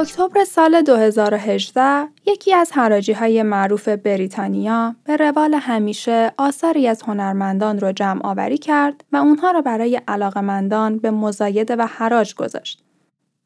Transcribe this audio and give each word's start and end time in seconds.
اکتبر 0.00 0.44
سال 0.44 0.82
2018 0.82 2.08
یکی 2.26 2.54
از 2.54 2.72
حراجی 2.72 3.12
های 3.12 3.42
معروف 3.42 3.88
بریتانیا 3.88 4.94
به 5.04 5.16
روال 5.16 5.54
همیشه 5.54 6.32
آثاری 6.38 6.88
از 6.88 7.02
هنرمندان 7.02 7.78
رو 7.78 7.92
جمع 7.92 8.20
آوری 8.26 8.58
کرد 8.58 9.04
و 9.12 9.16
اونها 9.16 9.50
را 9.50 9.60
برای 9.60 10.00
علاقمندان 10.08 10.98
به 10.98 11.10
مزایده 11.10 11.76
و 11.76 11.86
حراج 11.86 12.34
گذاشت. 12.34 12.84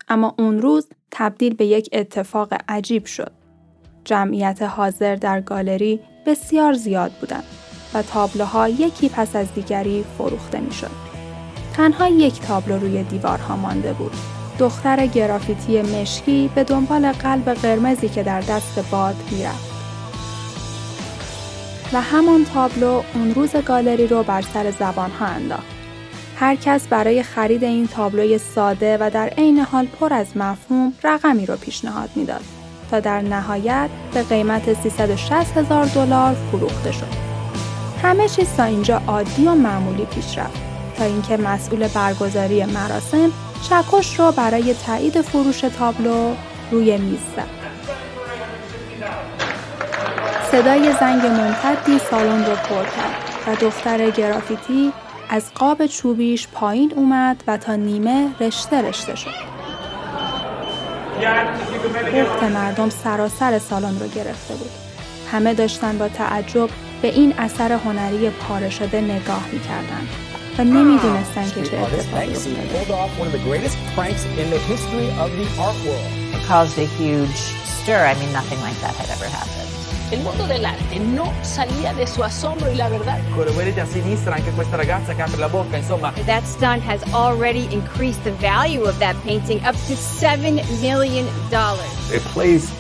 اما 0.09 0.34
اون 0.38 0.61
روز 0.61 0.88
تبدیل 1.11 1.55
به 1.55 1.66
یک 1.66 1.88
اتفاق 1.92 2.55
عجیب 2.69 3.05
شد. 3.05 3.33
جمعیت 4.05 4.62
حاضر 4.62 5.16
در 5.16 5.41
گالری 5.41 6.00
بسیار 6.27 6.73
زیاد 6.73 7.12
بودند 7.12 7.45
و 7.95 8.02
تابلوها 8.02 8.69
یکی 8.69 9.09
پس 9.09 9.36
از 9.36 9.55
دیگری 9.55 10.05
فروخته 10.19 10.61
می 10.61 10.73
شد. 10.73 10.91
تنها 11.77 12.09
یک 12.09 12.41
تابلو 12.41 12.78
روی 12.78 13.02
دیوارها 13.02 13.56
مانده 13.56 13.92
بود 13.92 14.34
دختر 14.58 15.06
گرافیتی 15.06 15.82
مشکی 15.82 16.50
به 16.54 16.64
دنبال 16.64 17.12
قلب 17.12 17.54
قرمزی 17.54 18.08
که 18.08 18.22
در 18.22 18.40
دست 18.40 18.90
باد 18.90 19.14
می‌رفت. 19.30 19.74
و 21.92 22.00
همان 22.00 22.44
تابلو 22.44 23.02
اون 23.14 23.34
روز 23.34 23.56
گالری 23.56 24.06
رو 24.06 24.22
بر 24.22 24.42
سر 24.42 24.70
زبانها 24.70 25.27
انداخت. 25.27 25.74
هر 26.36 26.56
کس 26.56 26.86
برای 26.86 27.22
خرید 27.22 27.64
این 27.64 27.86
تابلوی 27.86 28.38
ساده 28.38 28.98
و 29.00 29.10
در 29.10 29.28
عین 29.28 29.58
حال 29.58 29.86
پر 29.86 30.12
از 30.12 30.36
مفهوم 30.36 30.92
رقمی 31.05 31.46
رو 31.46 31.56
پیشنهاد 31.56 32.10
می‌داد 32.14 32.44
تا 32.91 33.00
در 33.00 33.20
نهایت 33.20 33.91
به 34.14 34.22
قیمت 34.22 34.83
360 34.83 35.56
هزار 35.56 35.84
دلار 35.84 36.34
فروخته 36.50 36.92
شد. 36.92 37.34
همه 38.02 38.28
چیز 38.28 38.48
تا 38.56 38.64
اینجا 38.64 39.02
عادی 39.06 39.46
و 39.46 39.55
معمولی 39.55 40.05
پیش 40.05 40.39
رفت 40.39 40.61
تا 40.98 41.05
اینکه 41.05 41.36
مسئول 41.36 41.89
برگزاری 41.89 42.64
مراسم 42.64 43.30
چکش 43.70 44.19
را 44.19 44.31
برای 44.31 44.75
تایید 44.75 45.20
فروش 45.20 45.61
تابلو 45.61 46.34
روی 46.70 46.97
میز 46.97 47.20
زد. 47.37 47.65
صدای 50.53 50.93
زنگ 51.01 51.27
ممتدی 51.27 51.98
سالن 52.11 52.47
را 52.47 52.55
پر 52.55 52.85
کرد 52.85 53.15
و 53.47 53.55
دختر 53.55 54.11
گرافیتی 54.11 54.92
از 55.29 55.55
قاب 55.55 55.87
چوبیش 55.87 56.48
پایین 56.48 56.92
اومد 56.97 57.45
و 57.47 57.57
تا 57.57 57.77
نیمه 57.77 58.29
رشته 58.41 58.83
رشته 58.83 59.15
شد. 59.15 59.55
بخت 62.15 62.42
مردم 62.42 62.91
سراسر 62.91 63.59
سالن 63.59 63.98
رو 64.01 64.09
گرفته 64.09 64.55
بود. 64.55 64.70
همه 65.33 65.55
داشتن 65.55 65.98
با 65.98 66.09
تعجب 66.09 66.69
به 67.03 67.09
این 67.09 67.35
اثر 67.39 67.73
هنری 67.73 68.31
پاره 68.31 68.70
شده 68.70 69.01
نگاه 69.01 69.45
می‌کردند. 69.53 70.09
but 70.56 70.66
many 70.66 70.98
do 71.00 71.08
not 71.08 71.27
thank 71.28 71.56
you 71.56 71.64
to 71.64 71.78
artist 71.78 72.08
oh, 72.12 72.69
pulled 72.72 72.91
off 72.91 73.19
one 73.19 73.27
of 73.27 73.33
the 73.33 73.41
greatest 73.41 73.77
pranks 73.94 74.24
in 74.24 74.50
the 74.50 74.58
history 74.58 75.11
of 75.19 75.30
the 75.33 75.46
art 75.58 75.77
world. 75.84 76.06
It 76.34 76.44
caused 76.46 76.78
a 76.78 76.84
huge 76.84 77.36
stir. 77.83 78.05
I 78.05 78.14
mean, 78.20 78.33
nothing 78.33 78.61
like 78.61 78.78
that 78.80 78.94
had 78.94 79.11
ever 79.11 79.27
happened. 79.27 79.64
El 80.12 80.22
mundo 80.22 80.46
del 80.46 80.64
arte 80.64 80.98
no 81.00 81.33
salía 81.42 81.92
de 81.94 82.06
su 82.06 82.22
asombro 82.22 82.70
y 82.70 82.77
la 82.77 82.88
verdad. 82.88 83.19
a 83.78 83.86
sinistra 83.86 84.36
anche 84.36 84.52
questa 84.52 84.77
ragazza 84.77 85.14
che 85.14 85.22
apre 85.22 85.38
la 85.38 85.48
bocca, 85.48 85.77
insomma. 85.77 86.12
That 86.27 86.44
stunt 86.44 86.83
has 86.83 87.02
already 87.12 87.66
increased 87.72 88.22
the 88.22 88.33
value 88.33 88.84
of 88.84 88.98
that 89.00 89.16
painting 89.24 89.61
up 89.64 89.74
to 89.89 89.96
7 89.96 90.61
million 90.80 91.27
dollars. 91.50 92.12
It 92.12 92.22
plays 92.33 92.70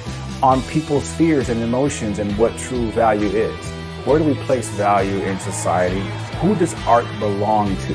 on 0.42 0.62
people's 0.62 1.10
fears 1.14 1.48
and 1.48 1.60
emotions 1.62 2.18
and 2.18 2.30
what 2.38 2.56
true 2.56 2.90
value 2.92 3.30
is. 3.30 3.56
Where 4.04 4.18
do 4.18 4.24
we 4.24 4.34
place 4.44 4.68
value 4.76 5.18
in 5.24 5.40
society? 5.40 6.02
Who 6.44 6.54
does 6.54 6.74
art 6.86 7.06
belong 7.20 7.74
to? 7.74 7.94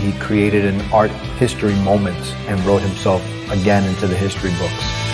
He 0.00 0.10
created 0.18 0.64
an 0.64 0.80
art 0.92 1.12
history 1.38 1.76
moment 1.84 2.18
and 2.48 2.58
wrote 2.66 2.82
himself 2.82 3.22
again 3.52 3.88
into 3.88 4.08
the 4.08 4.16
history 4.16 4.50
books. 4.58 5.07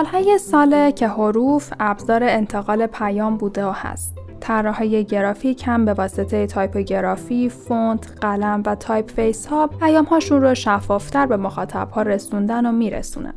سالهای 0.00 0.38
ساله 0.38 0.92
که 0.92 1.08
حروف 1.08 1.72
ابزار 1.80 2.24
انتقال 2.24 2.86
پیام 2.86 3.36
بوده 3.36 3.66
و 3.66 3.70
هست. 3.70 4.18
طراحهای 4.40 5.04
گرافیک 5.04 5.62
هم 5.66 5.84
به 5.84 5.94
واسطه 5.94 6.46
تایپوگرافی، 6.46 7.48
فونت، 7.48 8.12
قلم 8.20 8.62
و 8.66 8.74
typeface 8.74 9.46
ها 9.46 9.66
پیام 9.66 10.04
هاشون 10.04 10.42
رو 10.42 10.54
شفافتر 10.54 11.26
به 11.26 11.36
مخاطب 11.36 11.90
ها 11.90 12.02
رسوندن 12.02 12.66
و 12.66 12.72
میرسونن. 12.72 13.34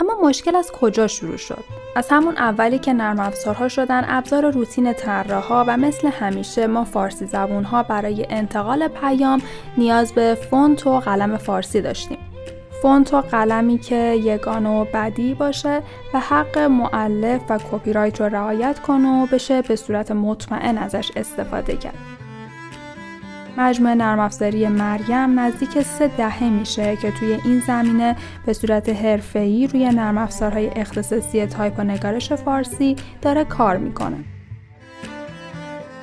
اما 0.00 0.28
مشکل 0.28 0.56
از 0.56 0.72
کجا 0.72 1.06
شروع 1.06 1.36
شد؟ 1.36 1.64
از 1.96 2.08
همون 2.10 2.36
اولی 2.36 2.78
که 2.78 2.92
نرم 2.92 3.20
افزارها 3.20 3.68
شدن 3.68 4.04
ابزار 4.08 4.50
روتین 4.50 4.92
طراحها 4.92 5.64
و 5.68 5.76
مثل 5.76 6.08
همیشه 6.08 6.66
ما 6.66 6.84
فارسی 6.84 7.26
زبون 7.26 7.64
ها 7.64 7.82
برای 7.82 8.26
انتقال 8.30 8.88
پیام 8.88 9.42
نیاز 9.76 10.12
به 10.12 10.38
فونت 10.50 10.86
و 10.86 11.00
قلم 11.00 11.36
فارسی 11.36 11.80
داشتیم. 11.80 12.27
فونت 12.82 13.14
و 13.14 13.20
قلمی 13.20 13.78
که 13.78 14.14
یگانه 14.22 14.66
و 14.66 14.84
بدیع 14.94 15.34
باشه 15.34 15.82
و 16.14 16.20
حق 16.20 16.58
مولف 16.58 17.40
و 17.48 17.58
کپی 17.72 17.92
رایت 17.92 18.20
رو 18.20 18.26
رعایت 18.26 18.78
کنه 18.78 19.22
و 19.22 19.26
بشه 19.26 19.62
به 19.62 19.76
صورت 19.76 20.10
مطمئن 20.12 20.78
ازش 20.78 21.10
استفاده 21.16 21.76
کرد. 21.76 21.98
مجموعه 23.58 23.94
نرم 23.94 24.20
افزاری 24.20 24.68
مریم 24.68 25.40
نزدیک 25.40 25.82
سه 25.82 26.08
دهه 26.08 26.44
میشه 26.44 26.96
که 26.96 27.10
توی 27.10 27.38
این 27.44 27.62
زمینه 27.66 28.16
به 28.46 28.52
صورت 28.52 28.88
حرفه‌ای 28.88 29.66
روی 29.66 29.88
نرم 29.88 30.18
افزارهای 30.18 30.68
اختصاصی 30.68 31.46
تایپ 31.46 31.78
و 31.78 31.82
نگارش 31.82 32.32
فارسی 32.32 32.96
داره 33.22 33.44
کار 33.44 33.76
می‌کنه. 33.76 34.16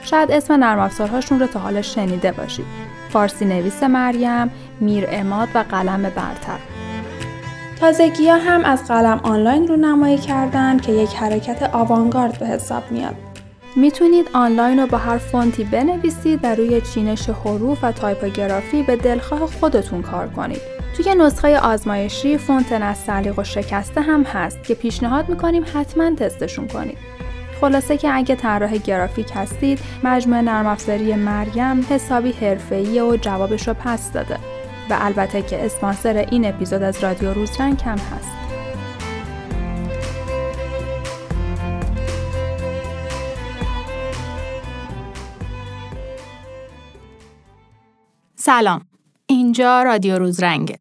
شاید 0.02 0.32
اسم 0.32 0.54
نرم 0.54 0.80
افزارهاشون 0.80 1.40
رو 1.40 1.48
تا 1.48 1.60
حالا 1.60 1.82
شنیده 1.82 2.32
باشید. 2.32 2.66
فارسی 3.10 3.46
نویس 3.46 3.84
مریم، 3.84 4.52
میرعماد 4.80 5.48
و 5.56 5.64
قلم 5.70 6.02
برتر. 6.02 6.60
تازگی 7.80 8.30
ها 8.30 8.38
هم 8.38 8.66
از 8.66 8.88
قلم 8.88 9.20
آنلاین 9.24 9.68
رونمایی 9.68 10.18
کردن 10.18 10.78
که 10.78 10.92
یک 10.92 11.16
حرکت 11.16 11.70
آوانگارد 11.74 12.40
به 12.40 12.48
حساب 12.48 12.84
میاد. 12.92 13.16
می‌تونید 13.76 14.30
آنلاین 14.34 14.80
رو 14.80 14.88
با 14.88 14.98
هر 14.98 15.18
فونتی 15.18 15.64
بنویسید 15.64 16.40
و 16.44 16.56
روی 16.56 16.82
چینش 16.82 17.30
حروف 17.30 17.84
و 17.84 17.92
تایپوگرافی 17.92 18.84
به 18.84 18.96
دلخواه 18.96 19.46
خودتون 19.46 20.02
کار 20.02 20.28
کنید. 20.28 20.62
توی 20.98 21.16
نسخه 21.16 21.60
آزمایشی 21.60 22.38
فونت 22.38 22.74
نستعلیق 22.74 23.40
و 23.40 23.44
شکسته 23.44 24.02
هم 24.02 24.24
هست 24.24 24.64
که 24.64 24.74
پیشنهاد 24.74 25.30
می‌کنیم 25.30 25.66
حتما 25.74 26.16
تستشون 26.16 26.68
کنید. 26.68 26.98
خلاصه 27.62 27.98
که 27.98 28.16
اگه 28.16 28.36
طراح 28.36 28.78
گرافیک 28.78 29.32
هستید 29.36 29.80
مجموعه 30.04 30.42
نرم 30.42 30.68
افزاری 30.68 31.14
مریم 31.14 31.86
حسابی 31.90 32.32
حرفه‌ای 32.32 33.02
و 33.02 33.18
جوابش 33.18 33.68
رو 33.68 33.74
پس 33.74 34.12
داده 34.12 34.38
و 34.90 34.98
البته 35.02 35.42
که 35.42 35.66
اسپانسر 35.66 36.18
این 36.32 36.46
اپیزود 36.46 36.84
از 36.84 37.04
رادیو 37.04 37.34
روزرنگ 37.34 37.82
هم 37.86 37.98
هست. 37.98 38.30
سلام. 48.36 48.86
اینجا 49.28 49.84
رادیو 49.84 50.18
روزرنگه. 50.20 50.80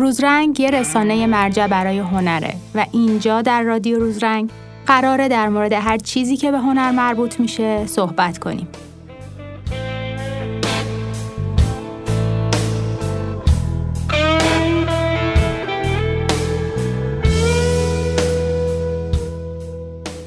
روزرنگ 0.00 0.60
یه 0.60 0.70
رسانه 0.70 1.26
مرجع 1.26 1.66
برای 1.66 1.98
هنره 1.98 2.54
و 2.74 2.86
اینجا 2.92 3.42
در 3.42 3.62
رادیو 3.62 3.98
روزرنگ 3.98 4.50
قراره 4.86 5.28
در 5.28 5.48
مورد 5.48 5.72
هر 5.72 5.98
چیزی 5.98 6.36
که 6.36 6.50
به 6.50 6.58
هنر 6.58 6.90
مربوط 6.90 7.40
میشه 7.40 7.86
صحبت 7.86 8.38
کنیم. 8.38 8.68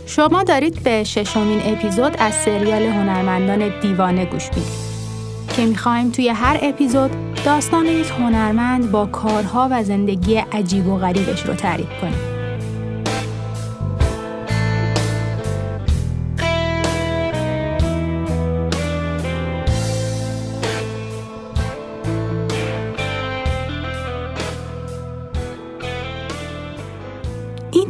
شما 0.06 0.44
دارید 0.44 0.84
به 0.84 1.04
ششمین 1.04 1.62
اپیزود 1.66 2.16
از 2.20 2.34
سریال 2.34 2.82
هنرمندان 2.82 3.80
دیوانه 3.82 4.26
گوش 4.26 4.48
می‌دید 4.50 4.64
که 5.56 5.66
می‌خوایم 5.66 6.12
توی 6.12 6.30
هر 6.30 6.60
اپیزود 6.62 7.33
داستان 7.46 7.86
یک 7.86 8.10
هنرمند 8.10 8.92
با 8.92 9.06
کارها 9.06 9.68
و 9.72 9.84
زندگی 9.84 10.36
عجیب 10.36 10.88
و 10.88 10.98
غریبش 10.98 11.46
رو 11.46 11.54
تعریف 11.54 11.90
کنیم. 12.02 12.34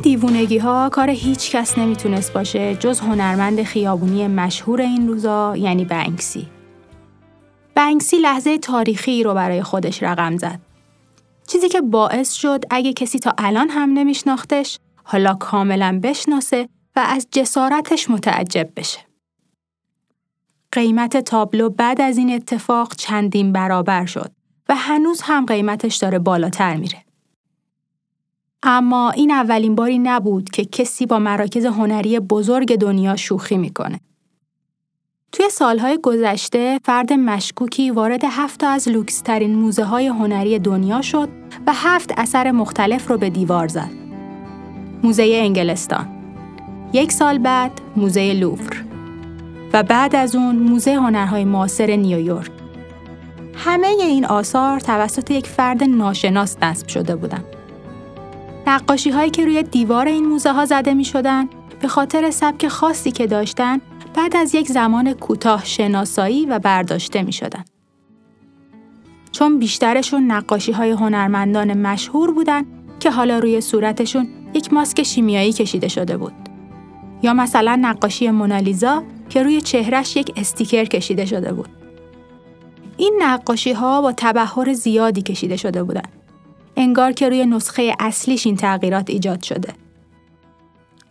دیوونگی 0.03 0.57
ها 0.57 0.89
کار 0.89 1.09
هیچ 1.09 1.55
کس 1.55 1.77
نمی‌تونست 1.77 2.33
باشه 2.33 2.75
جز 2.75 2.99
هنرمند 2.99 3.63
خیابونی 3.63 4.27
مشهور 4.27 4.81
این 4.81 5.07
روزا 5.07 5.57
یعنی 5.57 5.85
بنکسی. 5.85 6.47
بنکسی 7.75 8.17
لحظه 8.17 8.57
تاریخی 8.57 9.23
رو 9.23 9.33
برای 9.33 9.63
خودش 9.63 10.03
رقم 10.03 10.37
زد. 10.37 10.59
چیزی 11.47 11.69
که 11.69 11.81
باعث 11.81 12.33
شد 12.33 12.63
اگه 12.69 12.93
کسی 12.93 13.19
تا 13.19 13.33
الان 13.37 13.69
هم 13.69 13.93
نمیشناختش 13.93 14.79
حالا 15.03 15.33
کاملا 15.33 15.99
بشناسه 16.03 16.69
و 16.95 17.05
از 17.07 17.27
جسارتش 17.31 18.09
متعجب 18.09 18.69
بشه. 18.75 18.99
قیمت 20.71 21.17
تابلو 21.17 21.69
بعد 21.69 22.01
از 22.01 22.17
این 22.17 22.35
اتفاق 22.35 22.95
چندین 22.95 23.51
برابر 23.51 24.05
شد 24.05 24.31
و 24.69 24.75
هنوز 24.75 25.21
هم 25.21 25.45
قیمتش 25.45 25.95
داره 25.95 26.19
بالاتر 26.19 26.75
میره. 26.75 27.03
اما 28.63 29.11
این 29.11 29.31
اولین 29.31 29.75
باری 29.75 29.99
نبود 29.99 30.49
که 30.49 30.65
کسی 30.65 31.05
با 31.05 31.19
مراکز 31.19 31.65
هنری 31.65 32.19
بزرگ 32.19 32.75
دنیا 32.75 33.15
شوخی 33.15 33.57
می‌کنه. 33.57 33.99
توی 35.33 35.49
سالهای 35.49 35.97
گذشته 36.03 36.79
فرد 36.83 37.13
مشکوکی 37.13 37.91
وارد 37.91 38.21
هفت 38.23 38.63
از 38.63 38.89
لوکسترین 38.89 39.55
موزه 39.55 39.83
های 39.83 40.07
هنری 40.07 40.59
دنیا 40.59 41.01
شد 41.01 41.29
و 41.67 41.73
هفت 41.73 42.13
اثر 42.17 42.51
مختلف 42.51 43.07
رو 43.07 43.17
به 43.17 43.29
دیوار 43.29 43.67
زد. 43.67 43.89
موزه 45.03 45.23
انگلستان 45.23 46.07
یک 46.93 47.11
سال 47.11 47.37
بعد 47.37 47.71
موزه 47.95 48.33
لوور 48.33 48.83
و 49.73 49.83
بعد 49.83 50.15
از 50.15 50.35
اون 50.35 50.55
موزه 50.55 50.93
هنرهای 50.93 51.45
معاصر 51.45 51.95
نیویورک. 51.95 52.51
همه 53.55 53.87
این 53.87 54.25
آثار 54.25 54.79
توسط 54.79 55.31
یک 55.31 55.47
فرد 55.47 55.83
ناشناس 55.83 56.57
نصب 56.61 56.87
شده 56.87 57.15
بودند. 57.15 57.45
نقاشی 58.67 59.09
هایی 59.09 59.29
که 59.29 59.45
روی 59.45 59.63
دیوار 59.63 60.07
این 60.07 60.25
موزه 60.25 60.51
ها 60.51 60.65
زده 60.65 60.93
می 60.93 61.05
شدن 61.05 61.49
به 61.81 61.87
خاطر 61.87 62.31
سبک 62.31 62.67
خاصی 62.67 63.11
که 63.11 63.27
داشتن 63.27 63.81
بعد 64.15 64.35
از 64.35 64.55
یک 64.55 64.67
زمان 64.67 65.13
کوتاه 65.13 65.65
شناسایی 65.65 66.45
و 66.45 66.59
برداشته 66.59 67.21
می 67.21 67.33
شدن. 67.33 67.63
چون 69.31 69.59
بیشترشون 69.59 70.31
نقاشی 70.31 70.71
های 70.71 70.91
هنرمندان 70.91 71.73
مشهور 71.77 72.31
بودن 72.31 72.65
که 72.99 73.11
حالا 73.11 73.39
روی 73.39 73.61
صورتشون 73.61 74.27
یک 74.53 74.73
ماسک 74.73 75.03
شیمیایی 75.03 75.53
کشیده 75.53 75.87
شده 75.87 76.17
بود. 76.17 76.33
یا 77.23 77.33
مثلا 77.33 77.79
نقاشی 77.81 78.29
مونالیزا 78.29 79.03
که 79.29 79.43
روی 79.43 79.61
چهرش 79.61 80.15
یک 80.15 80.33
استیکر 80.35 80.85
کشیده 80.85 81.25
شده 81.25 81.53
بود. 81.53 81.69
این 82.97 83.19
نقاشی 83.21 83.71
ها 83.71 84.01
با 84.01 84.13
تبهر 84.17 84.73
زیادی 84.73 85.21
کشیده 85.21 85.57
شده 85.57 85.83
بودند. 85.83 86.11
انگار 86.75 87.11
که 87.11 87.29
روی 87.29 87.45
نسخه 87.45 87.95
اصلیش 87.99 88.45
این 88.45 88.55
تغییرات 88.55 89.09
ایجاد 89.09 89.43
شده. 89.43 89.73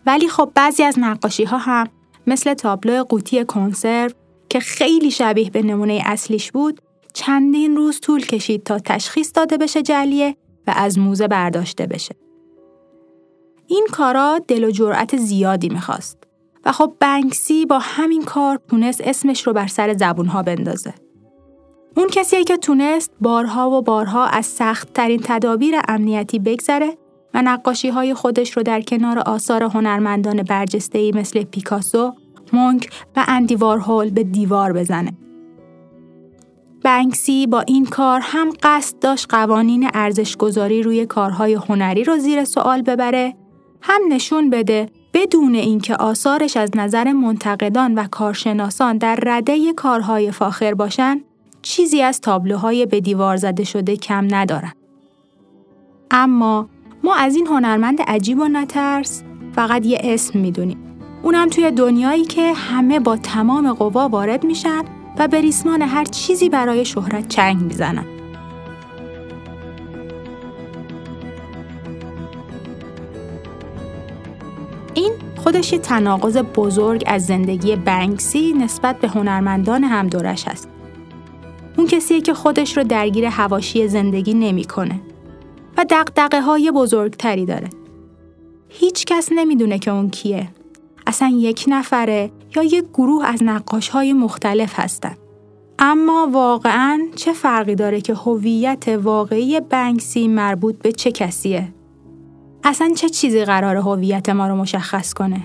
ولی 0.07 0.29
خب 0.29 0.53
بعضی 0.55 0.83
از 0.83 0.99
نقاشی 0.99 1.45
ها 1.45 1.59
هم 1.59 1.89
مثل 2.27 2.55
تابلو 2.55 3.05
قوطی 3.05 3.45
کنسرو 3.45 4.11
که 4.49 4.61
خیلی 4.61 5.11
شبیه 5.11 5.51
به 5.51 5.63
نمونه 5.63 6.03
اصلیش 6.05 6.53
بود 6.53 6.81
چندین 7.13 7.77
روز 7.77 8.01
طول 8.01 8.27
کشید 8.27 8.63
تا 8.63 8.79
تشخیص 8.79 9.33
داده 9.35 9.57
بشه 9.57 9.83
جلیه 9.83 10.37
و 10.67 10.73
از 10.77 10.99
موزه 10.99 11.29
برداشته 11.29 11.87
بشه. 11.87 12.15
این 13.67 13.87
کارا 13.93 14.41
دل 14.49 14.65
و 14.65 14.71
جرأت 14.71 15.17
زیادی 15.17 15.69
می‌خواست 15.69 16.19
و 16.65 16.73
خب 16.73 16.95
بنکسی 17.01 17.67
با 17.67 17.79
همین 17.79 18.25
کار 18.25 18.61
تونست 18.69 19.01
اسمش 19.01 19.47
رو 19.47 19.53
بر 19.53 19.67
سر 19.67 19.95
زبونها 19.95 20.43
بندازه. 20.43 20.95
اون 21.97 22.09
کسیه 22.09 22.45
که 22.45 22.57
تونست 22.57 23.11
بارها 23.21 23.71
و 23.71 23.83
بارها 23.83 24.27
از 24.27 24.47
سخت 24.47 24.93
ترین 24.93 25.21
تدابیر 25.25 25.75
امنیتی 25.89 26.39
بگذره 26.39 26.99
و 27.35 27.43
نقاشی 27.43 27.89
های 27.89 28.15
خودش 28.15 28.57
رو 28.57 28.63
در 28.63 28.81
کنار 28.81 29.19
آثار 29.19 29.63
هنرمندان 29.63 30.43
برجسته 30.43 31.11
مثل 31.15 31.43
پیکاسو، 31.45 32.15
مونک 32.53 32.91
و 33.17 33.25
اندی 33.29 33.55
وارهول 33.55 34.11
به 34.11 34.25
دیوار 34.25 34.73
بزنه. 34.73 35.13
بنکسی 36.85 37.47
با 37.47 37.61
این 37.61 37.87
کار 37.87 38.21
هم 38.23 38.51
قصد 38.63 38.99
داشت 38.99 39.27
قوانین 39.29 39.91
ارزشگذاری 39.95 40.83
روی 40.83 41.07
کارهای 41.07 41.55
هنری 41.55 42.05
رو 42.05 42.19
زیر 42.19 42.45
سوال 42.45 42.83
ببره، 42.83 43.35
هم 43.83 44.01
نشون 44.09 44.51
بده 44.51 44.89
بدون 45.15 45.55
اینکه 45.55 45.97
آثارش 45.97 46.57
از 46.57 46.71
نظر 46.75 47.13
منتقدان 47.13 47.95
و 47.95 48.07
کارشناسان 48.11 48.99
در 48.99 49.19
رده 49.23 49.73
کارهای 49.73 50.31
فاخر 50.31 50.75
باشن، 50.75 51.21
چیزی 51.63 52.03
از 52.03 52.21
تابلوهای 52.21 52.87
به 52.87 53.01
دیوار 53.01 53.37
زده 53.37 53.65
شده 53.65 53.97
کم 53.97 54.35
ندارن. 54.35 54.73
اما 56.11 56.69
ما 57.05 57.15
از 57.15 57.37
این 57.37 57.47
هنرمند 57.47 58.03
عجیب 58.03 58.39
و 58.39 58.49
نترس 58.49 59.23
فقط 59.55 59.87
یه 59.87 60.01
اسم 60.05 60.39
می‌دونیم. 60.39 60.79
اونم 61.23 61.49
توی 61.49 61.71
دنیایی 61.71 62.25
که 62.25 62.53
همه 62.53 63.01
با 63.01 63.17
تمام 63.17 63.73
قوا 63.73 64.09
وارد 64.09 64.45
میشن 64.45 64.83
و 65.19 65.29
به 65.29 65.41
ریسمان 65.41 65.83
هر 65.83 66.05
چیزی 66.05 66.49
برای 66.49 66.85
شهرت 66.85 67.29
چنگ 67.29 67.63
می‌زنن. 67.63 68.05
این 74.95 75.13
خودش 75.37 75.73
یه 75.73 75.79
تناقض 75.79 76.37
بزرگ 76.37 77.03
از 77.07 77.27
زندگی 77.27 77.77
بنکسی 77.77 78.53
نسبت 78.53 79.01
به 79.01 79.09
هنرمندان 79.09 79.85
همدورش 79.85 80.49
هست. 80.49 80.69
اون 81.77 81.87
کسیه 81.87 82.21
که 82.21 82.35
خودش 82.35 82.77
رو 82.77 82.85
درگیر 82.85 83.25
هواشی 83.25 83.89
زندگی 83.89 84.35
نمی‌کنه 84.35 85.01
دقدقه 85.85 86.41
های 86.41 86.71
بزرگتری 86.71 87.47
داره. 87.47 87.69
هیچ 88.69 89.05
کس 89.05 89.29
نمی‌دونه 89.33 89.79
که 89.79 89.91
اون 89.91 90.11
کیه. 90.11 90.49
اصلا 91.07 91.29
یک 91.29 91.65
نفره 91.69 92.31
یا 92.57 92.63
یک 92.63 92.85
گروه 92.95 93.27
از 93.27 93.43
نقاش 93.43 93.89
های 93.89 94.13
مختلف 94.13 94.81
هستن. 94.81 95.15
اما 95.79 96.29
واقعا 96.33 97.01
چه 97.17 97.33
فرقی 97.33 97.75
داره 97.75 98.01
که 98.01 98.15
هویت 98.15 98.89
واقعی 98.89 99.61
بنکسی 99.61 100.29
مربوط 100.29 100.79
به 100.79 100.93
چه 100.93 101.13
کسیه؟ 101.13 101.69
اصلا 102.65 102.93
چه 102.97 103.09
چیزی 103.09 103.45
قرار 103.45 103.77
هویت 103.77 104.29
ما 104.29 104.49
رو 104.49 104.57
مشخص 104.57 105.13
کنه؟ 105.13 105.41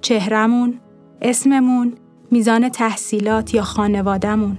چهرمون، 0.00 0.80
اسممون، 1.22 1.92
میزان 2.30 2.68
تحصیلات 2.68 3.54
یا 3.54 3.62
خانوادهمون؟ 3.62 4.58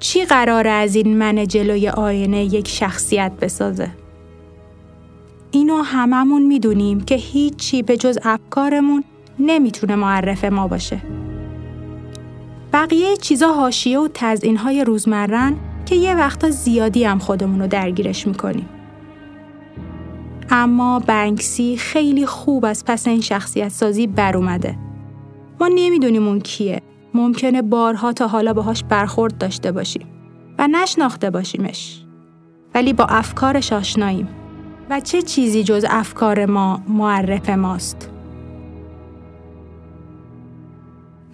چی 0.00 0.24
قراره 0.24 0.70
از 0.70 0.96
این 0.96 1.16
من 1.16 1.46
جلوی 1.46 1.88
آینه 1.88 2.44
یک 2.44 2.68
شخصیت 2.68 3.32
بسازه؟ 3.40 3.90
اینو 5.50 5.82
هممون 5.82 6.42
می‌دونیم 6.42 7.00
که 7.00 7.14
هیچی 7.14 7.82
به 7.82 7.96
جز 7.96 8.18
افکارمون 8.22 9.04
نمی‌تونه 9.38 9.96
معرف 9.96 10.44
ما 10.44 10.68
باشه. 10.68 11.00
بقیه 12.72 13.16
چیزا 13.16 13.52
حاشیه 13.52 13.98
و 13.98 14.08
تزئینهای 14.14 14.84
روزمرن 14.84 15.56
که 15.86 15.94
یه 15.94 16.14
وقتا 16.14 16.50
زیادی 16.50 17.04
هم 17.04 17.18
خودمون 17.18 17.60
رو 17.60 17.66
درگیرش 17.66 18.26
می‌کنیم. 18.26 18.68
اما 20.50 20.98
بنکسی 20.98 21.76
خیلی 21.76 22.26
خوب 22.26 22.64
از 22.64 22.84
پس 22.84 23.06
این 23.06 23.20
شخصیت 23.20 23.68
سازی 23.68 24.06
بر 24.06 24.36
اومده. 24.36 24.76
ما 25.60 25.68
نمی‌دونیم 25.74 26.28
اون 26.28 26.40
کیه. 26.40 26.82
ممکنه 27.18 27.62
بارها 27.62 28.12
تا 28.12 28.28
حالا 28.28 28.52
باهاش 28.52 28.84
برخورد 28.84 29.38
داشته 29.38 29.72
باشیم 29.72 30.06
و 30.58 30.68
نشناخته 30.68 31.30
باشیمش. 31.30 32.04
ولی 32.74 32.92
با 32.92 33.04
افکارش 33.04 33.72
آشناییم. 33.72 34.28
و 34.90 35.00
چه 35.00 35.22
چیزی 35.22 35.64
جز 35.64 35.84
افکار 35.90 36.46
ما 36.46 36.82
معرف 36.88 37.50
ماست؟ 37.50 38.10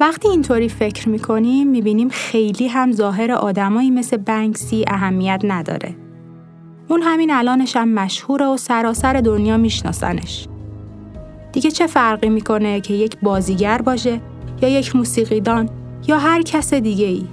وقتی 0.00 0.28
اینطوری 0.28 0.68
فکر 0.68 1.08
می‌کنیم 1.08 1.68
می‌بینیم 1.68 2.08
خیلی 2.08 2.68
هم 2.68 2.92
ظاهر 2.92 3.32
آدمایی 3.32 3.90
مثل 3.90 4.16
بنکسی 4.16 4.84
اهمیت 4.88 5.40
نداره. 5.44 5.96
اون 6.88 7.02
همین 7.02 7.30
الانش 7.30 7.76
هم 7.76 7.88
مشهوره 7.88 8.46
و 8.46 8.56
سراسر 8.56 9.12
دنیا 9.12 9.56
میشناسنش. 9.56 10.48
دیگه 11.52 11.70
چه 11.70 11.86
فرقی 11.86 12.28
می‌کنه 12.28 12.80
که 12.80 12.94
یک 12.94 13.16
بازیگر 13.22 13.78
باشه 13.78 14.20
یا 14.64 14.70
یک 14.70 14.96
موسیقیدان 14.96 15.68
یا 16.06 16.18
هر 16.18 16.42
کس 16.42 16.74
دیگه 16.74 17.06
ای؟ 17.06 17.26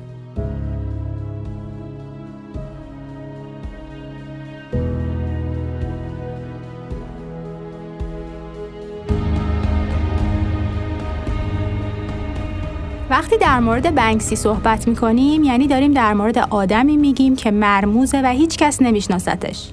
وقتی 13.10 13.38
در 13.38 13.60
مورد 13.60 13.96
بنکسی 13.96 14.36
صحبت 14.36 14.88
می‌کنیم 14.88 15.44
یعنی 15.44 15.68
داریم 15.68 15.92
در 15.92 16.14
مورد 16.14 16.38
آدمی 16.38 16.98
میگیم 16.98 17.36
که 17.36 17.52
مرموزه 17.52 18.22
و 18.22 18.28
هیچ 18.28 18.58
کس 18.58 18.82
نمیشناستش. 18.82 19.70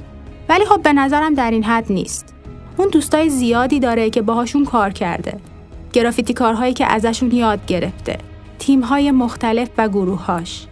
ولی 0.48 0.64
خب 0.64 0.82
به 0.82 0.92
نظرم 0.92 1.34
در 1.34 1.50
این 1.50 1.64
حد 1.64 1.92
نیست. 1.92 2.34
اون 2.76 2.88
دوستای 2.88 3.28
زیادی 3.28 3.80
داره 3.80 4.10
که 4.10 4.22
باهاشون 4.22 4.64
کار 4.64 4.90
کرده. 4.90 5.47
گرافیتی 5.92 6.34
کارهایی 6.34 6.72
که 6.72 6.86
ازشون 6.86 7.30
یاد 7.30 7.66
گرفته. 7.66 8.18
تیمهای 8.58 9.10
مختلف 9.10 9.68
و 9.78 9.88
گروهاش. 9.88 10.66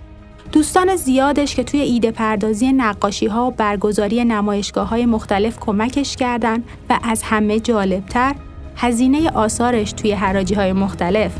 دوستان 0.52 0.96
زیادش 0.96 1.54
که 1.54 1.64
توی 1.64 1.80
ایده 1.80 2.10
پردازی 2.10 2.72
نقاشی 2.72 3.26
ها 3.26 3.46
و 3.46 3.50
برگزاری 3.50 4.24
نمایشگاه 4.24 4.88
های 4.88 5.06
مختلف 5.06 5.58
کمکش 5.60 6.16
کردن 6.16 6.62
و 6.90 6.98
از 7.02 7.22
همه 7.22 7.60
جالبتر 7.60 8.34
هزینه 8.76 9.30
آثارش 9.30 9.92
توی 9.92 10.12
حراجی 10.12 10.54
های 10.54 10.72
مختلف 10.72 11.32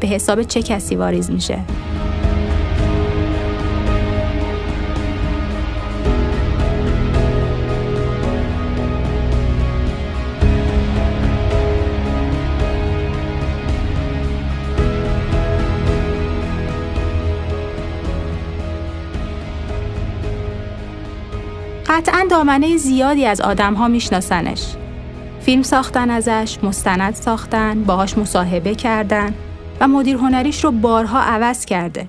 به 0.00 0.08
حساب 0.08 0.42
چه 0.42 0.62
کسی 0.62 0.96
واریز 0.96 1.30
میشه؟ 1.30 1.58
قطعا 22.00 22.26
دامنه 22.30 22.76
زیادی 22.76 23.26
از 23.26 23.40
آدم 23.40 23.74
ها 23.74 23.88
میشناسنش. 23.88 24.66
فیلم 25.40 25.62
ساختن 25.62 26.10
ازش، 26.10 26.58
مستند 26.62 27.14
ساختن، 27.14 27.84
باهاش 27.84 28.18
مصاحبه 28.18 28.74
کردن 28.74 29.34
و 29.80 29.88
مدیر 29.88 30.16
هنریش 30.16 30.64
رو 30.64 30.70
بارها 30.70 31.20
عوض 31.20 31.64
کرده. 31.64 32.08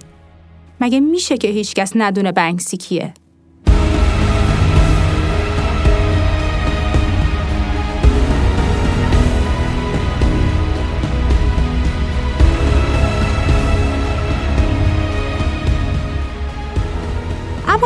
مگه 0.81 0.99
میشه 0.99 1.37
که 1.37 1.47
هیچکس 1.47 1.91
ندونه 1.95 2.31
بنکسی 2.31 2.77
کیه؟ 2.77 3.13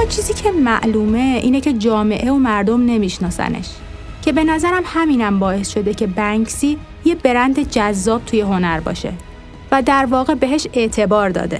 چیزی 0.05 0.33
که 0.33 0.51
معلومه 0.51 1.39
اینه 1.43 1.61
که 1.61 1.73
جامعه 1.73 2.31
و 2.31 2.37
مردم 2.37 2.85
نمیشناسنش 2.85 3.69
که 4.21 4.31
به 4.31 4.43
نظرم 4.43 4.83
همینم 4.85 5.39
باعث 5.39 5.69
شده 5.69 5.93
که 5.93 6.07
بنکسی 6.07 6.77
یه 7.05 7.15
برند 7.15 7.69
جذاب 7.71 8.25
توی 8.25 8.41
هنر 8.41 8.79
باشه 8.79 9.13
و 9.71 9.81
در 9.81 10.05
واقع 10.05 10.33
بهش 10.33 10.67
اعتبار 10.73 11.29
داده. 11.29 11.59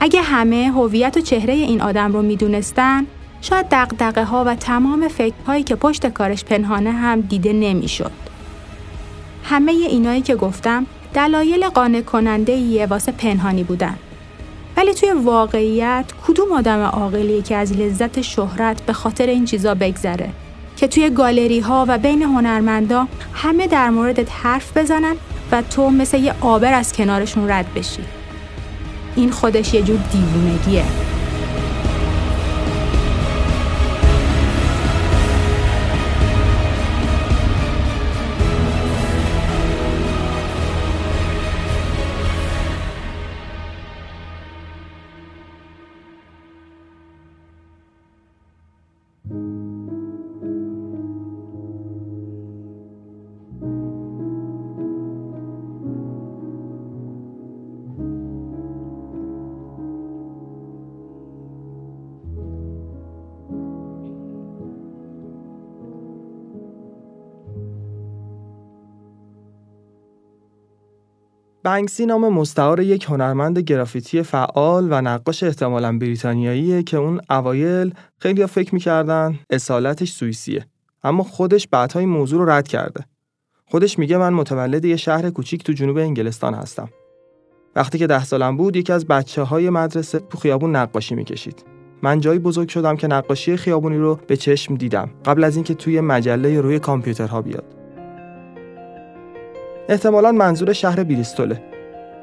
اگه 0.00 0.22
همه 0.22 0.72
هویت 0.74 1.16
و 1.16 1.20
چهره 1.20 1.52
این 1.52 1.80
آدم 1.80 2.12
رو 2.12 2.22
می‌دونستن 2.22 3.06
شاید 3.40 3.66
دقدقه 3.70 4.24
ها 4.24 4.44
و 4.46 4.54
تمام 4.54 5.08
فکرهایی 5.08 5.62
که 5.62 5.74
پشت 5.74 6.06
کارش 6.06 6.44
پنهانه 6.44 6.92
هم 6.92 7.20
دیده 7.20 7.52
نمی‌شد. 7.52 8.12
همه 9.44 9.72
اینایی 9.72 10.22
که 10.22 10.36
گفتم 10.36 10.86
دلایل 11.14 11.68
قانع 11.68 12.00
کننده 12.00 12.52
یه 12.52 12.86
واسه 12.86 13.12
پنهانی 13.12 13.62
بودن. 13.62 13.98
ولی 14.78 14.94
توی 14.94 15.12
واقعیت 15.12 16.04
کدوم 16.26 16.52
آدم 16.52 16.80
عاقلی 16.80 17.42
که 17.42 17.56
از 17.56 17.72
لذت 17.72 18.20
شهرت 18.20 18.82
به 18.82 18.92
خاطر 18.92 19.26
این 19.26 19.44
چیزا 19.44 19.74
بگذره؟ 19.74 20.30
که 20.76 20.88
توی 20.88 21.10
گالری 21.10 21.60
ها 21.60 21.84
و 21.88 21.98
بین 21.98 22.22
هنرمندا 22.22 23.08
همه 23.32 23.66
در 23.66 23.90
موردت 23.90 24.32
حرف 24.32 24.76
بزنن 24.76 25.16
و 25.52 25.62
تو 25.62 25.90
مثل 25.90 26.18
یه 26.18 26.34
آبر 26.40 26.72
از 26.72 26.92
کنارشون 26.92 27.50
رد 27.50 27.74
بشی. 27.74 28.02
این 29.16 29.30
خودش 29.30 29.74
یه 29.74 29.82
جور 29.82 29.98
دیوونگیه. 30.12 30.84
بنکسی 71.62 72.06
نام 72.06 72.28
مستعار 72.28 72.80
یک 72.80 73.04
هنرمند 73.04 73.58
گرافیتی 73.58 74.22
فعال 74.22 74.88
و 74.90 75.00
نقاش 75.00 75.42
احتمالا 75.42 75.98
بریتانیاییه 75.98 76.82
که 76.82 76.96
اون 76.96 77.20
اوایل 77.30 77.94
خیلی 78.18 78.46
فکر 78.46 78.74
می‌کردن 78.74 79.38
اصالتش 79.50 80.12
سوئیسیه. 80.12 80.66
اما 81.04 81.22
خودش 81.22 81.68
بعدها 81.68 82.00
این 82.00 82.08
موضوع 82.08 82.38
رو 82.40 82.50
رد 82.50 82.68
کرده. 82.68 83.04
خودش 83.66 83.98
میگه 83.98 84.16
من 84.16 84.32
متولد 84.32 84.84
یه 84.84 84.96
شهر 84.96 85.30
کوچیک 85.30 85.64
تو 85.64 85.72
جنوب 85.72 85.96
انگلستان 85.96 86.54
هستم. 86.54 86.88
وقتی 87.76 87.98
که 87.98 88.06
ده 88.06 88.24
سالم 88.24 88.56
بود 88.56 88.76
یکی 88.76 88.92
از 88.92 89.06
بچه 89.06 89.42
های 89.42 89.70
مدرسه 89.70 90.18
تو 90.18 90.38
خیابون 90.38 90.76
نقاشی 90.76 91.14
می‌کشید. 91.14 91.64
من 92.02 92.20
جایی 92.20 92.38
بزرگ 92.38 92.68
شدم 92.68 92.96
که 92.96 93.06
نقاشی 93.06 93.56
خیابونی 93.56 93.96
رو 93.96 94.18
به 94.26 94.36
چشم 94.36 94.74
دیدم 94.74 95.10
قبل 95.24 95.44
از 95.44 95.54
اینکه 95.56 95.74
توی 95.74 96.00
مجله 96.00 96.60
روی 96.60 96.78
کامپیوترها 96.78 97.42
بیاد. 97.42 97.77
احتمالا 99.88 100.32
منظور 100.32 100.72
شهر 100.72 101.04
بریستوله 101.04 101.62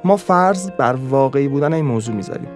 ما 0.03 0.17
فرض 0.17 0.72
بر 0.72 0.95
واقعی 1.10 1.48
بودن 1.48 1.74
این 1.74 1.86
موضوع 1.86 2.15
می‌ذاریم 2.15 2.48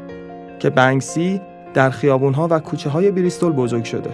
که 0.59 0.69
بنگسی 0.69 1.41
در 1.73 1.89
خیابونها 1.89 2.47
و 2.51 2.59
کوچه 2.59 2.89
های 2.89 3.11
بریستول 3.11 3.51
بزرگ 3.51 3.83
شده. 3.83 4.09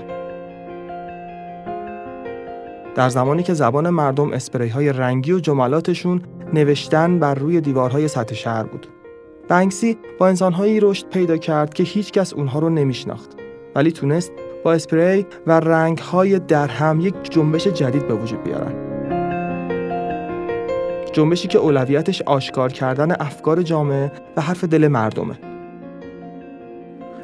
در 2.95 3.09
زمانی 3.09 3.43
که 3.43 3.53
زبان 3.53 3.89
مردم 3.89 4.33
اسپری 4.33 4.69
های 4.69 4.93
رنگی 4.93 5.31
و 5.31 5.39
جملاتشون 5.39 6.21
نوشتن 6.53 7.19
بر 7.19 7.35
روی 7.35 7.61
دیوارهای 7.61 8.07
سطح 8.07 8.35
شهر 8.35 8.63
بود. 8.63 8.87
بنگسی 9.47 9.97
با 10.19 10.27
انسانهایی 10.27 10.79
رشد 10.79 11.09
پیدا 11.09 11.37
کرد 11.37 11.73
که 11.73 11.83
هیچکس 11.83 12.33
اونها 12.33 12.59
رو 12.59 12.69
نمیشناخت 12.69 13.29
ولی 13.75 13.91
تونست 13.91 14.31
با 14.63 14.73
اسپری 14.73 15.25
و 15.47 15.59
رنگهای 15.59 16.39
در 16.39 16.67
هم 16.67 16.99
یک 16.99 17.31
جنبش 17.31 17.67
جدید 17.67 18.07
به 18.07 18.13
وجود 18.13 18.43
بیارن. 18.43 18.94
جنبشی 21.15 21.47
که 21.47 21.57
اولویتش 21.57 22.21
آشکار 22.21 22.71
کردن 22.71 23.11
افکار 23.11 23.61
جامعه 23.61 24.11
و 24.37 24.41
حرف 24.41 24.63
دل 24.63 24.87
مردمه. 24.87 25.35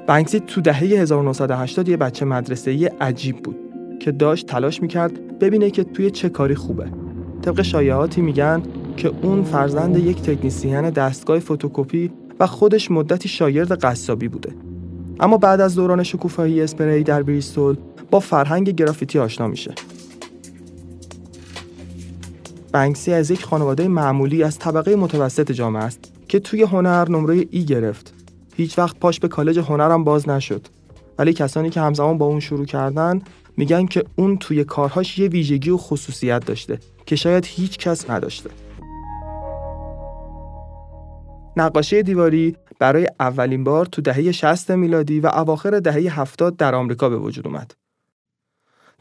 بنکسی 0.08 0.40
تو 0.40 0.62
دهه 0.62 0.84
1980 0.84 1.90
یه 1.90 1.98
بچه 1.98 2.26
مدرسه‌ای 2.26 2.86
عجیب 2.86 3.38
بود 3.38 3.56
که 4.00 4.12
داشت 4.12 4.48
تلاش 4.48 4.82
می‌کرد 4.82 5.40
ببینه 5.40 5.70
که 5.70 5.84
توی 5.84 6.12
چه 6.12 6.30
کاری 6.30 6.56
خوبه. 6.56 6.86
طبق 7.42 7.62
شایعاتی 7.62 8.22
میگن 8.22 8.62
که 8.98 9.12
اون 9.22 9.44
فرزند 9.44 9.98
یک 9.98 10.22
تکنیسیان 10.22 10.90
دستگاه 10.90 11.40
فتوکپی 11.40 12.12
و 12.40 12.48
خودش 12.48 12.92
مدتی 12.92 13.30
شاگرد 13.30 13.72
قصابی 13.72 14.28
بوده. 14.28 14.52
اما 15.20 15.38
بعد 15.38 15.62
از 15.62 15.76
دوران 15.76 16.04
شکوفایی 16.04 16.62
اسپری 16.62 17.04
در 17.04 17.24
بریستول 17.24 17.76
با 18.12 18.20
فرهنگ 18.20 18.70
گرافیتی 18.70 19.20
آشنا 19.20 19.48
میشه 19.48 19.72
بنکسی 22.72 23.14
از 23.14 23.32
یک 23.32 23.44
خانواده 23.44 23.88
معمولی 23.88 24.44
از 24.44 24.60
طبقه 24.60 24.96
متوسط 24.96 25.52
جامعه 25.52 25.84
است 25.84 26.14
که 26.28 26.40
توی 26.40 26.62
هنر 26.62 27.10
نمره 27.10 27.46
ای 27.52 27.66
گرفت. 27.66 28.14
هیچ 28.56 28.80
وقت 28.80 29.00
پاش 29.00 29.20
به 29.20 29.28
کالج 29.28 29.60
هنرم 29.60 30.04
باز 30.04 30.30
نشد. 30.30 30.68
ولی 31.20 31.34
کسانی 31.34 31.70
که 31.70 31.82
همزمان 31.82 32.18
با 32.18 32.26
اون 32.26 32.40
شروع 32.40 32.66
کردن 32.66 33.22
میگن 33.58 33.86
که 33.86 34.04
اون 34.16 34.38
توی 34.38 34.64
کارهاش 34.64 35.20
یه 35.20 35.28
ویژگی 35.28 35.70
و 35.70 35.78
خصوصیت 35.78 36.46
داشته 36.46 36.80
که 37.06 37.16
شاید 37.16 37.46
هیچ 37.46 37.78
کس 37.78 38.10
نداشته. 38.10 38.50
نقاشی 41.58 42.04
دیواری 42.04 42.56
برای 42.80 43.08
اولین 43.20 43.64
بار 43.64 43.86
تو 43.86 44.02
دهه 44.02 44.32
60 44.32 44.72
میلادی 44.72 45.20
و 45.20 45.28
اواخر 45.28 45.80
دهه 45.80 46.20
70 46.20 46.58
در 46.58 46.76
آمریکا 46.76 47.10
به 47.10 47.18
وجود 47.18 47.48
اومد. 47.48 47.74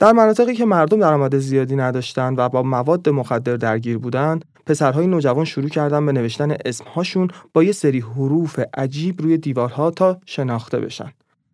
در 0.00 0.12
مناطقی 0.12 0.54
که 0.54 0.64
مردم 0.64 1.00
درآمد 1.00 1.38
زیادی 1.38 1.76
نداشتند 1.76 2.38
و 2.38 2.48
با 2.48 2.62
مواد 2.62 3.08
مخدر 3.08 3.56
درگیر 3.56 3.98
بودند 3.98 4.44
پسرهای 4.66 5.06
نوجوان 5.06 5.44
شروع 5.44 5.68
کردن 5.68 6.06
به 6.06 6.12
نوشتن 6.12 6.56
اسمهاشون 6.64 7.28
با 7.52 7.62
یه 7.64 7.72
سری 7.72 8.00
حروف 8.00 8.60
عجیب 8.74 9.22
روی 9.22 9.38
دیوارها 9.38 9.90
تا 9.90 10.20
شناخته 10.26 10.80
بشن. 10.80 11.12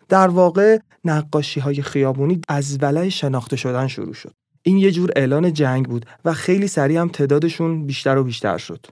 در 0.09 0.29
واقع 0.29 0.79
نقاشی 1.05 1.61
های 1.61 1.83
خیابونی 1.83 2.41
از 2.49 2.79
ولای 2.83 3.11
شناخته 3.11 3.57
شدن 3.57 3.87
شروع 3.87 4.15
شد. 4.15 4.33
این 4.63 4.77
یه 4.77 4.91
جور 4.91 5.11
اعلان 5.17 5.53
جنگ 5.53 5.87
بود 5.87 6.07
و 6.25 6.33
خیلی 6.33 6.69
سریع 6.69 7.01
هم 7.01 7.09
تعدادشون 7.09 7.87
بیشتر 7.87 8.19
و 8.19 8.25
بیشتر 8.25 8.59
شد. 8.59 8.87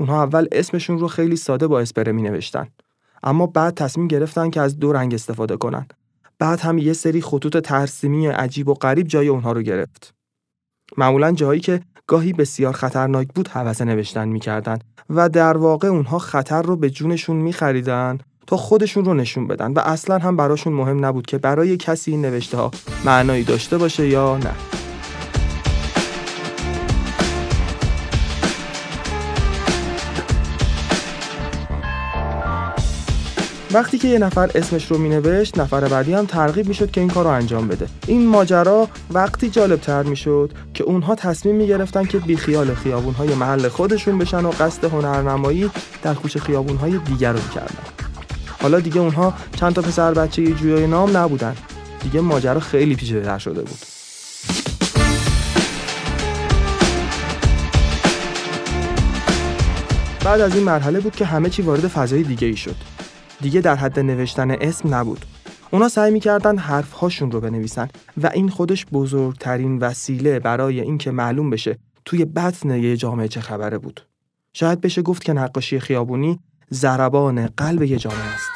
اونها 0.00 0.22
اول 0.22 0.46
اسمشون 0.52 0.98
رو 0.98 1.08
خیلی 1.08 1.36
ساده 1.36 1.66
با 1.66 1.80
اسپره 1.80 2.12
می 2.12 2.22
نوشتن 2.22 2.68
اما 3.22 3.46
بعد 3.46 3.74
تصمیم 3.74 4.08
گرفتن 4.08 4.50
که 4.50 4.60
از 4.60 4.78
دو 4.78 4.92
رنگ 4.92 5.14
استفاده 5.14 5.56
کنن. 5.56 5.86
بعد 6.38 6.60
هم 6.60 6.78
یه 6.78 6.92
سری 6.92 7.20
خطوط 7.20 7.56
ترسیمی 7.56 8.26
عجیب 8.26 8.68
و 8.68 8.74
غریب 8.74 9.06
جای 9.06 9.28
اونها 9.28 9.52
رو 9.52 9.62
گرفت. 9.62 10.14
معمولا 10.96 11.32
جایی 11.32 11.60
که 11.60 11.80
گاهی 12.06 12.32
بسیار 12.32 12.72
خطرناک 12.72 13.28
بود 13.34 13.48
حوض 13.48 13.82
نوشتن 13.82 14.28
می‌کردن 14.28 14.78
و 15.10 15.28
در 15.28 15.56
واقع 15.56 15.88
اونها 15.88 16.18
خطر 16.18 16.62
رو 16.62 16.76
به 16.76 16.90
جونشون 16.90 17.36
میخریدن 17.36 18.18
تا 18.46 18.56
خودشون 18.56 19.04
رو 19.04 19.14
نشون 19.14 19.46
بدن 19.46 19.72
و 19.72 19.78
اصلا 19.78 20.18
هم 20.18 20.36
براشون 20.36 20.72
مهم 20.72 21.04
نبود 21.04 21.26
که 21.26 21.38
برای 21.38 21.76
کسی 21.76 22.10
این 22.10 22.22
نوشته 22.22 22.56
ها 22.56 22.70
معنایی 23.04 23.44
داشته 23.44 23.78
باشه 23.78 24.08
یا 24.08 24.36
نه 24.36 24.85
وقتی 33.76 33.98
که 33.98 34.08
یه 34.08 34.18
نفر 34.18 34.50
اسمش 34.54 34.90
رو 34.90 34.98
مینوشت 34.98 35.58
نفر 35.58 35.88
بعدی 35.88 36.14
هم 36.14 36.26
ترغیب 36.26 36.68
می‌شد 36.68 36.90
که 36.90 37.00
این 37.00 37.10
کار 37.10 37.24
رو 37.24 37.30
انجام 37.30 37.68
بده. 37.68 37.86
این 38.06 38.26
ماجرا 38.26 38.88
وقتی 39.10 39.50
جالب 39.50 39.80
تر 39.80 40.02
می‌شد 40.02 40.52
که 40.74 40.84
اونها 40.84 41.14
تصمیم 41.14 41.56
می‌گرفتن 41.56 42.04
که 42.04 42.18
بیخیال 42.18 42.74
خیابون 42.74 43.14
های 43.14 43.34
محل 43.34 43.68
خودشون 43.68 44.18
بشن 44.18 44.44
و 44.44 44.50
قصد 44.50 44.84
هنرنمایی 44.84 45.70
در 46.02 46.14
کوچه 46.14 46.40
خیابون 46.40 46.76
های 46.76 46.98
دیگر 46.98 47.32
رو 47.32 47.38
می‌کردن 47.48 47.82
حالا 48.62 48.80
دیگه 48.80 49.00
اونها 49.00 49.34
چند 49.56 49.72
تا 49.72 49.82
پسر 49.82 50.14
بچه 50.14 50.52
جویای 50.52 50.86
نام 50.86 51.16
نبودن. 51.16 51.56
دیگه 52.02 52.20
ماجرا 52.20 52.60
خیلی 52.60 52.94
پیچیده 52.94 53.38
شده 53.38 53.60
بود. 53.62 53.78
بعد 60.24 60.40
از 60.40 60.54
این 60.54 60.64
مرحله 60.64 61.00
بود 61.00 61.16
که 61.16 61.24
همه 61.24 61.50
چی 61.50 61.62
وارد 61.62 61.88
فضای 61.88 62.22
دیگه 62.22 62.46
ای 62.46 62.56
شد. 62.56 62.76
دیگه 63.40 63.60
در 63.60 63.74
حد 63.74 64.00
نوشتن 64.00 64.50
اسم 64.50 64.94
نبود. 64.94 65.24
اونا 65.70 65.88
سعی 65.88 66.10
می‌کردن 66.10 66.58
حرفهاشون 66.58 67.30
رو 67.30 67.40
بنویسن 67.40 67.88
و 68.22 68.30
این 68.34 68.48
خودش 68.48 68.86
بزرگترین 68.86 69.78
وسیله 69.78 70.38
برای 70.38 70.80
اینکه 70.80 71.10
معلوم 71.10 71.50
بشه 71.50 71.78
توی 72.04 72.24
بطن 72.24 72.70
یه 72.70 72.96
جامعه 72.96 73.28
چه 73.28 73.40
خبره 73.40 73.78
بود. 73.78 74.00
شاید 74.52 74.80
بشه 74.80 75.02
گفت 75.02 75.24
که 75.24 75.32
نقاشی 75.32 75.80
خیابونی 75.80 76.40
ضربان 76.72 77.46
قلب 77.46 77.82
یه 77.82 77.98
جامعه 77.98 78.34
است. 78.34 78.50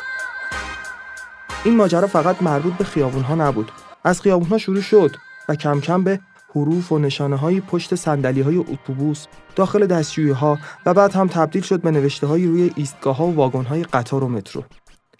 این 1.64 1.76
ماجرا 1.76 2.06
فقط 2.06 2.42
مربوط 2.42 2.72
به 2.74 2.84
خیابونها 2.84 3.34
نبود. 3.34 3.72
از 4.04 4.20
خیابونها 4.20 4.58
شروع 4.58 4.80
شد 4.80 5.16
و 5.48 5.54
کم 5.54 5.80
کم 5.80 6.04
به 6.04 6.20
حروف 6.54 6.92
و 6.92 6.98
نشانه 6.98 7.36
های 7.36 7.60
پشت 7.60 7.94
سندلی 7.94 8.40
های 8.40 8.56
اتوبوس 8.56 9.26
داخل 9.56 9.86
دستشویی 9.86 10.30
ها 10.30 10.58
و 10.86 10.94
بعد 10.94 11.12
هم 11.12 11.26
تبدیل 11.28 11.62
شد 11.62 11.80
به 11.80 11.90
نوشته 11.90 12.26
های 12.26 12.46
روی 12.46 12.72
ایستگاه 12.76 13.16
ها 13.16 13.26
و 13.26 13.34
واگن 13.34 13.64
های 13.64 13.82
قطار 13.82 14.24
و 14.24 14.28
مترو. 14.28 14.64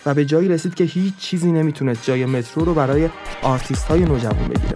و 0.07 0.15
به 0.15 0.25
جایی 0.25 0.49
رسید 0.49 0.75
که 0.75 0.85
هیچ 0.85 1.17
چیزی 1.17 1.53
نمی‌تونست 1.53 2.05
جای 2.05 2.27
مترو 2.27 2.65
رو 2.65 2.75
برای 2.75 3.09
آرتیست 3.43 3.87
های 3.87 4.01
نوجوان 4.01 4.49
بگیره. 4.49 4.75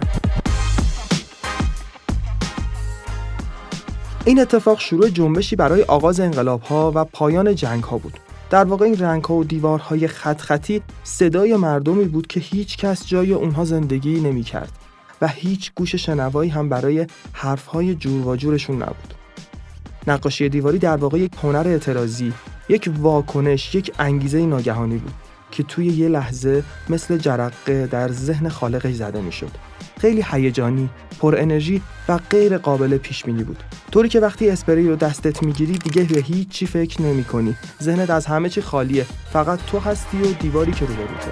این 4.25 4.39
اتفاق 4.39 4.79
شروع 4.79 5.09
جنبشی 5.09 5.55
برای 5.55 5.83
آغاز 5.83 6.19
انقلاب 6.19 6.61
ها 6.61 6.91
و 6.95 7.05
پایان 7.05 7.55
جنگ 7.55 7.83
ها 7.83 7.97
بود. 7.97 8.19
در 8.49 8.63
واقع 8.63 8.85
این 8.85 8.99
رنگ 8.99 9.23
ها 9.23 9.33
و 9.33 9.43
دیوارهای 9.43 10.07
خط 10.07 10.41
خطی 10.41 10.81
صدای 11.03 11.55
مردمی 11.55 12.05
بود 12.05 12.27
که 12.27 12.39
هیچ 12.39 12.77
کس 12.77 13.07
جای 13.07 13.33
اونها 13.33 13.65
زندگی 13.65 14.19
نمی 14.19 14.43
کرد 14.43 14.84
و 15.21 15.27
هیچ 15.27 15.71
گوش 15.75 15.95
شنوایی 15.95 16.49
هم 16.49 16.69
برای 16.69 17.07
حرفهای 17.33 17.95
جور 17.95 18.27
و 18.27 18.35
جورشون 18.35 18.75
نبود. 18.75 19.13
نقاشی 20.07 20.49
دیواری 20.49 20.77
در 20.77 20.97
واقع 20.97 21.19
یک 21.19 21.31
هنر 21.43 21.67
اعتراضی، 21.67 22.33
یک 22.69 22.91
واکنش، 22.97 23.75
یک 23.75 23.91
انگیزه 23.99 24.45
ناگهانی 24.45 24.97
بود 24.97 25.13
که 25.51 25.63
توی 25.63 25.85
یه 25.85 26.07
لحظه 26.07 26.63
مثل 26.89 27.17
جرقه 27.17 27.87
در 27.87 28.11
ذهن 28.11 28.49
خالقش 28.49 28.93
زده 28.93 29.21
می‌شد. 29.21 29.51
خیلی 29.99 30.25
هیجانی، 30.31 30.89
پر 31.19 31.35
انرژی 31.39 31.81
و 32.09 32.17
غیر 32.17 32.57
قابل 32.57 32.97
پیش 32.97 33.23
بینی 33.23 33.43
بود. 33.43 33.63
طوری 33.91 34.09
که 34.09 34.19
وقتی 34.19 34.49
اسپری 34.49 34.87
رو 34.87 34.95
دستت 34.95 35.43
می‌گیری 35.43 35.77
دیگه 35.77 36.03
به 36.03 36.21
هیچ 36.21 36.49
چی 36.49 36.65
فکر 36.65 37.01
نمی 37.01 37.23
کنی. 37.23 37.55
ذهنت 37.81 38.09
از 38.09 38.25
همه 38.25 38.49
چی 38.49 38.61
خالیه. 38.61 39.05
فقط 39.33 39.59
تو 39.67 39.79
هستی 39.79 40.21
و 40.21 40.33
دیواری 40.33 40.71
که 40.71 40.85
روبروته. 40.85 41.31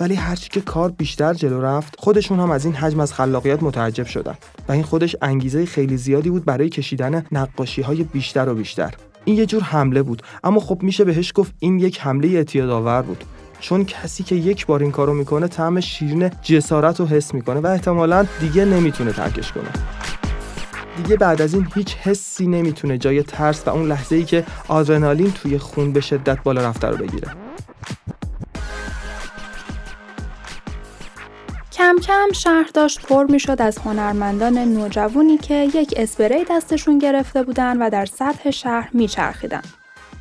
ولی 0.00 0.14
هرچی 0.14 0.48
که 0.48 0.60
کار 0.60 0.90
بیشتر 0.90 1.34
جلو 1.34 1.60
رفت 1.60 1.94
خودشون 1.98 2.40
هم 2.40 2.50
از 2.50 2.64
این 2.64 2.74
حجم 2.74 3.00
از 3.00 3.12
خلاقیت 3.12 3.62
متعجب 3.62 4.06
شدن. 4.06 4.34
و 4.68 4.72
این 4.72 4.82
خودش 4.82 5.16
انگیزه 5.22 5.66
خیلی 5.66 5.96
زیادی 5.96 6.30
بود 6.30 6.44
برای 6.44 6.68
کشیدن 6.68 7.24
نقاشی 7.32 7.82
های 7.82 8.02
بیشتر 8.04 8.48
و 8.48 8.54
بیشتر. 8.54 8.94
این 9.24 9.36
یه 9.36 9.46
جور 9.46 9.62
حمله 9.62 10.02
بود 10.02 10.22
اما 10.44 10.60
خب 10.60 10.82
میشه 10.82 11.04
بهش 11.04 11.32
گفت 11.34 11.52
این 11.58 11.78
یک 11.78 12.00
حمله 12.00 12.28
اعتیادآور 12.28 13.02
بود. 13.02 13.24
چون 13.60 13.84
کسی 13.84 14.22
که 14.22 14.34
یک 14.34 14.66
بار 14.66 14.82
این 14.82 14.90
کارو 14.90 15.14
می‌کنه 15.14 15.48
طعم 15.48 15.80
شیرین 15.80 16.30
جسارت 16.42 17.00
رو 17.00 17.06
حس 17.06 17.34
می‌کنه 17.34 17.60
و 17.60 17.66
احتمالا 17.66 18.26
دیگه 18.40 18.64
نمی‌تونه 18.64 19.12
ترکش 19.12 19.52
کنه. 19.52 19.70
دیگه 20.96 21.16
بعد 21.16 21.42
از 21.42 21.54
این 21.54 21.66
هیچ 21.74 21.96
حسی 21.96 22.46
نمی‌تونه 22.46 22.98
جای 22.98 23.22
ترس 23.22 23.62
و 23.66 23.70
اون 23.70 23.86
لحظه 23.88 24.16
ای 24.16 24.24
که 24.24 24.44
آدرنالین 24.68 25.32
توی 25.32 25.58
خون 25.58 25.92
به 25.92 26.00
شدت 26.00 26.42
بالا 26.42 26.60
رفته 26.60 26.88
رو 26.88 26.96
بگیره. 26.96 27.28
کم 32.00 32.32
شهر 32.32 32.70
داشت 32.74 33.06
پر 33.06 33.24
می 33.24 33.40
شد 33.40 33.62
از 33.62 33.78
هنرمندان 33.78 34.58
نوجوانی 34.58 35.38
که 35.38 35.54
یک 35.74 35.94
اسپری 35.96 36.44
دستشون 36.44 36.98
گرفته 36.98 37.42
بودن 37.42 37.82
و 37.82 37.90
در 37.90 38.06
سطح 38.06 38.50
شهر 38.50 38.90
می 38.92 39.08
چرخیدن. 39.08 39.62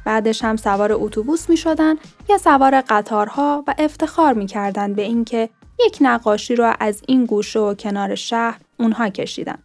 بعدش 0.05 0.43
هم 0.43 0.55
سوار 0.55 0.93
اتوبوس 0.93 1.49
می 1.49 1.57
شدن 1.57 1.95
یا 2.29 2.37
سوار 2.37 2.81
قطارها 2.81 3.63
و 3.67 3.75
افتخار 3.77 4.33
می 4.33 4.45
کردن 4.45 4.93
به 4.93 5.01
اینکه 5.01 5.49
یک 5.85 5.97
نقاشی 6.01 6.55
رو 6.55 6.73
از 6.79 7.01
این 7.07 7.25
گوشه 7.25 7.59
و 7.59 7.73
کنار 7.73 8.15
شهر 8.15 8.59
اونها 8.79 9.09
کشیدن. 9.09 9.57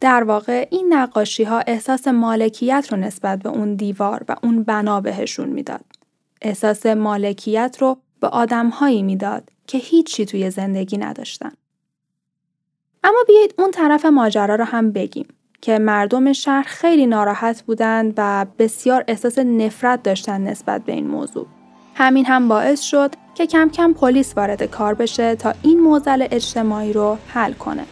در 0.00 0.22
واقع 0.22 0.68
این 0.70 0.94
نقاشی 0.94 1.44
ها 1.44 1.58
احساس 1.66 2.08
مالکیت 2.08 2.88
رو 2.90 2.98
نسبت 2.98 3.38
به 3.38 3.48
اون 3.48 3.74
دیوار 3.74 4.24
و 4.28 4.36
اون 4.42 4.62
بنا 4.62 5.00
بهشون 5.00 5.48
می‌داد. 5.48 5.84
احساس 6.42 6.86
مالکیت 6.86 7.76
رو 7.80 7.98
به 8.20 8.28
آدمهایی 8.28 9.02
می‌داد 9.02 9.51
که 9.66 9.78
هیچی 9.78 10.26
توی 10.26 10.50
زندگی 10.50 10.98
نداشتن. 10.98 11.52
اما 13.04 13.18
بیایید 13.28 13.54
اون 13.58 13.70
طرف 13.70 14.04
ماجرا 14.04 14.54
رو 14.54 14.64
هم 14.64 14.92
بگیم 14.92 15.26
که 15.60 15.78
مردم 15.78 16.32
شهر 16.32 16.62
خیلی 16.62 17.06
ناراحت 17.06 17.62
بودند 17.62 18.14
و 18.16 18.46
بسیار 18.58 19.04
احساس 19.08 19.38
نفرت 19.38 20.02
داشتن 20.02 20.40
نسبت 20.40 20.84
به 20.84 20.92
این 20.92 21.06
موضوع. 21.06 21.46
همین 21.94 22.26
هم 22.26 22.48
باعث 22.48 22.80
شد 22.80 23.14
که 23.34 23.46
کم 23.46 23.68
کم 23.68 23.92
پلیس 23.92 24.36
وارد 24.36 24.62
کار 24.62 24.94
بشه 24.94 25.34
تا 25.34 25.54
این 25.62 25.80
موزل 25.80 26.26
اجتماعی 26.30 26.92
رو 26.92 27.18
حل 27.28 27.52
کنه. 27.52 27.84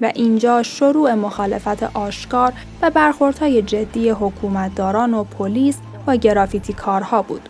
و 0.00 0.12
اینجا 0.14 0.62
شروع 0.62 1.14
مخالفت 1.14 1.82
آشکار 1.82 2.52
و 2.82 2.90
برخوردهای 2.90 3.62
جدی 3.62 4.10
حکومتداران 4.10 5.14
و 5.14 5.24
پلیس 5.24 5.78
با 6.06 6.14
گرافیتی 6.14 6.72
کارها 6.72 7.22
بود. 7.22 7.48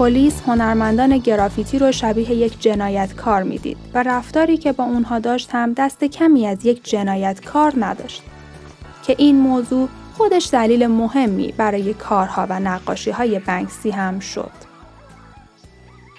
پلیس 0.00 0.42
هنرمندان 0.46 1.18
گرافیتی 1.18 1.78
رو 1.78 1.92
شبیه 1.92 2.30
یک 2.32 2.60
جنایتکار 2.60 3.42
می‌دید 3.42 3.76
و 3.94 4.02
رفتاری 4.02 4.56
که 4.56 4.72
با 4.72 4.84
اونها 4.84 5.18
داشت 5.18 5.48
هم 5.52 5.72
دست 5.72 6.04
کمی 6.04 6.46
از 6.46 6.66
یک 6.66 6.84
جنایتکار 6.84 7.72
نداشت 7.76 8.22
که 9.06 9.14
این 9.18 9.36
موضوع 9.36 9.88
خودش 10.14 10.48
دلیل 10.52 10.86
مهمی 10.86 11.54
برای 11.56 11.94
کارها 11.94 12.46
و 12.50 12.60
نقاشی 12.60 13.10
های 13.10 13.38
بنکسی 13.38 13.90
هم 13.90 14.18
شد. 14.18 14.50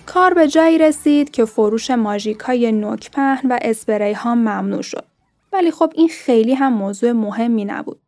کار 0.06 0.34
به 0.34 0.48
جایی 0.48 0.78
رسید 0.78 1.32
که 1.32 1.46
فروش 1.46 1.92
ماژیک 1.92 2.40
های 2.40 2.72
نوک 2.72 3.10
و 3.50 3.60
اسپری 3.62 4.14
ها 4.14 4.36
ممنوع 4.36 4.82
شد. 4.82 5.06
ولی 5.54 5.72
خب 5.72 5.94
این 5.96 6.08
خیلی 6.08 6.54
هم 6.54 6.74
موضوع 6.74 7.12
مهمی 7.12 7.66
نبود. 7.66 8.00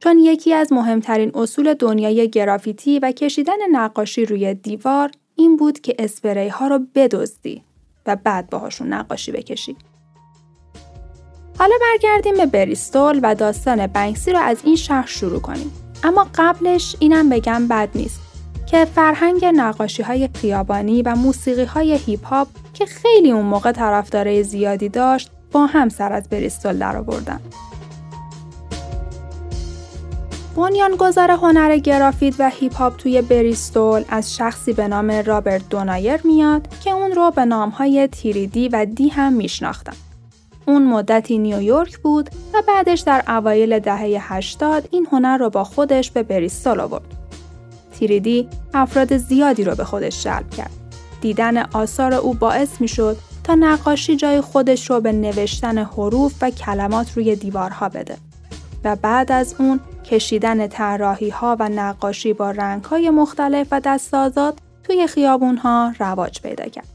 چون 0.00 0.18
یکی 0.18 0.54
از 0.54 0.72
مهمترین 0.72 1.30
اصول 1.34 1.74
دنیای 1.74 2.30
گرافیتی 2.30 2.98
و 2.98 3.12
کشیدن 3.12 3.70
نقاشی 3.72 4.24
روی 4.24 4.54
دیوار 4.54 5.10
این 5.42 5.56
بود 5.56 5.80
که 5.80 5.94
اسپری 5.98 6.48
ها 6.48 6.66
رو 6.66 6.80
بدزدی 6.94 7.62
و 8.06 8.16
بعد 8.16 8.50
باهاشون 8.50 8.92
نقاشی 8.92 9.32
بکشی. 9.32 9.76
حالا 11.58 11.74
برگردیم 11.80 12.36
به 12.36 12.46
بریستول 12.46 13.20
و 13.22 13.34
داستان 13.34 13.86
بنکسی 13.86 14.32
رو 14.32 14.38
از 14.38 14.58
این 14.64 14.76
شهر 14.76 15.06
شروع 15.06 15.40
کنیم. 15.40 15.72
اما 16.04 16.26
قبلش 16.34 16.96
اینم 16.98 17.28
بگم 17.28 17.68
بد 17.68 17.88
نیست 17.94 18.20
که 18.66 18.84
فرهنگ 18.84 19.44
نقاشی 19.44 20.02
های 20.02 20.28
خیابانی 20.34 21.02
و 21.02 21.14
موسیقی 21.14 21.64
های 21.64 21.98
هیپ 21.98 22.26
هاپ 22.26 22.48
که 22.74 22.86
خیلی 22.86 23.30
اون 23.30 23.44
موقع 23.44 23.72
طرفدارای 23.72 24.42
زیادی 24.42 24.88
داشت 24.88 25.30
با 25.52 25.66
هم 25.66 25.88
سر 25.88 26.12
از 26.12 26.28
بریستول 26.28 26.78
درآوردن. 26.78 27.40
بنیانگذار 30.56 31.30
هنر 31.30 31.76
گرافیت 31.76 32.34
و 32.38 32.50
هیپ 32.50 32.74
هاپ 32.74 32.96
توی 32.96 33.22
بریستول 33.22 34.04
از 34.08 34.36
شخصی 34.36 34.72
به 34.72 34.88
نام 34.88 35.10
رابرت 35.10 35.68
دونایر 35.68 36.20
میاد 36.24 36.68
که 36.84 36.90
اون 36.90 37.12
رو 37.12 37.30
به 37.30 37.44
نامهای 37.44 38.08
تیریدی 38.08 38.68
و 38.68 38.84
دی 38.84 39.08
هم 39.08 39.32
میشناختن. 39.32 39.92
اون 40.66 40.86
مدتی 40.86 41.38
نیویورک 41.38 41.98
بود 41.98 42.30
و 42.54 42.62
بعدش 42.68 43.00
در 43.00 43.24
اوایل 43.28 43.78
دهه 43.78 44.32
80 44.32 44.88
این 44.90 45.06
هنر 45.12 45.36
رو 45.36 45.50
با 45.50 45.64
خودش 45.64 46.10
به 46.10 46.22
بریستول 46.22 46.80
آورد. 46.80 47.16
تیریدی 47.98 48.48
افراد 48.74 49.16
زیادی 49.16 49.64
رو 49.64 49.74
به 49.74 49.84
خودش 49.84 50.24
جلب 50.24 50.50
کرد. 50.50 50.70
دیدن 51.20 51.58
آثار 51.58 52.14
او 52.14 52.34
باعث 52.34 52.80
می 52.80 52.88
شد 52.88 53.16
تا 53.44 53.54
نقاشی 53.54 54.16
جای 54.16 54.40
خودش 54.40 54.90
رو 54.90 55.00
به 55.00 55.12
نوشتن 55.12 55.78
حروف 55.78 56.34
و 56.42 56.50
کلمات 56.50 57.12
روی 57.16 57.36
دیوارها 57.36 57.88
بده. 57.88 58.16
و 58.84 58.96
بعد 58.96 59.32
از 59.32 59.54
اون 59.58 59.80
کشیدن 60.04 60.66
طراحی 60.66 61.30
ها 61.30 61.56
و 61.60 61.68
نقاشی 61.68 62.32
با 62.32 62.50
رنگ 62.50 62.84
های 62.84 63.10
مختلف 63.10 63.66
و 63.70 63.80
دستازاد 63.80 64.58
توی 64.84 65.06
خیابون 65.06 65.56
ها 65.56 65.92
رواج 65.98 66.40
پیدا 66.40 66.64
کرد. 66.64 66.88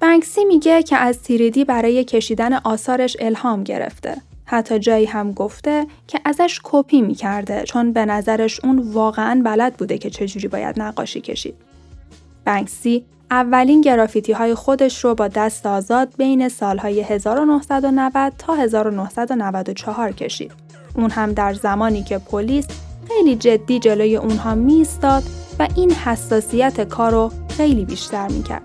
بنکسی 0.00 0.44
میگه 0.44 0.82
که 0.82 0.96
از 0.96 1.22
تیریدی 1.22 1.64
برای 1.64 2.04
کشیدن 2.04 2.52
آثارش 2.52 3.16
الهام 3.20 3.64
گرفته. 3.64 4.16
حتی 4.44 4.78
جایی 4.78 5.06
هم 5.06 5.32
گفته 5.32 5.86
که 6.06 6.20
ازش 6.24 6.60
کپی 6.64 7.02
می‌کرده 7.02 7.62
چون 7.62 7.92
به 7.92 8.04
نظرش 8.04 8.64
اون 8.64 8.78
واقعا 8.78 9.42
بلد 9.44 9.74
بوده 9.74 9.98
که 9.98 10.10
چجوری 10.10 10.48
باید 10.48 10.80
نقاشی 10.80 11.20
کشید. 11.20 11.54
بنکسی 12.44 13.04
اولین 13.30 13.80
گرافیتی 13.80 14.32
های 14.32 14.54
خودش 14.54 15.04
رو 15.04 15.14
با 15.14 15.28
دست 15.28 15.66
آزاد 15.66 16.16
بین 16.16 16.48
سالهای 16.48 17.00
1990 17.00 18.32
تا 18.38 18.54
1994 18.54 20.12
کشید. 20.12 20.69
اون 20.94 21.10
هم 21.10 21.32
در 21.32 21.54
زمانی 21.54 22.02
که 22.02 22.18
پلیس 22.18 22.66
خیلی 23.08 23.36
جدی 23.36 23.78
جلوی 23.78 24.16
اونها 24.16 24.54
میستاد 24.54 25.22
و 25.58 25.68
این 25.76 25.92
حساسیت 25.92 26.88
کار 26.88 27.12
رو 27.12 27.32
خیلی 27.48 27.84
بیشتر 27.84 28.28
می‌کرد. 28.28 28.62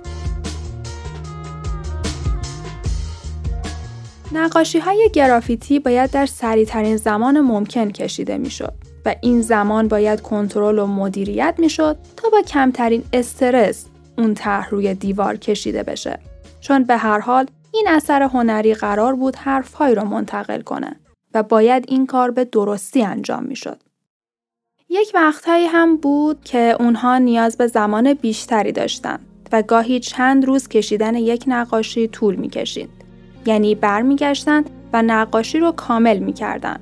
نقاشی 4.32 4.80
های 4.80 5.10
گرافیتی 5.14 5.80
باید 5.80 6.12
در 6.12 6.26
سریعترین 6.26 6.98
زمان 6.98 7.42
ممکن 7.42 7.92
کشیده 7.92 8.38
می‌شد 8.38 8.74
و 9.06 9.16
این 9.22 9.42
زمان 9.42 9.88
باید 9.88 10.22
کنترل 10.22 10.80
و 10.80 10.88
مدیریت 10.88 11.56
می‌شد 11.58 11.98
تا 12.18 12.30
با 12.30 12.42
کمترین 12.42 13.04
استرس 13.14 13.86
اون 14.18 14.34
طرح 14.34 14.70
روی 14.70 14.94
دیوار 14.94 15.38
کشیده 15.38 15.84
بشه 15.84 16.20
چون 16.62 16.84
به 16.84 16.98
هر 16.98 17.20
حال 17.20 17.46
این 17.72 17.88
اثر 17.90 18.24
هنری 18.24 18.74
قرار 18.74 19.16
بود 19.16 19.36
حرفهایی 19.36 19.96
رو 19.96 20.04
منتقل 20.04 20.62
کنه 20.62 20.96
و 21.36 21.44
باید 21.44 21.86
این 21.88 22.06
کار 22.06 22.32
به 22.32 22.46
درستی 22.46 23.04
انجام 23.04 23.44
می‌شد. 23.44 23.80
یک 24.90 25.12
وقتهایی 25.14 25.66
هم 25.66 25.98
بود 25.98 26.44
که 26.44 26.76
اونها 26.80 27.18
نیاز 27.18 27.58
به 27.58 27.68
زمان 27.68 28.14
بیشتری 28.14 28.72
داشتن 28.72 29.20
و 29.52 29.62
گاهی 29.62 30.00
چند 30.00 30.46
روز 30.46 30.68
کشیدن 30.68 31.16
یک 31.16 31.44
نقاشی 31.48 32.08
طول 32.08 32.36
می‌کشید. 32.36 32.90
یعنی 33.46 33.76
برمیگشتن 33.76 34.64
و 34.94 35.02
نقاشی 35.02 35.60
رو 35.60 35.72
کامل 35.72 36.18
می‌کردن 36.18 36.80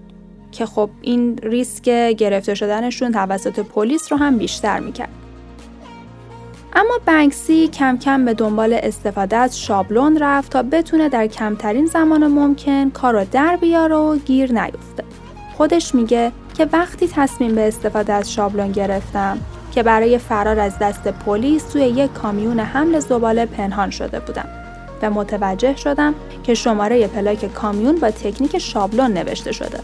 که 0.52 0.66
خب 0.66 0.90
این 1.02 1.38
ریسک 1.38 1.84
گرفته 2.18 2.56
شدنشون 2.56 3.12
توسط 3.12 3.60
پلیس 3.60 4.12
رو 4.12 4.18
هم 4.18 4.38
بیشتر 4.38 4.80
می‌کرد. 4.80 5.23
اما 6.76 7.00
بنکسی 7.06 7.68
کم 7.68 7.98
کم 7.98 8.26
به 8.26 8.34
دنبال 8.34 8.80
استفاده 8.84 9.38
از 9.38 9.60
شابلون 9.60 10.18
رفت 10.20 10.52
تا 10.52 10.64
بتونه 10.64 11.10
در 11.10 11.28
کمترین 11.28 11.86
زمان 11.86 12.28
ممکن 12.28 12.90
کار 12.90 13.14
رو 13.14 13.26
در 13.32 13.56
بیاره 13.56 13.96
و 13.96 14.18
گیر 14.18 14.52
نیفته. 14.52 15.04
خودش 15.58 15.96
میگه 15.96 16.32
که 16.54 16.68
وقتی 16.74 17.08
تصمیم 17.08 17.56
به 17.56 17.68
استفاده 17.68 18.14
از 18.14 18.34
شابلون 18.34 18.72
گرفتم 18.72 19.38
که 19.72 19.84
برای 19.84 20.18
فرار 20.18 20.60
از 20.60 20.80
دست 20.80 21.08
پلیس 21.08 21.64
توی 21.64 21.82
یک 21.82 22.14
کامیون 22.14 22.60
حمل 22.60 23.00
زباله 23.00 23.46
پنهان 23.46 23.90
شده 23.90 24.20
بودم 24.20 24.48
و 25.02 25.10
متوجه 25.10 25.76
شدم 25.76 26.16
که 26.44 26.54
شماره 26.54 27.08
پلاک 27.08 27.54
کامیون 27.54 27.96
با 27.96 28.12
تکنیک 28.12 28.58
شابلون 28.58 29.14
نوشته 29.14 29.52
شده. 29.52 29.80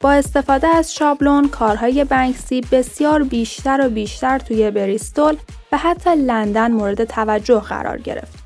با 0.00 0.12
استفاده 0.12 0.68
از 0.68 0.94
شابلون 0.94 1.48
کارهای 1.48 2.04
بنکسی 2.04 2.60
بسیار 2.60 3.22
بیشتر 3.22 3.86
و 3.86 3.88
بیشتر 3.90 4.38
توی 4.38 4.70
بریستول 4.70 5.36
و 5.72 5.76
حتی 5.76 6.16
لندن 6.16 6.72
مورد 6.72 7.04
توجه 7.04 7.60
قرار 7.60 7.98
گرفت. 7.98 8.38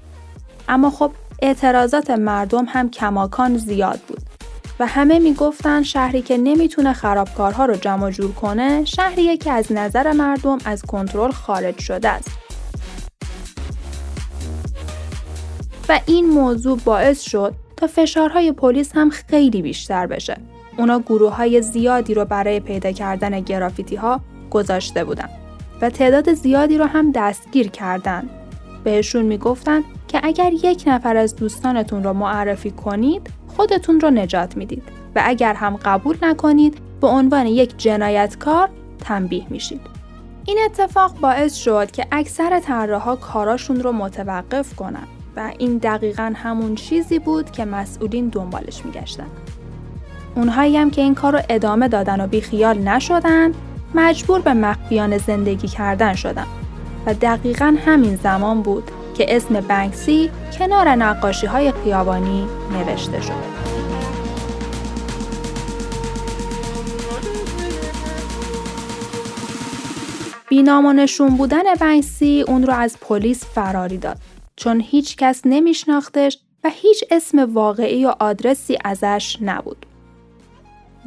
اما 0.68 0.90
خب 0.90 1.12
اعتراضات 1.42 2.10
مردم 2.10 2.64
هم 2.68 2.90
کماکان 2.90 3.56
زیاد 3.56 4.00
بود 4.08 4.20
و 4.80 4.86
همه 4.86 5.18
می‌گفتن 5.18 5.82
شهری 5.82 6.22
که 6.22 6.38
نمی‌تونه 6.38 6.92
خرابکارها 6.92 7.64
رو 7.64 7.76
جمع 7.76 8.10
جور 8.10 8.32
کنه 8.32 8.84
شهریه 8.84 9.36
که 9.36 9.52
از 9.52 9.72
نظر 9.72 10.12
مردم 10.12 10.58
از 10.64 10.82
کنترل 10.82 11.30
خارج 11.30 11.78
شده 11.78 12.08
است. 12.08 12.30
و 15.88 16.00
این 16.06 16.28
موضوع 16.28 16.78
باعث 16.84 17.20
شد 17.20 17.54
تا 17.76 17.86
فشارهای 17.86 18.52
پلیس 18.52 18.92
هم 18.94 19.10
خیلی 19.10 19.62
بیشتر 19.62 20.06
بشه. 20.06 20.36
اونا 20.78 20.98
گروه 20.98 21.34
های 21.34 21.62
زیادی 21.62 22.14
رو 22.14 22.24
برای 22.24 22.60
پیدا 22.60 22.92
کردن 22.92 23.40
گرافیتی 23.40 23.96
ها 23.96 24.20
گذاشته 24.50 25.04
بودن 25.04 25.28
و 25.80 25.90
تعداد 25.90 26.32
زیادی 26.32 26.78
رو 26.78 26.84
هم 26.84 27.12
دستگیر 27.12 27.68
کردن. 27.68 28.28
بهشون 28.84 29.24
می‌گفتن 29.24 29.82
که 30.08 30.20
اگر 30.22 30.52
یک 30.52 30.84
نفر 30.86 31.16
از 31.16 31.36
دوستانتون 31.36 32.04
رو 32.04 32.12
معرفی 32.12 32.70
کنید 32.70 33.30
خودتون 33.56 34.00
رو 34.00 34.10
نجات 34.10 34.56
می‌دید 34.56 34.82
و 35.14 35.22
اگر 35.24 35.54
هم 35.54 35.76
قبول 35.84 36.16
نکنید 36.22 36.78
به 37.00 37.06
عنوان 37.06 37.46
یک 37.46 37.78
جنایتکار 37.78 38.68
تنبیه 38.98 39.46
میشید. 39.50 39.80
این 40.44 40.58
اتفاق 40.64 41.20
باعث 41.20 41.54
شد 41.54 41.90
که 41.90 42.06
اکثر 42.12 42.60
طراحا 42.60 43.16
کاراشون 43.16 43.80
رو 43.80 43.92
متوقف 43.92 44.76
کنن 44.76 45.06
و 45.36 45.52
این 45.58 45.78
دقیقا 45.78 46.32
همون 46.36 46.74
چیزی 46.74 47.18
بود 47.18 47.50
که 47.50 47.64
مسئولین 47.64 48.28
دنبالش 48.28 48.84
میگشتن. 48.84 49.26
اونهایی 50.36 50.76
هم 50.76 50.90
که 50.90 51.02
این 51.02 51.14
کار 51.14 51.32
رو 51.32 51.42
ادامه 51.48 51.88
دادن 51.88 52.20
و 52.24 52.26
بیخیال 52.26 52.78
نشدن 52.78 53.52
مجبور 53.94 54.40
به 54.40 54.54
مخفیانه 54.54 55.18
زندگی 55.18 55.68
کردن 55.68 56.14
شدن 56.14 56.46
و 57.06 57.14
دقیقا 57.14 57.76
همین 57.86 58.16
زمان 58.16 58.62
بود 58.62 58.90
که 59.14 59.36
اسم 59.36 59.60
بنکسی 59.60 60.30
کنار 60.58 60.88
نقاشی 60.88 61.46
های 61.46 61.72
خیابانی 61.72 62.46
نوشته 62.72 63.20
شد. 63.20 63.52
بینامانشون 70.48 71.28
بودن 71.28 71.74
بنکسی 71.80 72.44
اون 72.48 72.62
رو 72.62 72.72
از 72.72 72.96
پلیس 73.00 73.44
فراری 73.44 73.98
داد 73.98 74.16
چون 74.56 74.80
هیچ 74.80 75.16
کس 75.16 75.42
نمیشناختش 75.44 76.38
و 76.64 76.70
هیچ 76.72 77.04
اسم 77.10 77.54
واقعی 77.54 78.06
و 78.06 78.14
آدرسی 78.20 78.78
ازش 78.84 79.38
نبود. 79.40 79.86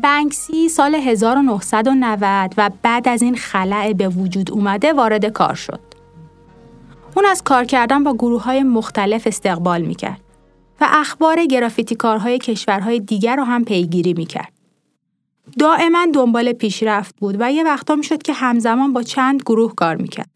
بنکسی 0.03 0.69
سال 0.69 0.95
1990 0.95 2.53
و 2.58 2.69
بعد 2.81 3.08
از 3.08 3.21
این 3.21 3.36
خلع 3.36 3.93
به 3.93 4.10
وجود 4.10 4.51
اومده 4.51 4.93
وارد 4.93 5.25
کار 5.25 5.53
شد. 5.53 5.79
اون 7.15 7.25
از 7.25 7.43
کار 7.43 7.65
کردن 7.65 8.03
با 8.03 8.13
گروه 8.13 8.43
های 8.43 8.63
مختلف 8.63 9.27
استقبال 9.27 9.81
می‌کرد 9.81 10.21
و 10.81 10.88
اخبار 10.89 11.45
گرافیتی 11.45 11.95
کارهای 11.95 12.38
کشورهای 12.38 12.99
دیگر 12.99 13.36
رو 13.36 13.43
هم 13.43 13.65
پیگیری 13.65 14.13
می‌کرد. 14.13 14.51
دائما 15.60 16.05
دنبال 16.13 16.53
پیشرفت 16.53 17.15
بود 17.15 17.36
و 17.39 17.51
یه 17.51 17.63
وقتا 17.63 17.95
می‌شد 17.95 18.21
که 18.21 18.34
همزمان 18.34 18.93
با 18.93 19.03
چند 19.03 19.41
گروه 19.41 19.75
کار 19.75 19.95
می‌کرد. 19.95 20.29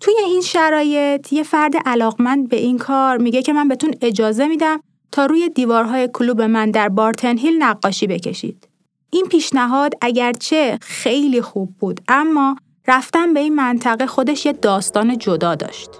توی 0.00 0.14
این 0.26 0.40
شرایط 0.40 1.32
یه 1.32 1.42
فرد 1.42 1.72
علاقمند 1.86 2.48
به 2.48 2.56
این 2.56 2.78
کار 2.78 3.18
میگه 3.18 3.42
که 3.42 3.52
من 3.52 3.68
بهتون 3.68 3.94
اجازه 4.00 4.48
میدم 4.48 4.80
تا 5.12 5.26
روی 5.26 5.48
دیوارهای 5.48 6.08
کلوب 6.12 6.42
من 6.42 6.70
در 6.70 6.88
بارتن 6.88 7.38
هیل 7.38 7.62
نقاشی 7.62 8.06
بکشید. 8.06 8.65
این 9.10 9.26
پیشنهاد 9.26 9.92
اگرچه 10.00 10.78
خیلی 10.82 11.42
خوب 11.42 11.74
بود 11.78 12.00
اما 12.08 12.56
رفتن 12.88 13.34
به 13.34 13.40
این 13.40 13.54
منطقه 13.54 14.06
خودش 14.06 14.46
یه 14.46 14.52
داستان 14.52 15.18
جدا 15.18 15.54
داشت. 15.54 15.90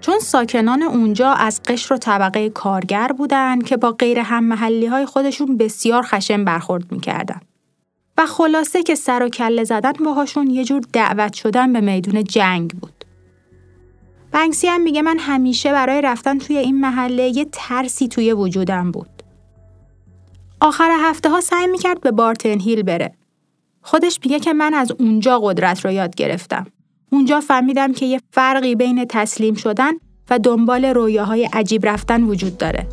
چون 0.00 0.18
ساکنان 0.18 0.82
اونجا 0.82 1.32
از 1.32 1.60
قشر 1.62 1.94
و 1.94 1.96
طبقه 1.96 2.50
کارگر 2.50 3.08
بودن 3.18 3.60
که 3.60 3.76
با 3.76 3.92
غیر 3.92 4.18
هم 4.18 4.44
محلی 4.44 4.86
های 4.86 5.06
خودشون 5.06 5.56
بسیار 5.56 6.02
خشن 6.02 6.44
برخورد 6.44 6.92
می‌کردن. 6.92 7.40
و 8.18 8.26
خلاصه 8.26 8.82
که 8.82 8.94
سر 8.94 9.22
و 9.22 9.28
کله 9.28 9.64
زدن 9.64 9.92
باهاشون 9.92 10.50
یه 10.50 10.64
جور 10.64 10.82
دعوت 10.92 11.32
شدن 11.32 11.72
به 11.72 11.80
میدون 11.80 12.24
جنگ 12.24 12.70
بود. 12.70 13.03
بنکسی 14.34 14.66
هم 14.66 14.80
میگه 14.80 15.02
من 15.02 15.18
همیشه 15.18 15.72
برای 15.72 16.00
رفتن 16.00 16.38
توی 16.38 16.56
این 16.56 16.80
محله 16.80 17.36
یه 17.36 17.46
ترسی 17.52 18.08
توی 18.08 18.32
وجودم 18.32 18.90
بود. 18.90 19.22
آخر 20.60 20.96
هفته 21.00 21.30
ها 21.30 21.40
سعی 21.40 21.66
می‌کرد 21.66 22.00
به 22.00 22.10
بارتن 22.10 22.60
هیل 22.60 22.82
بره. 22.82 23.14
خودش 23.82 24.20
میگه 24.24 24.38
که 24.40 24.52
من 24.52 24.74
از 24.74 24.92
اونجا 24.98 25.38
قدرت 25.38 25.84
رو 25.84 25.90
یاد 25.90 26.14
گرفتم. 26.14 26.66
اونجا 27.12 27.40
فهمیدم 27.40 27.92
که 27.92 28.06
یه 28.06 28.20
فرقی 28.32 28.74
بین 28.74 29.04
تسلیم 29.08 29.54
شدن 29.54 29.92
و 30.30 30.38
دنبال 30.38 30.84
رویاهای 30.84 31.48
عجیب 31.52 31.86
رفتن 31.86 32.22
وجود 32.22 32.58
داره. 32.58 32.86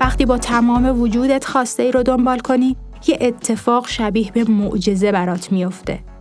وقتی 0.00 0.26
با 0.26 0.38
تمام 0.38 1.00
وجودت 1.00 1.44
خواسته 1.44 1.82
ای 1.82 1.92
رو 1.92 2.02
دنبال 2.02 2.38
کنی، 2.38 2.76
یه 3.06 3.18
اتفاق 3.20 3.88
شبیه 3.88 4.32
به 4.32 4.44
معجزه 4.44 5.12
برات 5.12 5.52
میفته. 5.52 6.11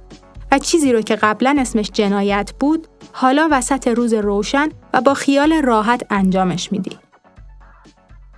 و 0.52 0.60
چیزی 0.60 0.94
رو 0.94 1.02
که 1.02 1.16
قبلا 1.16 1.56
اسمش 1.60 1.92
جنایت 1.92 2.52
بود 2.60 2.88
حالا 3.12 3.48
وسط 3.52 3.88
روز 3.88 4.14
روشن 4.14 4.70
و 4.94 5.02
با 5.02 5.14
خیال 5.14 5.54
راحت 5.54 6.06
انجامش 6.10 6.72
میدی. 6.72 6.98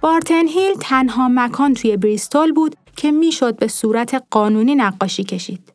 بارتن 0.01 0.47
هیل 0.47 0.73
تنها 0.79 1.29
مکان 1.29 1.73
توی 1.73 1.97
بریستول 1.97 2.51
بود 2.51 2.75
که 2.95 3.11
می‌شد 3.11 3.55
به 3.55 3.67
صورت 3.67 4.23
قانونی 4.31 4.75
نقاشی 4.75 5.23
کشید. 5.23 5.73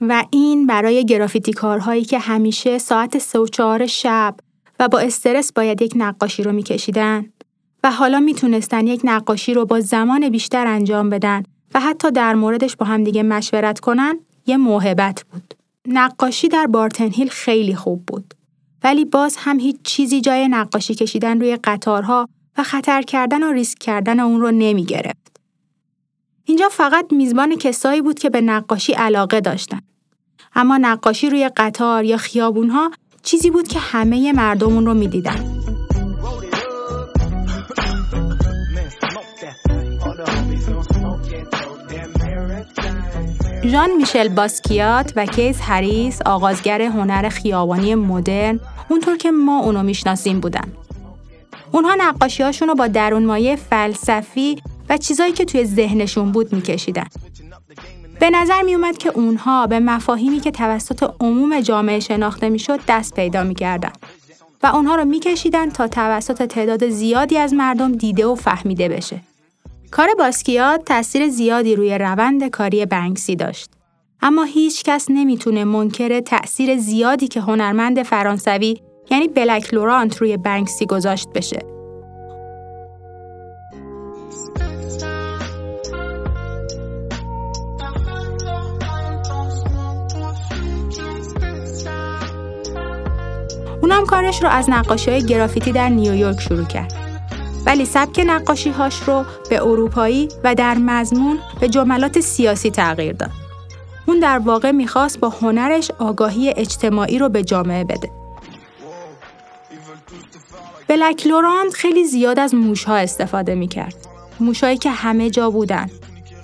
و 0.00 0.24
این 0.30 0.66
برای 0.66 1.04
گرافیتی 1.04 1.52
کارهایی 1.52 2.04
که 2.04 2.18
همیشه 2.18 2.78
ساعت 2.78 3.18
سه 3.18 3.38
و 3.38 3.46
چهار 3.46 3.86
شب 3.86 4.34
و 4.80 4.88
با 4.88 4.98
استرس 4.98 5.52
باید 5.52 5.82
یک 5.82 5.92
نقاشی 5.96 6.42
رو 6.42 6.52
میکشیدن 6.52 7.26
و 7.84 7.90
حالا 7.90 8.20
می‌تونستن 8.20 8.86
یک 8.86 9.00
نقاشی 9.04 9.54
رو 9.54 9.66
با 9.66 9.80
زمان 9.80 10.28
بیشتر 10.28 10.66
انجام 10.66 11.10
بدن 11.10 11.42
و 11.74 11.80
حتی 11.80 12.10
در 12.10 12.34
موردش 12.34 12.76
با 12.76 12.86
همدیگه 12.86 13.22
مشورت 13.22 13.80
کنن 13.80 14.18
یه 14.46 14.56
موهبت 14.56 15.24
بود. 15.30 15.54
نقاشی 15.86 16.48
در 16.48 16.66
بارتن 16.66 17.10
هیل 17.10 17.28
خیلی 17.28 17.74
خوب 17.74 18.06
بود. 18.06 18.34
ولی 18.84 19.04
باز 19.04 19.36
هم 19.38 19.58
هیچ 19.58 19.76
چیزی 19.82 20.20
جای 20.20 20.48
نقاشی 20.48 20.94
کشیدن 20.94 21.40
روی 21.40 21.56
قطارها 21.64 22.28
و 22.58 22.62
خطر 22.62 23.02
کردن 23.02 23.42
و 23.42 23.52
ریسک 23.52 23.78
کردن 23.78 24.20
اون 24.20 24.40
رو 24.40 24.50
نمی 24.50 24.84
گرفت. 24.84 25.40
اینجا 26.44 26.68
فقط 26.68 27.12
میزبان 27.12 27.56
کسایی 27.56 28.02
بود 28.02 28.18
که 28.18 28.30
به 28.30 28.40
نقاشی 28.40 28.92
علاقه 28.92 29.40
داشتن. 29.40 29.80
اما 30.54 30.76
نقاشی 30.76 31.30
روی 31.30 31.50
قطار 31.56 32.04
یا 32.04 32.16
خیابونها 32.16 32.90
چیزی 33.22 33.50
بود 33.50 33.68
که 33.68 33.78
همه 33.78 34.32
مردم 34.32 34.72
اون 34.72 34.86
رو 34.86 34.94
می‌دیدن. 34.94 35.73
ژان 43.66 43.90
میشل 43.96 44.28
باسکیات 44.28 45.12
و 45.16 45.26
کیس 45.26 45.58
هریس 45.62 46.22
آغازگر 46.22 46.82
هنر 46.82 47.28
خیابانی 47.28 47.94
مدرن 47.94 48.60
اونطور 48.88 49.16
که 49.16 49.30
ما 49.30 49.60
اونو 49.60 49.82
می‌شناسیم 49.82 50.40
بودن. 50.40 50.72
اونها 51.72 51.94
نقاشیهاشون 51.98 52.68
رو 52.68 52.74
با 52.74 52.86
درون 52.86 53.26
مایه 53.26 53.56
فلسفی 53.56 54.62
و 54.88 54.96
چیزایی 54.96 55.32
که 55.32 55.44
توی 55.44 55.64
ذهنشون 55.64 56.32
بود 56.32 56.52
میکشیدن. 56.52 57.06
به 58.20 58.30
نظر 58.30 58.62
می 58.62 58.74
اومد 58.74 58.98
که 58.98 59.08
اونها 59.08 59.66
به 59.66 59.80
مفاهیمی 59.80 60.40
که 60.40 60.50
توسط 60.50 61.10
عموم 61.20 61.60
جامعه 61.60 62.00
شناخته 62.00 62.48
می‌شد 62.48 62.80
دست 62.88 63.14
پیدا 63.14 63.44
می‌کردن 63.44 63.92
و 64.62 64.66
اونها 64.66 64.94
رو 64.94 65.04
میکشیدن 65.04 65.70
تا 65.70 65.88
توسط 65.88 66.42
تعداد 66.42 66.88
زیادی 66.88 67.38
از 67.38 67.54
مردم 67.54 67.92
دیده 67.92 68.26
و 68.26 68.34
فهمیده 68.34 68.88
بشه. 68.88 69.20
کار 69.94 70.08
باسکیات 70.18 70.84
تاثیر 70.84 71.28
زیادی 71.28 71.76
روی 71.76 71.98
روند 71.98 72.48
کاری 72.48 72.86
بنکسی 72.86 73.36
داشت. 73.36 73.70
اما 74.22 74.44
هیچ 74.44 74.82
کس 74.82 75.06
نمی‌تونه 75.10 75.64
منکر 75.64 76.20
تأثیر 76.20 76.76
زیادی 76.78 77.28
که 77.28 77.40
هنرمند 77.40 78.02
فرانسوی 78.02 78.80
یعنی 79.10 79.28
بلک 79.28 79.74
لورانت 79.74 80.16
روی 80.16 80.36
بنکسی 80.36 80.86
گذاشت 80.86 81.28
بشه. 81.34 81.58
اونم 93.82 94.06
کارش 94.06 94.42
رو 94.42 94.48
از 94.48 94.70
نقاشی 94.70 95.10
های 95.10 95.22
گرافیتی 95.22 95.72
در 95.72 95.88
نیویورک 95.88 96.40
شروع 96.40 96.64
کرد. 96.64 97.03
ولی 97.66 97.84
سبک 97.84 98.24
نقاشی 98.26 98.70
هاش 98.70 99.02
رو 99.02 99.24
به 99.50 99.62
اروپایی 99.62 100.28
و 100.44 100.54
در 100.54 100.78
مضمون 100.78 101.38
به 101.60 101.68
جملات 101.68 102.20
سیاسی 102.20 102.70
تغییر 102.70 103.12
داد. 103.12 103.30
اون 104.06 104.18
در 104.18 104.38
واقع 104.38 104.70
می‌خواست 104.70 105.20
با 105.20 105.28
هنرش 105.28 105.90
آگاهی 105.98 106.54
اجتماعی 106.56 107.18
رو 107.18 107.28
به 107.28 107.44
جامعه 107.44 107.84
بده. 107.84 108.10
بلک 110.88 111.26
لوراند 111.26 111.72
خیلی 111.72 112.04
زیاد 112.04 112.38
از 112.38 112.54
موشها 112.54 112.96
استفاده 112.96 113.54
می‌کرد. 113.54 113.94
موشهایی 114.40 114.78
که 114.78 114.90
همه 114.90 115.30
جا 115.30 115.50
بودن 115.50 115.90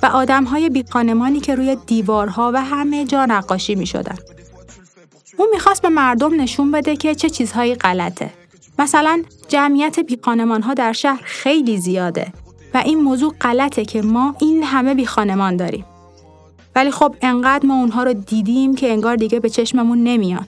و 0.02 0.06
آدمهای 0.06 0.68
بیقانمانی 0.68 1.40
که 1.40 1.54
روی 1.54 1.76
دیوارها 1.86 2.50
و 2.54 2.62
همه 2.62 3.04
جا 3.04 3.26
نقاشی 3.26 3.74
می‌شدن. 3.74 4.18
اون 5.36 5.48
می‌خواست 5.52 5.82
به 5.82 5.88
مردم 5.88 6.40
نشون 6.40 6.70
بده 6.70 6.96
که 6.96 7.14
چه 7.14 7.30
چیزهایی 7.30 7.74
غلطه. 7.74 8.30
مثلا 8.80 9.22
جمعیت 9.48 10.00
بیخانمان 10.00 10.62
ها 10.62 10.74
در 10.74 10.92
شهر 10.92 11.20
خیلی 11.24 11.78
زیاده 11.78 12.32
و 12.74 12.78
این 12.78 13.00
موضوع 13.00 13.34
غلطه 13.40 13.84
که 13.84 14.02
ما 14.02 14.34
این 14.40 14.62
همه 14.62 14.94
بیخانمان 14.94 15.56
داریم. 15.56 15.84
ولی 16.74 16.90
خب 16.90 17.14
انقدر 17.22 17.66
ما 17.66 17.80
اونها 17.80 18.02
رو 18.02 18.12
دیدیم 18.12 18.74
که 18.74 18.92
انگار 18.92 19.16
دیگه 19.16 19.40
به 19.40 19.48
چشممون 19.48 20.04
نمیان. 20.04 20.46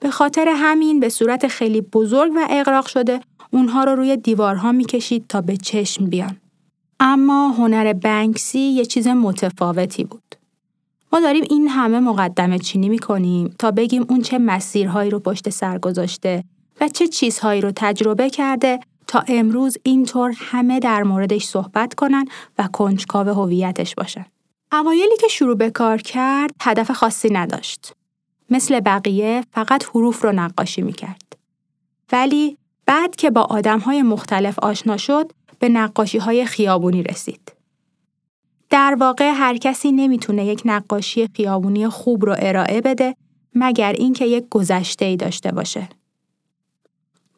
به 0.00 0.10
خاطر 0.10 0.52
همین 0.56 1.00
به 1.00 1.08
صورت 1.08 1.48
خیلی 1.48 1.80
بزرگ 1.80 2.32
و 2.36 2.46
اقراق 2.50 2.86
شده 2.86 3.20
اونها 3.50 3.84
رو 3.84 3.94
روی 3.94 4.16
دیوارها 4.16 4.72
می‌کشید 4.72 5.24
تا 5.28 5.40
به 5.40 5.56
چشم 5.56 6.06
بیان. 6.06 6.36
اما 7.00 7.48
هنر 7.48 7.92
بنکسی 7.92 8.58
یه 8.58 8.84
چیز 8.84 9.08
متفاوتی 9.08 10.04
بود. 10.04 10.34
ما 11.12 11.20
داریم 11.20 11.44
این 11.50 11.68
همه 11.68 12.00
مقدمه 12.00 12.58
چینی 12.58 12.88
می‌کنیم 12.88 13.54
تا 13.58 13.70
بگیم 13.70 14.06
اون 14.08 14.22
چه 14.22 14.38
مسیرهایی 14.38 15.10
رو 15.10 15.18
پشت 15.18 15.50
سر 15.50 15.78
گذاشته 15.78 16.44
و 16.82 16.88
چه 16.88 17.08
چیزهایی 17.08 17.60
رو 17.60 17.72
تجربه 17.76 18.30
کرده 18.30 18.80
تا 19.06 19.24
امروز 19.28 19.76
اینطور 19.82 20.34
همه 20.36 20.80
در 20.80 21.02
موردش 21.02 21.44
صحبت 21.44 21.94
کنن 21.94 22.24
و 22.58 22.68
کنجکاو 22.72 23.28
هویتش 23.28 23.94
باشن. 23.94 24.26
اوایلی 24.72 25.16
که 25.20 25.28
شروع 25.28 25.56
به 25.56 25.70
کار 25.70 25.98
کرد 25.98 26.50
هدف 26.60 26.90
خاصی 26.90 27.30
نداشت. 27.30 27.92
مثل 28.50 28.80
بقیه 28.80 29.44
فقط 29.52 29.84
حروف 29.84 30.24
رو 30.24 30.32
نقاشی 30.32 30.82
می‌کرد. 30.82 31.36
ولی 32.12 32.58
بعد 32.86 33.16
که 33.16 33.30
با 33.30 33.40
آدمهای 33.40 34.02
مختلف 34.02 34.58
آشنا 34.58 34.96
شد 34.96 35.32
به 35.58 35.68
نقاشی 35.68 36.18
های 36.18 36.46
خیابونی 36.46 37.02
رسید. 37.02 37.52
در 38.70 38.96
واقع 39.00 39.32
هر 39.34 39.56
کسی 39.56 39.92
نمی‌تونه 39.92 40.46
یک 40.46 40.62
نقاشی 40.64 41.28
خیابونی 41.36 41.88
خوب 41.88 42.24
رو 42.24 42.36
ارائه 42.38 42.80
بده 42.80 43.16
مگر 43.54 43.92
اینکه 43.92 44.26
یک 44.26 44.44
گذشته 44.50 45.04
ای 45.04 45.16
داشته 45.16 45.52
باشه. 45.52 45.88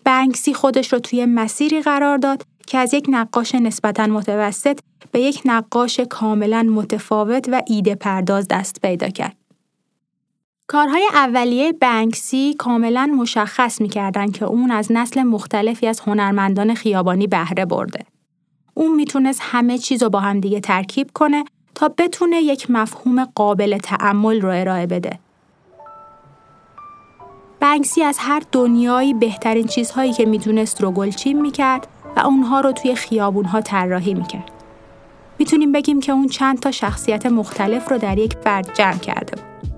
بنکسی 0.04 0.54
خودش 0.54 0.92
رو 0.92 0.98
توی 0.98 1.26
مسیری 1.26 1.82
قرار 1.82 2.18
داد 2.18 2.42
که 2.66 2.78
از 2.78 2.94
یک 2.94 3.06
نقاش 3.08 3.54
نسبتا 3.54 4.06
متوسط 4.06 4.80
به 5.12 5.20
یک 5.20 5.42
نقاش 5.44 6.00
کاملا 6.00 6.62
متفاوت 6.62 7.48
و 7.52 7.62
ایده 7.66 7.94
پرداز 7.94 8.48
دست 8.48 8.80
پیدا 8.82 9.08
کرد. 9.08 9.36
کارهای 10.66 11.08
اولیه 11.14 11.72
بنکسی 11.72 12.54
کاملا 12.58 13.06
مشخص 13.06 13.80
می‌کردن 13.80 14.30
که 14.30 14.44
اون 14.44 14.70
از 14.70 14.92
نسل 14.92 15.22
مختلفی 15.22 15.86
از 15.86 16.00
هنرمندان 16.00 16.74
خیابانی 16.74 17.26
بهره 17.26 17.64
برده. 17.64 18.06
اون 18.74 18.94
می‌تونست 18.94 19.40
همه 19.42 19.78
چیز 19.78 20.02
رو 20.02 20.10
با 20.10 20.20
هم 20.20 20.40
دیگه 20.40 20.60
ترکیب 20.60 21.10
کنه 21.14 21.44
تا 21.74 21.88
بتونه 21.88 22.36
یک 22.36 22.70
مفهوم 22.70 23.24
قابل 23.24 23.78
تعمل 23.78 24.40
رو 24.40 24.48
ارائه 24.48 24.86
بده 24.86 25.18
بنکسی 27.64 28.02
از 28.02 28.16
هر 28.20 28.42
دنیایی 28.52 29.14
بهترین 29.14 29.66
چیزهایی 29.66 30.12
که 30.12 30.26
می‌دونست 30.26 30.82
رو 30.82 30.90
گلچین 30.90 31.40
می‌کرد 31.40 31.86
و 32.16 32.20
اونها 32.20 32.60
رو 32.60 32.72
توی 32.72 32.94
خیابونها 32.94 33.60
طراحی 33.60 34.14
می‌کرد. 34.14 34.50
می‌تونیم 35.38 35.72
بگیم 35.72 36.00
که 36.00 36.12
اون 36.12 36.28
چند 36.28 36.60
تا 36.60 36.70
شخصیت 36.70 37.26
مختلف 37.26 37.90
رو 37.90 37.98
در 37.98 38.18
یک 38.18 38.36
فرد 38.44 38.74
جمع 38.74 38.98
کرده 38.98 39.36
بود. 39.36 39.70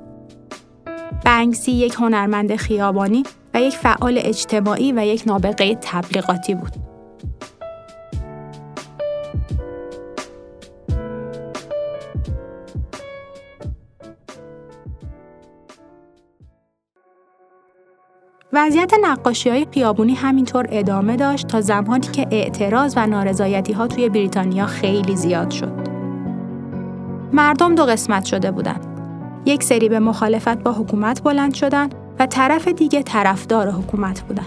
بنکسی 1.25 1.72
یک 1.72 1.94
هنرمند 1.94 2.57
خیابانی 2.57 3.22
و 3.55 3.61
یک 3.61 3.77
فعال 3.77 4.20
اجتماعی 4.22 4.92
و 4.92 5.07
یک 5.07 5.22
نابغه 5.27 5.75
تبلیغاتی 5.75 6.55
بود. 6.55 6.86
وضعیت 18.57 18.92
نقاشی 19.03 19.51
های 19.51 19.66
خیابونی 19.75 20.14
همینطور 20.14 20.66
ادامه 20.69 21.16
داشت 21.16 21.47
تا 21.47 21.61
زمانی 21.61 22.07
که 22.12 22.27
اعتراض 22.31 22.95
و 22.97 23.07
نارضایتی 23.07 23.73
ها 23.73 23.87
توی 23.87 24.09
بریتانیا 24.09 24.66
خیلی 24.66 25.16
زیاد 25.16 25.51
شد. 25.51 25.73
مردم 27.33 27.75
دو 27.75 27.85
قسمت 27.85 28.25
شده 28.25 28.51
بودند. 28.51 28.87
یک 29.47 29.62
سری 29.62 29.88
به 29.88 29.99
مخالفت 29.99 30.59
با 30.59 30.73
حکومت 30.73 31.23
بلند 31.23 31.55
شدن 31.55 31.90
و 32.19 32.27
طرف 32.27 32.69
دیگه 32.69 33.03
طرفدار 33.03 33.71
حکومت 33.71 34.21
بودن. 34.21 34.47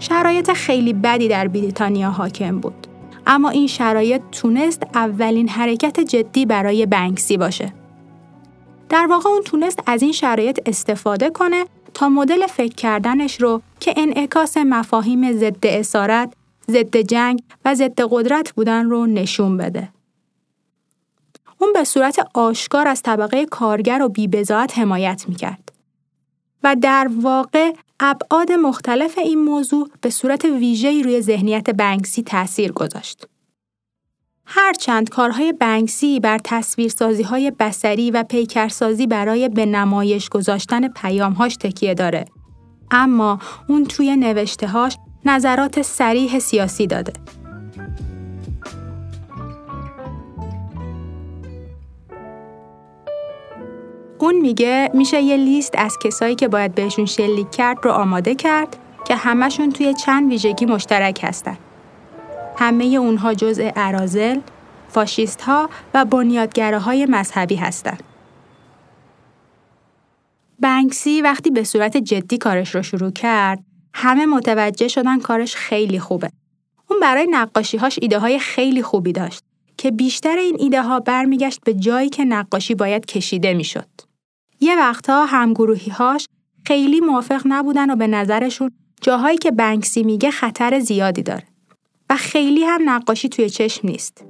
شرایط 0.00 0.52
خیلی 0.52 0.92
بدی 0.92 1.28
در 1.28 1.48
بریتانیا 1.48 2.10
حاکم 2.10 2.58
بود. 2.58 2.86
اما 3.26 3.48
این 3.48 3.66
شرایط 3.66 4.22
تونست 4.32 4.82
اولین 4.94 5.48
حرکت 5.48 6.00
جدی 6.00 6.46
برای 6.46 6.86
بنکسی 6.86 7.36
باشه. 7.36 7.72
در 8.88 9.06
واقع 9.10 9.30
اون 9.30 9.42
تونست 9.42 9.80
از 9.86 10.02
این 10.02 10.12
شرایط 10.12 10.60
استفاده 10.66 11.30
کنه 11.30 11.64
تا 11.96 12.08
مدل 12.08 12.46
فکر 12.46 12.74
کردنش 12.74 13.40
رو 13.40 13.62
که 13.80 13.94
انعکاس 13.96 14.56
مفاهیم 14.56 15.32
ضد 15.32 15.66
اسارت، 15.66 16.32
ضد 16.70 16.96
جنگ 16.96 17.42
و 17.64 17.74
ضد 17.74 18.00
قدرت 18.10 18.52
بودن 18.52 18.90
رو 18.90 19.06
نشون 19.06 19.56
بده. 19.56 19.88
اون 21.58 21.72
به 21.72 21.84
صورت 21.84 22.18
آشکار 22.34 22.88
از 22.88 23.02
طبقه 23.02 23.46
کارگر 23.46 24.02
و 24.02 24.08
بیبزاعت 24.08 24.78
حمایت 24.78 25.24
می‌کرد. 25.28 25.72
و 26.62 26.76
در 26.80 27.10
واقع 27.20 27.72
ابعاد 28.00 28.52
مختلف 28.52 29.18
این 29.18 29.44
موضوع 29.44 29.90
به 30.00 30.10
صورت 30.10 30.44
ویژه‌ای 30.44 31.02
روی 31.02 31.20
ذهنیت 31.20 31.70
بنکسی 31.70 32.22
تاثیر 32.22 32.72
گذاشت. 32.72 33.26
هرچند 34.46 35.08
کارهای 35.08 35.52
بنکسی 35.52 36.20
بر 36.20 36.38
تصویرسازی 36.44 37.22
های 37.22 37.52
بسری 37.58 38.10
و 38.10 38.22
پیکرسازی 38.22 39.06
برای 39.06 39.48
به 39.48 39.66
نمایش 39.66 40.28
گذاشتن 40.28 40.88
پیامهاش 40.88 41.56
تکیه 41.56 41.94
داره. 41.94 42.24
اما 42.90 43.38
اون 43.68 43.84
توی 43.84 44.16
نوشتههاش 44.16 44.96
نظرات 45.24 45.82
سریح 45.82 46.38
سیاسی 46.38 46.86
داده. 46.86 47.12
اون 54.18 54.34
میگه 54.34 54.90
میشه 54.94 55.20
یه 55.20 55.36
لیست 55.36 55.74
از 55.78 55.98
کسایی 55.98 56.34
که 56.34 56.48
باید 56.48 56.74
بهشون 56.74 57.06
شلیک 57.06 57.50
کرد 57.50 57.78
رو 57.82 57.90
آماده 57.90 58.34
کرد 58.34 58.76
که 59.04 59.16
همشون 59.16 59.70
توی 59.70 59.94
چند 59.94 60.30
ویژگی 60.30 60.66
مشترک 60.66 61.20
هستن. 61.22 61.58
همه 62.58 62.84
اونها 62.84 63.34
جزء 63.34 63.70
ارازل، 63.76 64.40
فاشیست 64.88 65.40
ها 65.40 65.70
و 65.94 66.04
بنیادگره 66.04 66.78
های 66.78 67.06
مذهبی 67.06 67.56
هستند. 67.56 68.02
بنکسی 70.60 71.22
وقتی 71.22 71.50
به 71.50 71.64
صورت 71.64 71.96
جدی 71.96 72.38
کارش 72.38 72.74
رو 72.74 72.82
شروع 72.82 73.10
کرد، 73.10 73.64
همه 73.94 74.26
متوجه 74.26 74.88
شدن 74.88 75.20
کارش 75.20 75.56
خیلی 75.56 75.98
خوبه. 75.98 76.30
اون 76.90 77.00
برای 77.00 77.26
نقاشیهاش 77.30 77.98
ایده 78.02 78.18
های 78.18 78.38
خیلی 78.38 78.82
خوبی 78.82 79.12
داشت 79.12 79.42
که 79.76 79.90
بیشتر 79.90 80.36
این 80.36 80.56
ایده 80.58 80.82
ها 80.82 81.00
برمیگشت 81.00 81.60
به 81.64 81.74
جایی 81.74 82.08
که 82.08 82.24
نقاشی 82.24 82.74
باید 82.74 83.06
کشیده 83.06 83.54
می‌شد. 83.54 83.88
یه 84.60 84.76
وقتها 84.76 85.26
همگروهی 85.26 85.92
هاش 85.92 86.26
خیلی 86.66 87.00
موافق 87.00 87.42
نبودن 87.44 87.90
و 87.90 87.96
به 87.96 88.06
نظرشون 88.06 88.70
جاهایی 89.00 89.38
که 89.38 89.50
بنکسی 89.50 90.02
میگه 90.02 90.30
خطر 90.30 90.80
زیادی 90.80 91.22
داره 91.22 91.44
و 92.10 92.16
خیلی 92.16 92.64
هم 92.64 92.90
نقاشی 92.90 93.28
توی 93.28 93.50
چشم 93.50 93.88
نیست. 93.88 94.24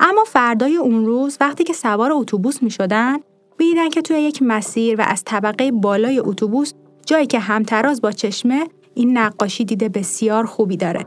اما 0.00 0.24
فردای 0.24 0.76
اون 0.76 1.06
روز 1.06 1.36
وقتی 1.40 1.64
که 1.64 1.72
سوار 1.72 2.12
اتوبوس 2.12 2.62
می‌شدن 2.62 3.18
می‌دیدن 3.58 3.88
که 3.88 4.02
توی 4.02 4.20
یک 4.20 4.42
مسیر 4.42 5.00
و 5.00 5.04
از 5.08 5.22
طبقه 5.24 5.72
بالای 5.72 6.18
اتوبوس 6.18 6.72
جایی 7.06 7.26
که 7.26 7.38
همتراز 7.38 8.00
با 8.00 8.12
چشمه 8.12 8.66
این 8.94 9.18
نقاشی 9.18 9.64
دیده 9.64 9.88
بسیار 9.88 10.46
خوبی 10.46 10.76
داره. 10.76 11.06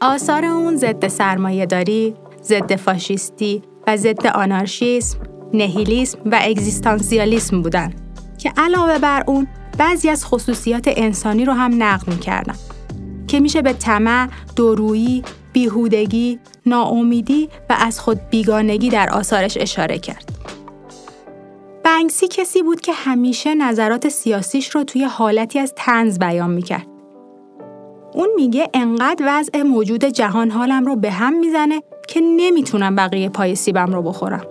آثار 0.00 0.44
اون 0.44 0.76
ضد 0.76 1.08
سرمایه 1.08 1.66
داری، 1.66 2.14
ضد 2.42 2.76
فاشیستی 2.76 3.62
و 3.86 3.96
ضد 3.96 4.26
آنارشیسم، 4.26 5.18
نهیلیسم 5.54 6.18
و 6.26 6.38
اگزیستانسیالیسم 6.42 7.62
بودن 7.62 8.07
که 8.38 8.52
علاوه 8.56 8.98
بر 8.98 9.24
اون 9.26 9.46
بعضی 9.78 10.08
از 10.08 10.24
خصوصیات 10.26 10.84
انسانی 10.86 11.44
رو 11.44 11.52
هم 11.52 11.82
نقد 11.82 12.08
می‌کردن 12.08 12.54
که 13.26 13.40
میشه 13.40 13.62
به 13.62 13.72
طمع، 13.72 14.28
دورویی، 14.56 15.22
بیهودگی، 15.52 16.38
ناامیدی 16.66 17.48
و 17.70 17.76
از 17.78 18.00
خود 18.00 18.20
بیگانگی 18.30 18.90
در 18.90 19.10
آثارش 19.10 19.56
اشاره 19.60 19.98
کرد. 19.98 20.32
بنگسی 21.84 22.28
کسی 22.28 22.62
بود 22.62 22.80
که 22.80 22.92
همیشه 22.92 23.54
نظرات 23.54 24.08
سیاسیش 24.08 24.70
رو 24.70 24.84
توی 24.84 25.04
حالتی 25.04 25.58
از 25.58 25.72
تنز 25.76 26.18
بیان 26.18 26.50
می‌کرد. 26.50 26.86
اون 28.14 28.28
میگه 28.36 28.68
انقدر 28.74 29.24
وضع 29.28 29.62
موجود 29.62 30.04
جهان 30.04 30.50
حالم 30.50 30.84
رو 30.84 30.96
به 30.96 31.10
هم 31.10 31.38
می‌زنه 31.38 31.82
که 32.08 32.20
نمی‌تونم 32.20 32.96
بقیه 32.96 33.28
پای 33.28 33.54
سیبم 33.54 33.92
رو 33.92 34.02
بخورم. 34.02 34.46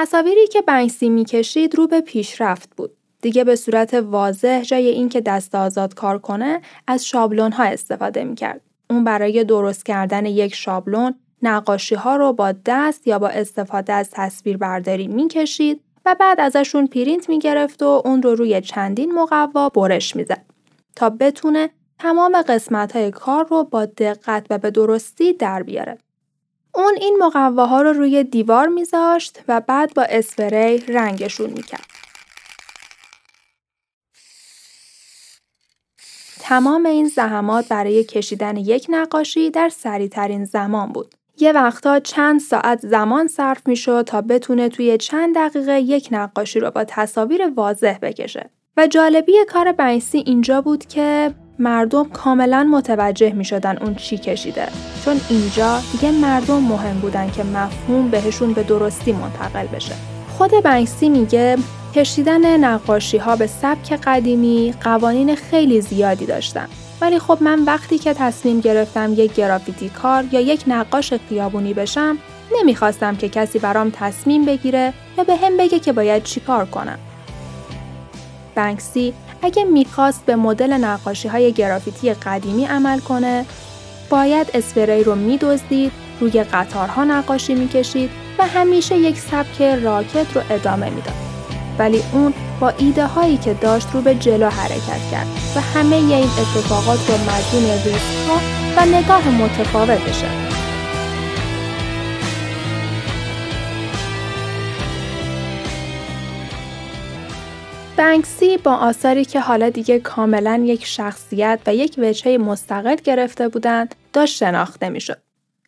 تصاویری 0.00 0.46
که 0.46 0.62
بنکسی 0.62 1.08
می‌کشید 1.08 1.74
رو 1.74 1.86
به 1.86 2.00
پیشرفت 2.00 2.76
بود. 2.76 2.90
دیگه 3.22 3.44
به 3.44 3.56
صورت 3.56 3.94
واضح 3.94 4.62
جای 4.62 4.86
اینکه 4.88 5.20
دست 5.20 5.54
آزاد 5.54 5.94
کار 5.94 6.18
کنه 6.18 6.60
از 6.86 7.06
شابلون 7.06 7.52
ها 7.52 7.64
استفاده 7.64 8.24
می‌کرد. 8.24 8.60
اون 8.90 9.04
برای 9.04 9.44
درست 9.44 9.86
کردن 9.86 10.26
یک 10.26 10.54
شابلون 10.54 11.14
نقاشی 11.42 11.94
ها 11.94 12.16
رو 12.16 12.32
با 12.32 12.54
دست 12.66 13.06
یا 13.06 13.18
با 13.18 13.28
استفاده 13.28 13.92
از 13.92 14.10
تصویر 14.12 14.56
برداری 14.56 15.08
می‌کشید 15.08 15.80
و 16.04 16.16
بعد 16.20 16.40
ازشون 16.40 16.86
پرینت 16.86 17.28
می‌گرفت 17.28 17.82
و 17.82 18.02
اون 18.04 18.22
رو 18.22 18.34
روی 18.34 18.60
چندین 18.60 19.12
مقوا 19.12 19.68
برش 19.68 20.16
می‌زد 20.16 20.44
تا 20.96 21.10
بتونه 21.10 21.70
تمام 21.98 22.42
قسمت 22.42 22.96
های 22.96 23.10
کار 23.10 23.46
رو 23.50 23.64
با 23.64 23.84
دقت 23.84 24.46
و 24.50 24.58
به 24.58 24.70
درستی 24.70 25.32
در 25.32 25.62
بیاره. 25.62 25.98
اون 26.78 26.94
این 27.00 27.18
مقواها 27.20 27.82
رو 27.82 27.92
روی 27.92 28.24
دیوار 28.24 28.66
میذاشت 28.66 29.40
و 29.48 29.60
بعد 29.60 29.94
با 29.94 30.02
اسپری 30.02 30.78
رنگشون 30.78 31.50
می‌کرد. 31.50 31.86
تمام 36.40 36.86
این 36.86 37.08
زحمات 37.08 37.68
برای 37.68 38.04
کشیدن 38.04 38.56
یک 38.56 38.86
نقاشی 38.88 39.50
در 39.50 39.68
سریعترین 39.68 40.44
زمان 40.44 40.92
بود. 40.92 41.14
یه 41.38 41.52
وقتا 41.52 42.00
چند 42.00 42.40
ساعت 42.40 42.86
زمان 42.86 43.28
صرف 43.28 43.66
می‌شد 43.66 44.02
تا 44.02 44.22
بتونه 44.22 44.68
توی 44.68 44.98
چند 44.98 45.34
دقیقه 45.34 45.80
یک 45.80 46.08
نقاشی 46.10 46.60
رو 46.60 46.70
با 46.70 46.84
تصاویر 46.84 47.50
واضح 47.56 47.98
بکشه. 47.98 48.50
و 48.78 48.86
جالبی 48.86 49.32
کار 49.48 49.72
بنسی 49.72 50.18
اینجا 50.26 50.60
بود 50.60 50.86
که 50.86 51.34
مردم 51.58 52.04
کاملا 52.04 52.64
متوجه 52.64 53.32
می 53.32 53.44
شدن 53.44 53.78
اون 53.78 53.94
چی 53.94 54.18
کشیده. 54.18 54.66
چون 55.04 55.20
اینجا 55.28 55.78
دیگه 55.92 56.10
مردم 56.10 56.62
مهم 56.62 56.98
بودن 56.98 57.30
که 57.30 57.44
مفهوم 57.44 58.08
بهشون 58.08 58.52
به 58.52 58.62
درستی 58.62 59.12
منتقل 59.12 59.66
بشه. 59.66 59.94
خود 60.38 60.50
بنکسی 60.64 61.08
میگه 61.08 61.56
کشیدن 61.94 62.64
نقاشی 62.64 63.18
ها 63.18 63.36
به 63.36 63.46
سبک 63.46 63.92
قدیمی 63.92 64.74
قوانین 64.80 65.34
خیلی 65.34 65.80
زیادی 65.80 66.26
داشتن. 66.26 66.68
ولی 67.00 67.18
خب 67.18 67.38
من 67.40 67.64
وقتی 67.64 67.98
که 67.98 68.14
تصمیم 68.14 68.60
گرفتم 68.60 69.12
یک 69.16 69.34
گرافیتی 69.34 69.88
کار 69.88 70.24
یا 70.32 70.40
یک 70.40 70.64
نقاش 70.66 71.14
خیابونی 71.14 71.74
بشم 71.74 72.18
نمی‌خواستم 72.60 73.16
که 73.16 73.28
کسی 73.28 73.58
برام 73.58 73.90
تصمیم 73.90 74.44
بگیره 74.44 74.92
یا 75.18 75.24
به 75.24 75.36
هم 75.36 75.56
بگه 75.56 75.78
که 75.78 75.92
باید 75.92 76.22
چیکار 76.22 76.64
کنم. 76.66 76.98
بنکسی 78.58 79.14
اگه 79.42 79.64
می‌خواست 79.64 80.24
به 80.26 80.36
مدل 80.36 80.72
نقاشی 80.72 81.28
های 81.28 81.52
گرافیتی 81.52 82.14
قدیمی 82.14 82.64
عمل 82.64 82.98
کنه 82.98 83.44
باید 84.10 84.46
اسپری 84.54 85.04
رو 85.04 85.14
میدزدید 85.14 85.92
روی 86.20 86.42
قطارها 86.42 87.04
نقاشی 87.04 87.54
می‌کشید 87.54 88.10
و 88.38 88.46
همیشه 88.46 88.98
یک 88.98 89.18
سبک 89.18 89.62
راکت 89.62 90.26
رو 90.34 90.42
ادامه 90.50 90.90
می‌داد. 90.90 91.14
ولی 91.78 92.02
اون 92.12 92.34
با 92.60 92.68
ایده 92.68 93.06
هایی 93.06 93.36
که 93.36 93.54
داشت 93.54 93.88
رو 93.92 94.00
به 94.00 94.14
جلو 94.14 94.48
حرکت 94.48 95.10
کرد 95.10 95.26
و 95.56 95.60
همه 95.60 95.96
این 95.96 96.14
اتفاقات 96.14 97.10
رو 97.10 97.14
مدیون 97.14 97.70
ریسک 97.84 98.28
ها 98.28 98.40
و 98.76 98.86
نگاه 98.86 99.28
متفاوتشه. 99.28 100.28
بنکسی 107.98 108.56
با 108.56 108.72
آثاری 108.72 109.24
که 109.24 109.40
حالا 109.40 109.70
دیگه 109.70 109.98
کاملا 109.98 110.62
یک 110.64 110.86
شخصیت 110.86 111.60
و 111.66 111.74
یک 111.74 111.94
وجهه 111.98 112.36
مستقل 112.36 112.94
گرفته 112.94 113.48
بودند 113.48 113.94
داشت 114.12 114.36
شناخته 114.36 114.88
می‌شد. 114.88 115.18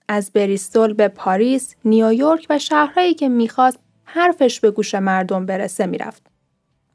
از 0.08 0.30
بریستول 0.32 0.92
به 0.92 1.08
پاریس، 1.08 1.74
نیویورک 1.84 2.46
و 2.50 2.58
شهرهایی 2.58 3.14
که 3.14 3.28
می‌خواست 3.28 3.78
حرفش 4.04 4.60
به 4.60 4.70
گوش 4.70 4.94
مردم 4.94 5.46
برسه 5.46 5.86
می‌رفت. 5.86 6.22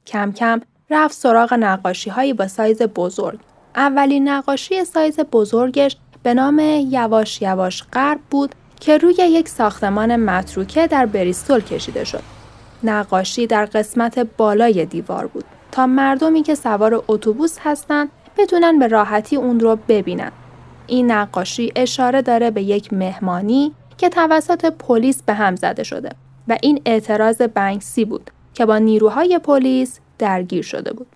کم 0.05 0.31
کم 0.31 0.61
رفت 0.89 1.13
سراغ 1.13 1.53
نقاشی 1.53 2.09
هایی 2.09 2.33
با 2.33 2.47
سایز 2.47 2.81
بزرگ. 2.81 3.39
اولین 3.75 4.29
نقاشی 4.29 4.85
سایز 4.85 5.19
بزرگش 5.19 5.97
به 6.23 6.33
نام 6.33 6.59
یواش 6.89 7.41
یواش 7.41 7.83
غرب 7.93 8.19
بود 8.29 8.55
که 8.79 8.97
روی 8.97 9.15
یک 9.19 9.49
ساختمان 9.49 10.15
متروکه 10.15 10.87
در 10.87 11.05
بریستول 11.05 11.59
کشیده 11.61 12.03
شد. 12.03 12.34
نقاشی 12.83 13.47
در 13.47 13.65
قسمت 13.65 14.19
بالای 14.19 14.85
دیوار 14.85 15.27
بود 15.27 15.45
تا 15.71 15.87
مردمی 15.87 16.43
که 16.43 16.55
سوار 16.55 17.03
اتوبوس 17.07 17.57
هستند 17.63 18.09
بتونن 18.37 18.79
به 18.79 18.87
راحتی 18.87 19.35
اون 19.35 19.59
رو 19.59 19.79
ببینن. 19.87 20.31
این 20.87 21.11
نقاشی 21.11 21.71
اشاره 21.75 22.21
داره 22.21 22.51
به 22.51 22.61
یک 22.61 22.93
مهمانی 22.93 23.73
که 23.97 24.09
توسط 24.09 24.65
پلیس 24.65 25.23
به 25.23 25.33
هم 25.33 25.55
زده 25.55 25.83
شده 25.83 26.09
و 26.47 26.57
این 26.61 26.81
اعتراض 26.85 27.41
بنکسی 27.41 28.05
بود 28.05 28.31
که 28.53 28.65
با 28.65 28.77
نیروهای 28.77 29.39
پلیس 29.39 29.99
درگیر 30.19 30.63
شده 30.63 30.93
بود. 30.93 31.07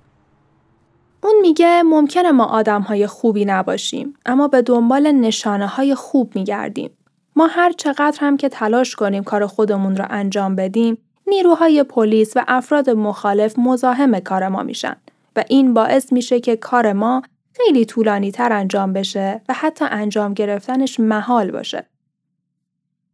اون 1.24 1.36
میگه 1.41 1.84
ممکنه 1.84 2.32
ما 2.32 2.45
آدم 2.45 2.82
های 2.82 3.07
خوبی 3.07 3.45
نباشیم 3.45 4.14
اما 4.26 4.47
به 4.47 4.62
دنبال 4.62 5.12
نشانه 5.12 5.68
های 5.68 5.95
خوب 5.95 6.36
میگردیم. 6.36 6.91
ما 7.36 7.47
هر 7.47 7.72
چقدر 7.72 8.18
هم 8.20 8.38
که 8.38 8.49
تلاش 8.49 8.95
کنیم 8.95 9.24
کار 9.24 9.47
خودمون 9.47 9.95
را 9.95 10.05
انجام 10.05 10.55
بدیم 10.55 10.97
نیروهای 11.30 11.84
پلیس 11.84 12.38
و 12.38 12.43
افراد 12.47 12.89
مخالف 12.89 13.59
مزاحم 13.59 14.19
کار 14.19 14.47
ما 14.47 14.63
میشن 14.63 14.95
و 15.36 15.43
این 15.49 15.73
باعث 15.73 16.13
میشه 16.13 16.39
که 16.39 16.55
کار 16.55 16.93
ما 16.93 17.21
خیلی 17.53 17.86
طولانی 17.86 18.32
تر 18.32 18.53
انجام 18.53 18.93
بشه 18.93 19.41
و 19.49 19.53
حتی 19.53 19.86
انجام 19.89 20.34
گرفتنش 20.34 20.99
محال 20.99 21.51
باشه. 21.51 21.86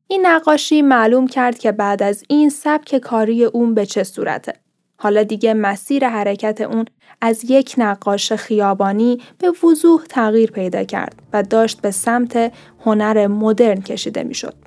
این 0.07 0.25
نقاشی 0.25 0.81
معلوم 0.81 1.27
کرد 1.27 1.57
که 1.57 1.71
بعد 1.71 2.03
از 2.03 2.23
این 2.29 2.49
سبک 2.49 2.97
کاری 2.97 3.43
اون 3.43 3.73
به 3.73 3.85
چه 3.85 4.03
صورته. 4.03 4.53
حالا 4.97 5.23
دیگه 5.23 5.53
مسیر 5.53 6.09
حرکت 6.09 6.61
اون 6.61 6.85
از 7.21 7.51
یک 7.51 7.75
نقاش 7.77 8.33
خیابانی 8.33 9.21
به 9.37 9.51
وضوح 9.63 10.03
تغییر 10.09 10.51
پیدا 10.51 10.83
کرد 10.83 11.15
و 11.33 11.43
داشت 11.43 11.81
به 11.81 11.91
سمت 11.91 12.53
هنر 12.85 13.27
مدرن 13.27 13.81
کشیده 13.81 14.23
می‌شد. 14.23 14.64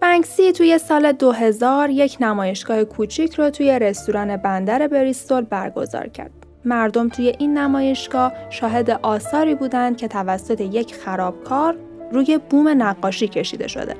بنکسی 0.00 0.52
توی 0.52 0.78
سال 0.78 1.12
2000 1.12 1.90
یک 1.90 2.16
نمایشگاه 2.20 2.84
کوچیک 2.84 3.34
رو 3.34 3.50
توی 3.50 3.78
رستوران 3.78 4.36
بندر 4.36 4.88
بریستول 4.88 5.40
برگزار 5.40 6.08
کرد. 6.08 6.30
مردم 6.64 7.08
توی 7.08 7.34
این 7.38 7.58
نمایشگاه 7.58 8.32
شاهد 8.50 8.90
آثاری 8.90 9.54
بودند 9.54 9.96
که 9.96 10.08
توسط 10.08 10.60
یک 10.60 10.94
خرابکار 10.94 11.76
روی 12.12 12.40
بوم 12.50 12.82
نقاشی 12.82 13.28
کشیده 13.28 13.68
شده. 13.68 13.94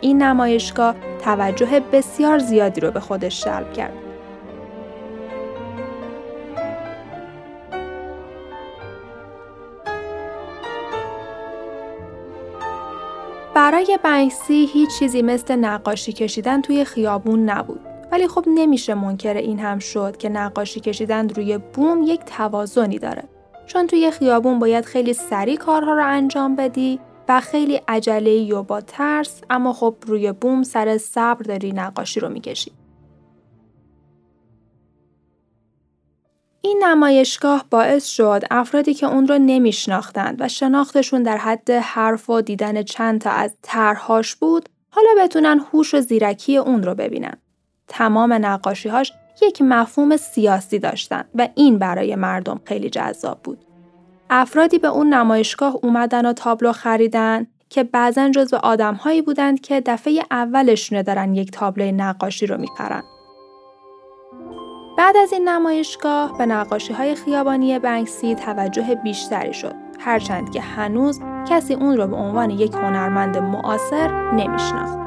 این 0.00 0.22
نمایشگاه 0.22 0.94
توجه 1.24 1.80
بسیار 1.92 2.38
زیادی 2.38 2.80
رو 2.80 2.90
به 2.90 3.00
خودش 3.00 3.44
جلب 3.44 3.72
کرد. 3.72 4.03
برای 13.54 13.98
بنکسی 14.02 14.68
هیچ 14.72 14.98
چیزی 14.98 15.22
مثل 15.22 15.56
نقاشی 15.56 16.12
کشیدن 16.12 16.62
توی 16.62 16.84
خیابون 16.84 17.50
نبود. 17.50 17.80
ولی 18.12 18.28
خب 18.28 18.44
نمیشه 18.46 18.94
منکر 18.94 19.34
این 19.34 19.58
هم 19.58 19.78
شد 19.78 20.16
که 20.16 20.28
نقاشی 20.28 20.80
کشیدن 20.80 21.28
روی 21.28 21.58
بوم 21.58 22.02
یک 22.02 22.20
توازنی 22.20 22.98
داره. 22.98 23.24
چون 23.66 23.86
توی 23.86 24.10
خیابون 24.10 24.58
باید 24.58 24.84
خیلی 24.84 25.12
سریع 25.12 25.56
کارها 25.56 25.92
رو 25.94 26.06
انجام 26.06 26.56
بدی 26.56 27.00
و 27.28 27.40
خیلی 27.40 27.80
عجله 27.88 28.54
و 28.54 28.62
با 28.62 28.80
ترس 28.80 29.40
اما 29.50 29.72
خب 29.72 29.94
روی 30.06 30.32
بوم 30.32 30.62
سر 30.62 30.98
صبر 30.98 31.42
داری 31.42 31.72
نقاشی 31.72 32.20
رو 32.20 32.28
می‌کشی. 32.28 32.72
این 36.64 36.84
نمایشگاه 36.84 37.64
باعث 37.70 38.06
شد 38.06 38.42
افرادی 38.50 38.94
که 38.94 39.06
اون 39.06 39.26
رو 39.26 39.38
نمیشناختند 39.38 40.36
و 40.40 40.48
شناختشون 40.48 41.22
در 41.22 41.36
حد 41.36 41.70
حرف 41.70 42.30
و 42.30 42.40
دیدن 42.40 42.82
چند 42.82 43.20
تا 43.20 43.30
از 43.30 43.54
طرحهاش 43.62 44.34
بود 44.34 44.68
حالا 44.90 45.08
بتونن 45.18 45.64
هوش 45.72 45.94
و 45.94 46.00
زیرکی 46.00 46.56
اون 46.56 46.82
رو 46.82 46.94
ببینن. 46.94 47.36
تمام 47.88 48.32
نقاشیهاش 48.32 49.12
یک 49.42 49.62
مفهوم 49.62 50.16
سیاسی 50.16 50.78
داشتن 50.78 51.24
و 51.34 51.48
این 51.54 51.78
برای 51.78 52.16
مردم 52.16 52.60
خیلی 52.64 52.90
جذاب 52.90 53.40
بود. 53.44 53.64
افرادی 54.30 54.78
به 54.78 54.88
اون 54.88 55.14
نمایشگاه 55.14 55.76
اومدن 55.82 56.26
و 56.26 56.32
تابلو 56.32 56.72
خریدن 56.72 57.46
که 57.68 57.84
بعضا 57.84 58.28
جزو 58.28 58.56
آدمهایی 58.56 59.22
بودند 59.22 59.60
که 59.60 59.82
دفعه 59.86 60.22
اولشونه 60.30 61.02
دارن 61.02 61.34
یک 61.34 61.50
تابلو 61.50 61.92
نقاشی 61.92 62.46
رو 62.46 62.60
می‌خرن. 62.60 63.02
بعد 64.96 65.16
از 65.16 65.32
این 65.32 65.48
نمایشگاه 65.48 66.38
به 66.38 66.46
نقاشی 66.46 66.92
های 66.92 67.14
خیابانی 67.14 67.78
بنکسی 67.78 68.34
توجه 68.34 68.94
بیشتری 69.04 69.54
شد 69.54 69.74
هرچند 70.00 70.50
که 70.50 70.60
هنوز 70.60 71.20
کسی 71.48 71.74
اون 71.74 71.96
رو 71.96 72.06
به 72.06 72.16
عنوان 72.16 72.50
یک 72.50 72.74
هنرمند 72.74 73.38
معاصر 73.38 74.32
نمیشناخت. 74.32 75.03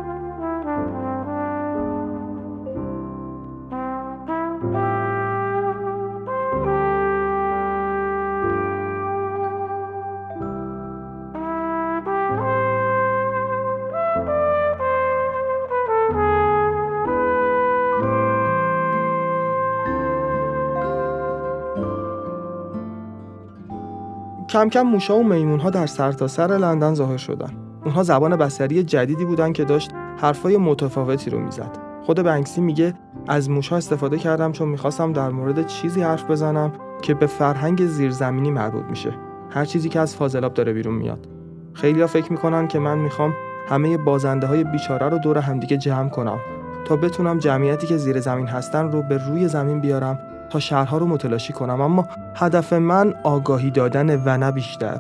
کم 24.58 24.70
کم 24.70 24.82
موشا 24.82 25.18
و 25.18 25.24
میمون 25.24 25.60
ها 25.60 25.70
در 25.70 25.86
سرتاسر 25.86 26.47
سر 26.47 26.58
لندن 26.58 26.93
ظاهر 26.93 27.18
شدن. 27.18 27.49
اونها 27.86 28.03
زبان 28.03 28.36
بصری 28.36 28.84
جدیدی 28.84 29.26
بودن 29.26 29.53
که 29.53 29.66
داشت 29.66 29.91
حرفای 30.22 30.58
متفاوتی 30.58 31.30
رو 31.30 31.39
می‌زد. 31.39 31.78
خود 32.05 32.24
بنکسی 32.24 32.62
میگه 32.62 32.93
از 33.28 33.49
موشا 33.49 33.78
استفاده 33.78 34.18
کردم 34.18 34.51
چون 34.51 34.68
می‌خواستم 34.68 35.14
در 35.14 35.30
مورد 35.30 35.68
چیزی 35.68 36.01
حرف 36.01 36.32
بزنم 36.32 36.74
که 37.01 37.14
به 37.14 37.28
فرهنگ 37.28 37.86
زیرزمینی 37.86 38.51
مربوط 38.51 38.86
میشه. 38.89 39.14
هر 39.49 39.66
چیزی 39.66 39.89
که 39.89 39.99
از 39.99 40.16
فاضلاب 40.16 40.53
داره 40.53 40.74
بیرون 40.74 40.95
میاد. 40.95 41.28
خیلیا 41.74 42.08
فکر 42.08 42.32
می‌کنن 42.32 42.68
که 42.68 42.80
من 42.80 42.97
می‌خوام 42.97 43.34
همه 43.70 43.97
بازنده 43.97 44.47
های 44.47 44.64
بیچاره 44.64 45.10
رو 45.10 45.18
دور 45.18 45.38
همدیگه 45.38 45.78
جمع 45.78 46.10
کنم 46.10 46.39
تا 46.86 46.95
بتونم 46.95 47.38
جمعیتی 47.38 47.88
که 47.88 47.97
زیر 47.97 48.20
زمین 48.20 48.47
هستن 48.47 48.91
رو 48.91 49.01
به 49.01 49.18
روی 49.18 49.47
زمین 49.47 49.80
بیارم 49.80 50.20
تا 50.50 50.60
شهرها 50.60 50.98
رو 50.98 51.06
متلاشی 51.06 51.54
کنم 51.54 51.82
اما 51.82 52.08
هدف 52.36 52.74
من 52.74 53.14
آگاهی 53.24 53.72
دادن 53.72 54.24
و 54.26 54.38
نه 54.38 54.52
بیشتر. 54.52 55.00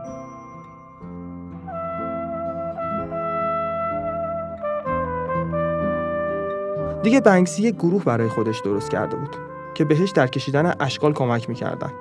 دیگه 7.03 7.21
بنکسی 7.21 7.63
یک 7.63 7.75
گروه 7.75 8.03
برای 8.03 8.29
خودش 8.29 8.59
درست 8.59 8.89
کرده 8.89 9.15
بود 9.15 9.35
که 9.73 9.85
بهش 9.85 10.11
در 10.11 10.27
کشیدن 10.27 10.73
اشکال 10.79 11.13
کمک 11.13 11.49
می‌کردن. 11.49 11.91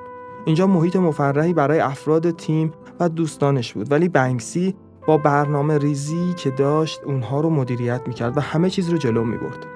اینجا 0.44 0.66
محیط 0.66 0.96
مفرحی 0.96 1.52
برای 1.52 1.80
افراد 1.80 2.30
تیم 2.30 2.72
و 3.00 3.08
دوستانش 3.08 3.72
بود 3.72 3.92
ولی 3.92 4.08
بنکسی 4.08 4.76
با 5.06 5.16
برنامه 5.16 5.78
ریزی 5.78 6.34
که 6.36 6.50
داشت 6.50 7.00
اونها 7.04 7.40
رو 7.40 7.50
مدیریت 7.50 8.00
می‌کرد 8.06 8.36
و 8.36 8.40
همه 8.40 8.70
چیز 8.70 8.90
رو 8.90 8.98
جلو 8.98 9.24
می‌برد. 9.24 9.75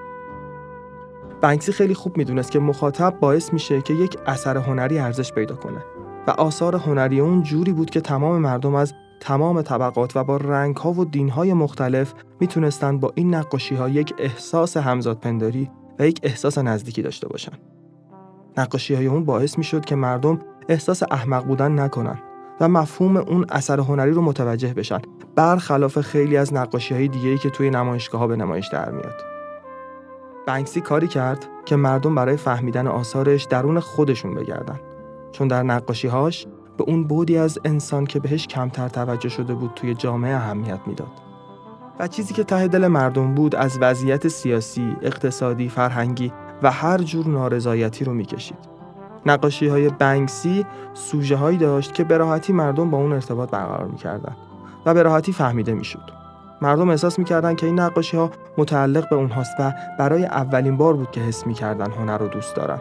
بنکسی 1.40 1.72
خیلی 1.72 1.94
خوب 1.94 2.16
می‌دونست 2.16 2.50
که 2.50 2.58
مخاطب 2.58 3.14
باعث 3.20 3.52
میشه 3.52 3.82
که 3.82 3.94
یک 3.94 4.18
اثر 4.26 4.56
هنری 4.56 4.98
ارزش 4.98 5.32
پیدا 5.32 5.54
کنه 5.54 5.84
و 6.26 6.30
آثار 6.30 6.76
هنری 6.76 7.20
اون 7.20 7.42
جوری 7.42 7.72
بود 7.72 7.90
که 7.90 8.00
تمام 8.00 8.40
مردم 8.40 8.74
از 8.74 8.94
تمام 9.20 9.62
طبقات 9.62 10.16
و 10.16 10.24
با 10.24 10.36
رنگ 10.36 10.76
ها 10.76 10.92
و 10.92 11.04
دین 11.04 11.28
های 11.28 11.52
مختلف 11.52 12.14
می‌تونستند 12.40 13.00
با 13.00 13.12
این 13.14 13.34
نقاشی 13.34 13.74
ها 13.74 13.88
یک 13.88 14.14
احساس 14.18 14.76
همزادپنداری 14.76 15.70
و 15.98 16.06
یک 16.06 16.20
احساس 16.22 16.58
نزدیکی 16.58 17.02
داشته 17.02 17.28
باشن. 17.28 17.52
نقاشی 18.56 18.94
های 18.94 19.06
اون 19.06 19.24
باعث 19.24 19.58
می‌شد 19.58 19.84
که 19.84 19.96
مردم 19.96 20.38
احساس 20.68 21.02
احمق 21.10 21.44
بودن 21.44 21.80
نکنن 21.80 22.18
و 22.60 22.68
مفهوم 22.68 23.16
اون 23.16 23.46
اثر 23.48 23.80
هنری 23.80 24.10
رو 24.10 24.22
متوجه 24.22 24.74
بشن 24.74 25.00
برخلاف 25.34 26.00
خیلی 26.00 26.36
از 26.36 26.54
نقاشی 26.54 26.94
های 26.94 27.08
دیگه‌ای 27.08 27.38
که 27.38 27.50
توی 27.50 27.70
نمایشگاه 27.70 28.20
ها 28.20 28.26
به 28.26 28.36
نمایش 28.36 28.68
در 28.68 28.90
میاد. 28.90 29.29
بنکسی 30.46 30.80
کاری 30.80 31.08
کرد 31.08 31.46
که 31.64 31.76
مردم 31.76 32.14
برای 32.14 32.36
فهمیدن 32.36 32.86
آثارش 32.86 33.44
درون 33.44 33.80
خودشون 33.80 34.34
بگردن 34.34 34.80
چون 35.32 35.48
در 35.48 35.62
نقاشیهاش 35.62 36.46
به 36.76 36.84
اون 36.84 37.04
بودی 37.04 37.38
از 37.38 37.58
انسان 37.64 38.06
که 38.06 38.20
بهش 38.20 38.46
کمتر 38.46 38.88
توجه 38.88 39.28
شده 39.28 39.54
بود 39.54 39.70
توی 39.76 39.94
جامعه 39.94 40.34
اهمیت 40.34 40.80
می‌داد 40.86 41.10
و 41.98 42.08
چیزی 42.08 42.34
که 42.34 42.44
ته 42.44 42.68
دل 42.68 42.86
مردم 42.86 43.34
بود 43.34 43.54
از 43.54 43.78
وضعیت 43.80 44.28
سیاسی، 44.28 44.96
اقتصادی، 45.02 45.68
فرهنگی 45.68 46.32
و 46.62 46.70
هر 46.70 46.98
جور 46.98 47.28
نارضایتی 47.28 48.04
رو 48.04 48.12
می‌کشید. 48.12 48.58
نقاشی 49.26 49.68
های 49.68 49.88
بنکسی 49.88 50.66
سوژه 50.94 51.36
هایی 51.36 51.58
داشت 51.58 51.94
که 51.94 52.04
به 52.04 52.16
راحتی 52.16 52.52
مردم 52.52 52.90
با 52.90 52.98
اون 52.98 53.12
ارتباط 53.12 53.50
برقرار 53.50 53.86
می‌کردن 53.88 54.36
و 54.86 54.94
به 54.94 55.02
راحتی 55.02 55.32
فهمیده 55.32 55.74
می‌شد. 55.74 56.19
مردم 56.62 56.90
احساس 56.90 57.18
می‌کردن 57.18 57.54
که 57.54 57.66
این 57.66 57.80
نقاشی 57.80 58.16
ها 58.16 58.30
متعلق 58.58 59.08
به 59.08 59.16
اونهاست 59.16 59.52
و 59.58 59.72
برای 59.98 60.24
اولین 60.24 60.76
بار 60.76 60.94
بود 60.94 61.10
که 61.10 61.20
حس 61.20 61.46
می‌کردن 61.46 61.90
هنر 61.90 62.18
رو 62.18 62.28
دوست 62.28 62.56
دارن. 62.56 62.80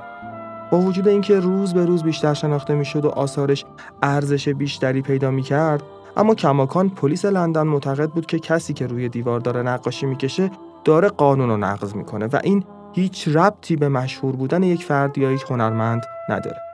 با 0.72 0.78
وجود 0.78 1.08
اینکه 1.08 1.40
روز 1.40 1.74
به 1.74 1.86
روز 1.86 2.04
بیشتر 2.04 2.34
شناخته 2.34 2.76
می‌شد 2.76 3.06
و 3.06 3.10
آثارش 3.10 3.66
ارزش 4.02 4.50
بیشتری 4.50 5.02
پیدا 5.02 5.32
می‌کرد 5.32 5.84
اما 6.18 6.36
کماکان 6.36 6.90
پلیس 6.90 7.26
لندن 7.26 7.64
معتقد 7.64 8.10
بود 8.10 8.26
که 8.26 8.40
کسی 8.40 8.74
که 8.74 8.88
روی 8.88 9.10
دیوار 9.10 9.40
داره 9.40 9.62
نقاشی 9.62 10.06
می‌کشه 10.06 10.52
داره 10.84 11.10
قانون 11.10 11.50
رو 11.50 11.58
نقض 11.58 11.96
می‌کنه 11.96 12.26
و 12.26 12.40
این 12.44 12.64
هیچ 12.94 13.28
ربطی 13.28 13.76
به 13.76 13.90
مشهور 13.90 14.36
بودن 14.36 14.64
یک 14.64 14.84
فرد 14.84 15.18
یا 15.18 15.32
یک 15.32 15.46
هنرمند 15.50 16.06
نداره. 16.30 16.69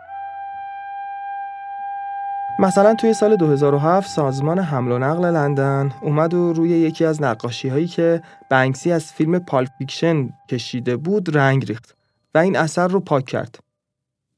مثلا 2.60 2.96
توی 2.96 3.14
سال 3.14 3.36
2007 3.36 4.10
سازمان 4.10 4.60
حمل 4.60 4.92
و 4.92 5.00
نقل 5.00 5.26
لندن 5.26 5.92
اومد 6.02 6.34
و 6.34 6.54
روی 6.54 6.70
یکی 6.70 7.06
از 7.06 7.22
نقاشی 7.22 7.70
هایی 7.70 7.88
که 7.88 8.22
بنکسی 8.50 8.92
از 8.92 9.14
فیلم 9.14 9.40
Pulp 9.40 9.68
Fiction 9.78 10.30
کشیده 10.50 10.98
بود 10.98 11.38
رنگ 11.38 11.66
ریخت 11.66 11.96
و 12.36 12.38
این 12.38 12.56
اثر 12.56 12.88
رو 12.88 13.00
پاک 13.00 13.26
کرد. 13.26 13.60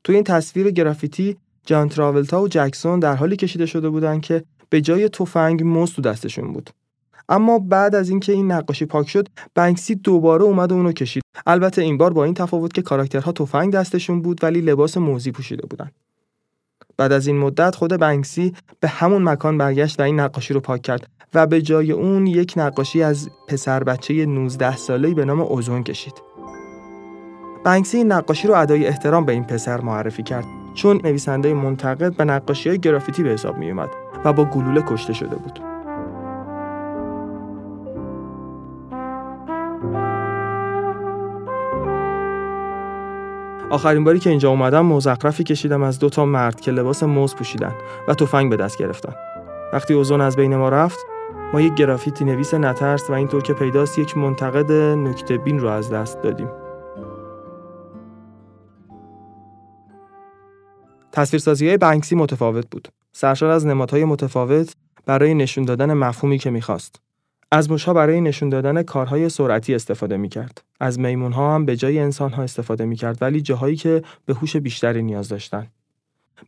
توی 0.03 0.15
این 0.15 0.23
تصویر 0.23 0.71
گرافیتی 0.71 1.37
جان 1.65 1.89
تراولتا 1.89 2.41
و 2.41 2.47
جکسون 2.47 2.99
در 2.99 3.15
حالی 3.15 3.35
کشیده 3.35 3.65
شده 3.65 3.89
بودند 3.89 4.21
که 4.21 4.43
به 4.69 4.81
جای 4.81 5.09
تفنگ 5.09 5.63
موز 5.63 5.93
تو 5.93 6.01
دستشون 6.01 6.53
بود. 6.53 6.69
اما 7.29 7.59
بعد 7.59 7.95
از 7.95 8.09
اینکه 8.09 8.31
این 8.31 8.51
نقاشی 8.51 8.85
پاک 8.85 9.09
شد 9.09 9.27
بنکسی 9.55 9.95
دوباره 9.95 10.43
اومد 10.43 10.71
و 10.71 10.75
اونو 10.75 10.91
کشید 10.91 11.23
البته 11.47 11.81
این 11.81 11.97
بار 11.97 12.13
با 12.13 12.23
این 12.23 12.33
تفاوت 12.33 12.73
که 12.73 12.81
کاراکترها 12.81 13.31
تفنگ 13.31 13.73
دستشون 13.73 14.21
بود 14.21 14.43
ولی 14.43 14.61
لباس 14.61 14.97
موزی 14.97 15.31
پوشیده 15.31 15.67
بودن 15.67 15.91
بعد 16.97 17.11
از 17.11 17.27
این 17.27 17.37
مدت 17.37 17.75
خود 17.75 17.99
بنکسی 17.99 18.53
به 18.79 18.87
همون 18.87 19.23
مکان 19.23 19.57
برگشت 19.57 19.99
و 19.99 20.03
این 20.03 20.19
نقاشی 20.19 20.53
رو 20.53 20.59
پاک 20.59 20.81
کرد 20.81 21.07
و 21.33 21.47
به 21.47 21.61
جای 21.61 21.91
اون 21.91 22.27
یک 22.27 22.53
نقاشی 22.57 23.03
از 23.03 23.29
پسر 23.47 23.83
بچه 23.83 24.25
19 24.25 24.77
ساله‌ای 24.77 25.13
به 25.13 25.25
نام 25.25 25.41
اوزون 25.41 25.83
کشید. 25.83 26.13
بنکسی 27.63 27.97
این 27.97 28.11
نقاشی 28.11 28.47
رو 28.47 28.55
ادای 28.55 28.87
احترام 28.87 29.25
به 29.25 29.31
این 29.31 29.43
پسر 29.43 29.81
معرفی 29.81 30.23
کرد 30.23 30.45
چون 30.73 31.01
نویسنده 31.03 31.53
منتقد 31.53 32.15
به 32.15 32.25
نقاشی 32.25 32.69
های 32.69 32.79
گرافیتی 32.79 33.23
به 33.23 33.29
حساب 33.29 33.57
می 33.57 33.71
اومد 33.71 33.89
و 34.25 34.33
با 34.33 34.45
گلوله 34.45 34.83
کشته 34.87 35.13
شده 35.13 35.35
بود. 35.35 35.76
آخرین 43.69 44.03
باری 44.03 44.19
که 44.19 44.29
اینجا 44.29 44.49
اومدم 44.49 44.85
مزخرفی 44.85 45.43
کشیدم 45.43 45.83
از 45.83 45.99
دو 45.99 46.09
تا 46.09 46.25
مرد 46.25 46.61
که 46.61 46.71
لباس 46.71 47.03
موز 47.03 47.35
پوشیدن 47.35 47.75
و 48.07 48.13
تفنگ 48.13 48.49
به 48.49 48.55
دست 48.55 48.77
گرفتن. 48.77 49.13
وقتی 49.73 49.93
اوزون 49.93 50.21
از 50.21 50.35
بین 50.35 50.55
ما 50.55 50.69
رفت، 50.69 50.99
ما 51.53 51.61
یک 51.61 51.73
گرافیتی 51.73 52.25
نویس 52.25 52.53
نترس 52.53 53.09
و 53.09 53.13
اینطور 53.13 53.41
که 53.43 53.53
پیداست 53.53 53.99
یک 53.99 54.17
منتقد 54.17 54.71
نکته 54.71 55.37
بین 55.37 55.59
رو 55.59 55.67
از 55.67 55.91
دست 55.91 56.21
دادیم. 56.21 56.49
تصویرسازی 61.11 61.67
های 61.67 61.77
بنکسی 61.77 62.15
متفاوت 62.15 62.65
بود. 62.71 62.87
سرشار 63.11 63.49
از 63.49 63.65
نمادهای 63.65 64.05
متفاوت 64.05 64.73
برای 65.05 65.33
نشون 65.33 65.65
دادن 65.65 65.93
مفهومی 65.93 66.37
که 66.37 66.49
می‌خواست. 66.49 67.01
از 67.51 67.71
موشها 67.71 67.93
برای 67.93 68.21
نشون 68.21 68.49
دادن 68.49 68.83
کارهای 68.83 69.29
سرعتی 69.29 69.75
استفاده 69.75 70.17
می‌کرد. 70.17 70.63
از 70.79 70.99
میمون 70.99 71.31
ها 71.31 71.55
هم 71.55 71.65
به 71.65 71.75
جای 71.75 71.99
انسان 71.99 72.31
ها 72.31 72.43
استفاده 72.43 72.85
می‌کرد 72.85 73.17
ولی 73.21 73.41
جاهایی 73.41 73.75
که 73.75 74.03
به 74.25 74.33
هوش 74.33 74.57
بیشتری 74.57 75.03
نیاز 75.03 75.29
داشتن. 75.29 75.67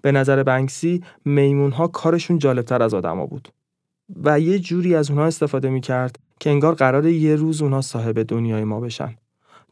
به 0.01 0.11
نظر 0.11 0.43
بنکسی 0.43 1.03
میمون 1.25 1.71
ها 1.71 1.87
کارشون 1.87 2.37
جالبتر 2.39 2.83
از 2.83 2.93
آدما 2.93 3.25
بود. 3.25 3.49
و 4.23 4.39
یه 4.39 4.59
جوری 4.59 4.95
از 4.95 5.09
اونها 5.09 5.25
استفاده 5.25 5.69
می‌کرد 5.69 6.19
که 6.39 6.49
انگار 6.49 6.75
قرار 6.75 7.05
یه 7.05 7.35
روز 7.35 7.61
اونها 7.61 7.81
صاحب 7.81 8.23
دنیای 8.23 8.63
ما 8.63 8.79
بشن. 8.79 9.15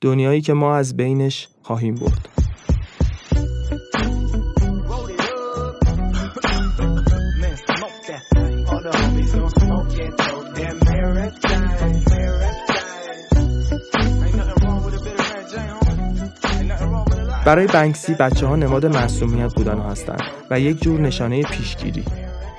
دنیایی 0.01 0.41
که 0.41 0.53
ما 0.53 0.75
از 0.75 0.97
بینش 0.97 1.47
خواهیم 1.61 1.95
برد. 1.95 2.46
برای 17.47 17.67
بنکسی 17.67 18.13
بچه 18.13 18.47
ها 18.47 18.55
نماد 18.55 18.85
معصومیت 18.85 19.53
بودن 19.53 19.79
هستند 19.79 20.21
و 20.51 20.59
یک 20.59 20.81
جور 20.81 20.99
نشانه 20.99 21.43
پیشگیری. 21.43 22.03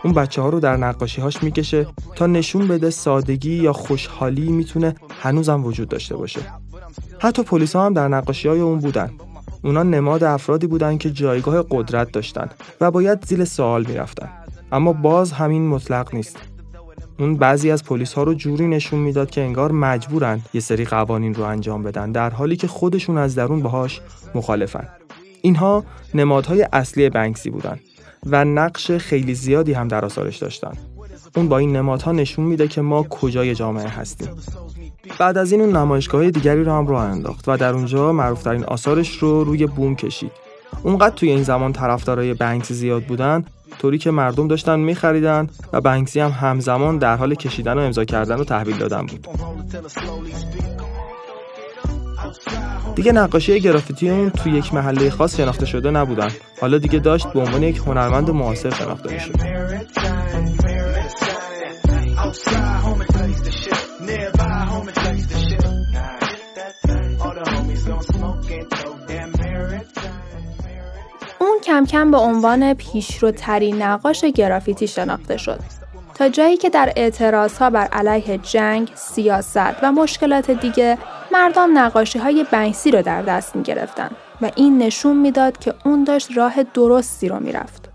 اون 0.05 0.15
بچه 0.15 0.43
ها 0.43 0.49
رو 0.49 0.61
در 0.61 0.77
نقاشی 0.77 1.21
هاش 1.21 1.43
می‌کشه 1.43 1.87
تا 2.15 2.27
نشون 2.27 2.69
بده 2.69 2.91
سادگی 2.91 3.55
یا 3.55 3.73
خوشحالی 3.73 4.53
می‌تونه 4.53 4.95
هنوزم 5.23 5.65
وجود 5.65 5.89
داشته 5.89 6.17
باشه. 6.17 6.41
حتی 7.19 7.43
پلیس 7.43 7.77
هم 7.77 7.95
در 7.95 8.09
نقاشی 8.09 8.49
های 8.49 8.61
اون 8.61 8.79
بودن. 8.79 9.11
اونا 9.65 9.83
نماد 9.83 10.25
افرادی 10.25 10.67
بودن 10.67 10.99
که 10.99 11.11
جایگاه 11.11 11.65
قدرت 11.71 12.13
داشتن 12.13 12.49
و 12.81 12.91
باید 12.91 13.25
زیر 13.27 13.45
سوال 13.45 13.87
می‌رفتن. 13.87 14.29
اما 14.73 14.93
باز 14.93 15.33
همین 15.33 15.69
مطلق 15.69 16.15
نیست. 16.15 16.37
اون 17.19 17.37
بعضی 17.37 17.71
از 17.71 17.85
پلیس 17.85 18.13
ها 18.13 18.23
رو 18.23 18.35
جوری 18.35 18.69
نشون 18.69 19.01
می‌داد 19.01 19.31
که 19.31 19.41
انگار 19.41 19.73
مجبورن 19.73 20.41
یه 20.55 20.61
سری 20.61 20.85
قوانین 20.85 21.35
رو 21.35 21.45
انجام 21.45 21.83
بدن 21.83 22.13
در 22.13 22.31
حالی 22.31 22.57
که 22.57 22.67
خودشون 22.67 23.19
از 23.19 23.35
درون 23.35 23.63
باهاش 23.63 24.01
مخالفن. 24.35 24.89
اینها 25.43 25.85
نمادهای 26.15 26.69
اصلی 26.73 27.11
بنکسی 27.11 27.51
بودن 27.51 27.79
و 28.27 28.45
نقش 28.45 28.91
خیلی 28.91 29.35
زیادی 29.35 29.73
هم 29.73 29.89
در 29.89 30.05
آثارش 30.05 30.37
داشتن. 30.37 30.73
اون 31.37 31.49
با 31.49 31.59
این 31.59 31.77
نمادها 31.77 32.13
نشون 32.13 32.45
میده 32.45 32.69
که 32.69 32.81
ما 32.81 33.03
کجای 33.03 33.55
جامعه 33.55 33.89
هستیم. 33.89 34.29
بعد 35.19 35.39
از 35.39 35.53
این 35.53 35.61
اون 35.61 35.77
نمایشگاه 35.77 36.31
دیگری 36.31 36.65
رو 36.65 36.73
هم 36.73 36.87
راه 36.87 37.03
انداخت 37.05 37.49
و 37.49 37.57
در 37.57 37.73
اونجا 37.73 38.13
معروفترین 38.13 38.65
آثارش 38.65 39.19
رو 39.19 39.45
روی 39.45 39.67
بوم 39.67 39.97
کشید. 39.97 40.33
اونقدر 40.83 41.15
توی 41.15 41.31
این 41.31 41.43
زمان 41.43 41.73
طرفدارای 41.73 42.35
بنکسی 42.35 42.75
زیاد 42.75 43.03
بودن 43.03 43.45
طوری 43.79 43.99
که 43.99 44.11
مردم 44.11 44.49
داشتن 44.49 44.81
میخریدن 44.81 45.49
و 45.73 45.81
بنکسی 45.81 46.21
هم 46.21 46.31
همزمان 46.31 46.99
در 46.99 47.17
حال 47.17 47.35
کشیدن 47.35 47.79
و 47.79 47.81
امضا 47.81 48.05
کردن 48.05 48.37
و 48.37 48.45
تحویل 48.45 48.77
دادن 48.77 49.07
بود. 49.07 49.29
دیگه 52.95 53.13
نقاشی 53.13 53.61
گرافیتی 53.61 54.11
اون 54.11 54.31
تو 54.31 54.49
یک 54.49 54.75
محله 54.75 55.11
خاص 55.11 55.37
شناخته 55.37 55.67
شده 55.67 55.91
نبودن. 55.91 56.31
حالا 56.61 56.79
دیگه 56.79 56.99
داشت 56.99 57.33
به 57.33 57.41
عنوان 57.41 57.63
یک 57.63 57.77
هنرمند 57.77 58.31
معاصر 58.31 58.71
شناخته 58.71 59.15
می‌شد. 59.15 59.35
کم 71.69 71.85
کم 71.87 72.11
به 72.11 72.17
عنوان 72.17 72.75
پیشروترین 72.75 73.83
نقاش 73.83 74.25
گرافیتی 74.25 74.89
شناخته 74.89 75.37
شد 75.37 75.61
تا 76.15 76.29
جایی 76.29 76.57
که 76.57 76.71
در 76.71 76.93
ها 77.61 77.71
بر 77.71 77.87
علیه 77.87 78.39
جنگ، 78.39 78.91
سیاست 78.95 79.83
و 79.83 79.93
مشکلات 79.93 80.51
دیگه 80.51 80.99
مردم 81.33 81.79
نقاشی 81.79 82.19
های 82.19 82.47
بنکسی 82.53 82.91
رو 82.91 83.03
در 83.03 83.23
دست 83.23 83.57
می 83.57 83.63
گرفتن 83.63 84.11
و 84.43 84.51
این 84.57 84.79
نشون 84.79 85.17
می‌داد 85.17 85.59
که 85.59 85.75
اون 85.85 86.05
داشت 86.05 86.29
راه 86.37 86.63
درستی 86.63 87.29
رو 87.29 87.41
می‌رفت. 87.41 87.89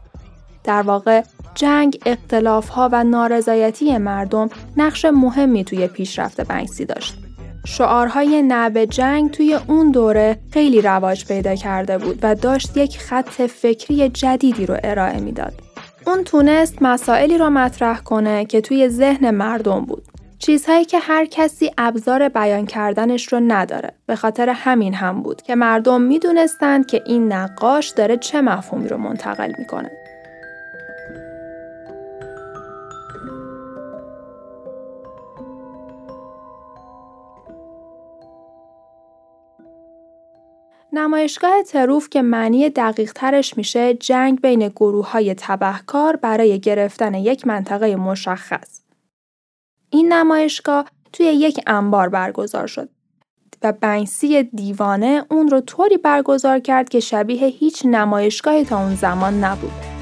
در 0.63 0.82
واقع 0.82 1.24
جنگ، 1.55 1.99
اختلاف 2.05 2.69
ها 2.69 2.89
و 2.91 3.03
نارضایتی 3.03 3.97
مردم 3.97 4.49
نقش 4.78 5.05
مهمی 5.05 5.63
توی 5.63 5.88
پیشرفت 5.88 6.41
بنکسی 6.41 6.86
داشت. 6.86 7.22
شعارهای 7.66 8.41
نب 8.41 8.86
جنگ 8.86 9.32
توی 9.32 9.59
اون 9.68 9.91
دوره 9.91 10.39
خیلی 10.51 10.82
رواج 10.82 11.26
پیدا 11.26 11.55
کرده 11.55 11.97
بود 11.97 12.20
و 12.24 12.36
داشت 12.36 12.78
یک 12.78 12.99
خط 12.99 13.30
فکری 13.30 14.09
جدیدی 14.09 14.66
رو 14.66 14.78
ارائه 14.84 15.20
می‌داد. 15.20 15.53
اون 16.07 16.24
تونست 16.24 16.82
مسائلی 16.82 17.38
را 17.38 17.49
مطرح 17.49 17.99
کنه 17.99 18.45
که 18.45 18.61
توی 18.61 18.89
ذهن 18.89 19.32
مردم 19.32 19.86
بود. 19.86 20.03
چیزهایی 20.39 20.86
که 20.86 20.99
هر 20.99 21.26
کسی 21.26 21.72
ابزار 21.78 22.30
بیان 22.30 22.66
کردنش 22.66 23.34
رو 23.34 23.39
نداره. 23.39 23.91
به 24.05 24.16
خاطر 24.16 24.49
همین 24.49 24.93
هم 24.93 25.24
بود 25.24 25.41
که 25.41 25.55
مردم 25.55 26.01
می‌دونستند 26.01 26.86
که 26.86 27.03
این 27.05 27.34
نقاش 27.34 27.89
داره 27.89 28.18
چه 28.18 28.41
مفهومی 28.41 28.88
رو 28.88 28.97
منتقل 28.97 29.53
می‌کنه. 29.59 29.91
نمایشگاه 40.94 41.64
تروف 41.64 42.10
که 42.10 42.22
معنی 42.22 42.70
دقیق 42.70 43.14
ترش 43.14 43.58
میشه 43.58 43.94
جنگ 43.94 44.41
بین 44.41 44.68
گروه 44.68 45.12
های 45.12 45.36
تبهکار 45.38 46.16
برای 46.16 46.60
گرفتن 46.60 47.14
یک 47.14 47.48
منطقه 47.48 47.96
مشخص. 47.96 48.82
این 49.89 50.14
نمایشگاه 50.14 50.86
توی 51.14 51.26
یک 51.26 51.60
انبار 51.68 52.10
برگزار 52.10 52.68
شد 52.68 52.89
و 53.62 53.72
بنسی 53.72 54.44
دیوانه 54.44 55.26
اون 55.32 55.48
رو 55.48 55.62
طوری 55.62 55.98
برگزار 55.98 56.60
کرد 56.60 56.89
که 56.89 57.00
شبیه 57.00 57.48
هیچ 57.48 57.86
نمایشگاهی 57.86 58.66
تا 58.66 58.84
اون 58.84 58.96
زمان 58.96 59.44
نبود. 59.44 59.93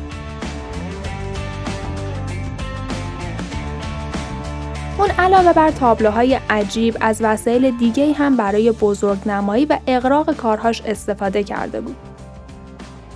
اون 5.01 5.09
علاوه 5.09 5.53
بر 5.53 5.71
تابلوهای 5.71 6.39
عجیب 6.49 6.97
از 7.01 7.21
وسایل 7.21 7.77
دیگه 7.77 8.13
هم 8.13 8.37
برای 8.37 8.71
بزرگنمایی 8.71 9.65
و 9.65 9.77
اقراق 9.87 10.35
کارهاش 10.35 10.81
استفاده 10.85 11.43
کرده 11.43 11.81
بود. 11.81 11.95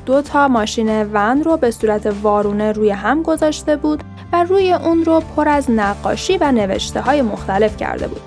دو 0.06 0.22
تا 0.22 0.48
ماشین 0.48 1.04
ون 1.14 1.44
رو 1.44 1.58
به 1.58 1.72
صورت 1.72 2.14
وارونه 2.22 2.72
روی 2.72 2.90
هم 2.90 3.24
گذاشته 3.24 3.76
بود 3.76 4.04
و 4.34 4.44
روی 4.44 4.74
اون 4.74 5.06
رو 5.06 5.24
پر 5.36 5.50
از 5.50 5.72
نقاشی 5.72 6.38
و 6.38 6.52
نوشته 6.52 7.02
های 7.02 7.22
مختلف 7.22 7.78
کرده 7.78 8.08
بود. 8.08 8.22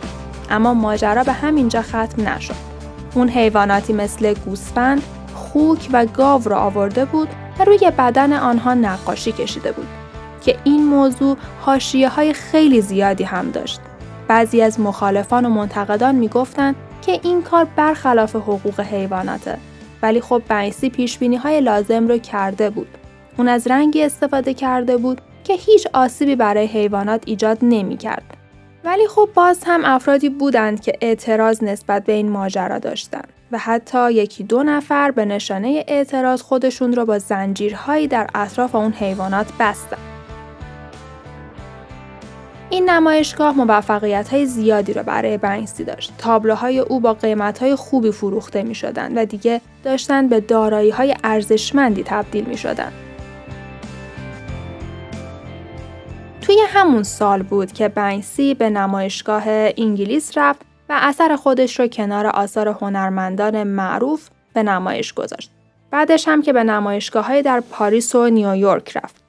اما 0.50 0.74
ماجرا 0.74 1.24
به 1.24 1.32
همینجا 1.32 1.82
ختم 1.82 2.28
نشد. 2.28 2.54
اون 3.14 3.28
حیواناتی 3.28 3.92
مثل 3.92 4.34
گوسفند، 4.34 5.02
خوک 5.34 5.88
و 5.92 6.06
گاو 6.06 6.42
را 6.44 6.58
آورده 6.58 7.04
بود 7.04 7.28
و 7.58 7.64
روی 7.64 7.92
بدن 7.98 8.32
آنها 8.32 8.74
نقاشی 8.74 9.32
کشیده 9.32 9.72
بود. 9.72 10.07
که 10.40 10.56
این 10.64 10.84
موضوع 10.84 11.36
حاشیه 11.60 12.08
های 12.08 12.32
خیلی 12.32 12.80
زیادی 12.80 13.24
هم 13.24 13.50
داشت. 13.50 13.80
بعضی 14.28 14.62
از 14.62 14.80
مخالفان 14.80 15.46
و 15.46 15.48
منتقدان 15.48 16.14
می‌گفتند 16.14 16.76
که 17.02 17.20
این 17.22 17.42
کار 17.42 17.66
برخلاف 17.76 18.36
حقوق 18.36 18.80
حیواناته 18.80 19.58
ولی 20.02 20.20
خب 20.20 20.42
بنکسی 20.48 20.90
پیش 20.90 21.18
های 21.42 21.60
لازم 21.60 22.08
رو 22.08 22.18
کرده 22.18 22.70
بود. 22.70 22.88
اون 23.36 23.48
از 23.48 23.66
رنگی 23.66 24.02
استفاده 24.02 24.54
کرده 24.54 24.96
بود 24.96 25.20
که 25.44 25.54
هیچ 25.54 25.86
آسیبی 25.92 26.36
برای 26.36 26.66
حیوانات 26.66 27.22
ایجاد 27.26 27.58
نمی 27.62 27.96
کرد. 27.96 28.22
ولی 28.84 29.08
خب 29.08 29.28
باز 29.34 29.60
هم 29.66 29.80
افرادی 29.84 30.28
بودند 30.28 30.80
که 30.80 30.92
اعتراض 31.00 31.62
نسبت 31.62 32.04
به 32.04 32.12
این 32.12 32.30
ماجرا 32.30 32.78
داشتند 32.78 33.28
و 33.52 33.58
حتی 33.58 34.12
یکی 34.12 34.44
دو 34.44 34.62
نفر 34.62 35.10
به 35.10 35.24
نشانه 35.24 35.84
اعتراض 35.88 36.42
خودشون 36.42 36.92
را 36.92 37.04
با 37.04 37.18
زنجیرهایی 37.18 38.06
در 38.06 38.26
اطراف 38.34 38.74
اون 38.74 38.92
حیوانات 38.92 39.46
بستند. 39.60 40.17
این 42.70 42.90
نمایشگاه 42.90 43.56
موفقیت 43.56 44.28
های 44.28 44.46
زیادی 44.46 44.92
را 44.92 45.02
برای 45.02 45.38
بنکسی 45.38 45.84
داشت. 45.84 46.12
تابلوهای 46.18 46.78
او 46.78 47.00
با 47.00 47.14
قیمت 47.14 47.58
های 47.58 47.74
خوبی 47.74 48.10
فروخته 48.10 48.62
می 48.62 48.74
شدن 48.74 49.18
و 49.18 49.24
دیگه 49.24 49.60
داشتن 49.84 50.28
به 50.28 50.40
دارایی 50.40 50.90
های 50.90 51.16
ارزشمندی 51.24 52.02
تبدیل 52.02 52.44
می 52.44 52.56
شدن. 52.56 52.92
توی 56.40 56.56
همون 56.68 57.02
سال 57.02 57.42
بود 57.42 57.72
که 57.72 57.88
بنکسی 57.88 58.54
به 58.54 58.70
نمایشگاه 58.70 59.44
انگلیس 59.76 60.38
رفت 60.38 60.60
و 60.88 60.98
اثر 61.02 61.36
خودش 61.36 61.80
رو 61.80 61.86
کنار 61.86 62.26
آثار 62.26 62.68
هنرمندان 62.68 63.62
معروف 63.62 64.28
به 64.52 64.62
نمایش 64.62 65.12
گذاشت. 65.12 65.50
بعدش 65.90 66.28
هم 66.28 66.42
که 66.42 66.52
به 66.52 66.64
نمایشگاه 66.64 67.42
در 67.42 67.60
پاریس 67.60 68.14
و 68.14 68.28
نیویورک 68.28 68.96
رفت. 68.96 69.27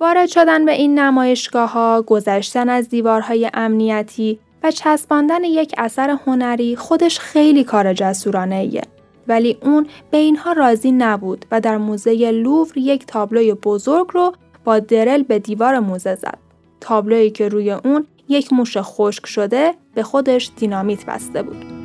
وارد 0.00 0.28
شدن 0.28 0.64
به 0.64 0.72
این 0.72 0.98
نمایشگاه 0.98 1.72
ها، 1.72 2.02
گذشتن 2.02 2.68
از 2.68 2.88
دیوارهای 2.88 3.50
امنیتی 3.54 4.38
و 4.62 4.70
چسباندن 4.70 5.44
یک 5.44 5.74
اثر 5.78 6.18
هنری 6.26 6.76
خودش 6.76 7.18
خیلی 7.18 7.64
کار 7.64 7.94
جسورانه 7.94 8.54
ایه. 8.56 8.82
ولی 9.28 9.58
اون 9.62 9.86
به 10.10 10.18
اینها 10.18 10.52
راضی 10.52 10.92
نبود 10.92 11.44
و 11.50 11.60
در 11.60 11.76
موزه 11.76 12.30
لوور 12.30 12.78
یک 12.78 13.06
تابلوی 13.06 13.54
بزرگ 13.54 14.06
رو 14.12 14.32
با 14.64 14.78
درل 14.78 15.22
به 15.22 15.38
دیوار 15.38 15.78
موزه 15.78 16.14
زد. 16.14 16.38
تابلویی 16.80 17.30
که 17.30 17.48
روی 17.48 17.70
اون 17.70 18.06
یک 18.28 18.52
موش 18.52 18.76
خشک 18.76 19.26
شده 19.26 19.74
به 19.94 20.02
خودش 20.02 20.50
دینامیت 20.56 21.06
بسته 21.06 21.42
بود. 21.42 21.79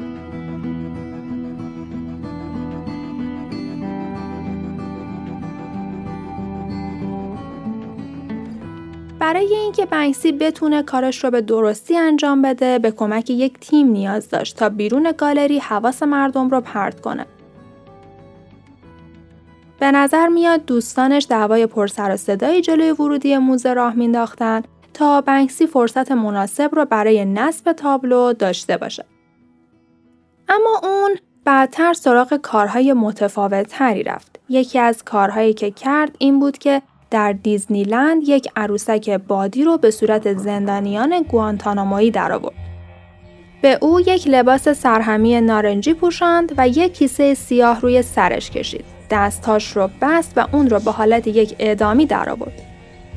برای 9.25 9.55
اینکه 9.55 9.85
بنکسی 9.85 10.31
بتونه 10.31 10.83
کارش 10.83 11.23
رو 11.23 11.31
به 11.31 11.41
درستی 11.41 11.97
انجام 11.97 12.41
بده 12.41 12.79
به 12.79 12.91
کمک 12.91 13.29
یک 13.29 13.59
تیم 13.59 13.87
نیاز 13.87 14.29
داشت 14.29 14.57
تا 14.57 14.69
بیرون 14.69 15.13
گالری 15.17 15.59
حواس 15.59 16.03
مردم 16.03 16.49
رو 16.49 16.61
پرت 16.61 17.01
کنه. 17.01 17.25
به 19.79 19.91
نظر 19.91 20.27
میاد 20.27 20.65
دوستانش 20.65 21.27
دعوای 21.29 21.65
پرسر 21.65 22.13
و 22.13 22.17
صدایی 22.17 22.61
جلوی 22.61 22.91
ورودی 22.91 23.37
موزه 23.37 23.73
راه 23.73 23.93
مینداختن 23.93 24.61
تا 24.93 25.21
بنکسی 25.21 25.67
فرصت 25.67 26.11
مناسب 26.11 26.75
رو 26.75 26.85
برای 26.85 27.25
نصب 27.25 27.71
تابلو 27.71 28.33
داشته 28.33 28.77
باشه. 28.77 29.05
اما 30.49 30.81
اون 30.83 31.15
بعدتر 31.45 31.93
سراغ 31.93 32.33
کارهای 32.33 32.93
متفاوت 32.93 33.67
تری 33.67 34.03
رفت. 34.03 34.39
یکی 34.49 34.79
از 34.79 35.03
کارهایی 35.03 35.53
که 35.53 35.71
کرد 35.71 36.15
این 36.19 36.39
بود 36.39 36.57
که 36.57 36.81
در 37.15 37.33
دیزنیلند 37.33 38.29
یک 38.29 38.49
عروسک 38.55 39.09
بادی 39.09 39.63
رو 39.63 39.77
به 39.77 39.91
صورت 39.91 40.33
زندانیان 40.33 41.25
گوانتانامویی 41.29 42.11
درآورد. 42.11 42.55
به 43.61 43.77
او 43.81 43.99
یک 43.99 44.27
لباس 44.27 44.69
سرهمی 44.69 45.41
نارنجی 45.41 45.93
پوشاند 45.93 46.53
و 46.57 46.67
یک 46.67 46.93
کیسه 46.93 47.33
سیاه 47.33 47.81
روی 47.81 48.01
سرش 48.01 48.51
کشید. 48.51 48.85
دستاش 49.09 49.71
رو 49.71 49.89
بست 50.01 50.33
و 50.37 50.47
اون 50.51 50.69
رو 50.69 50.79
به 50.79 50.91
حالت 50.91 51.27
یک 51.27 51.55
اعدامی 51.59 52.05
درآورد. 52.05 52.61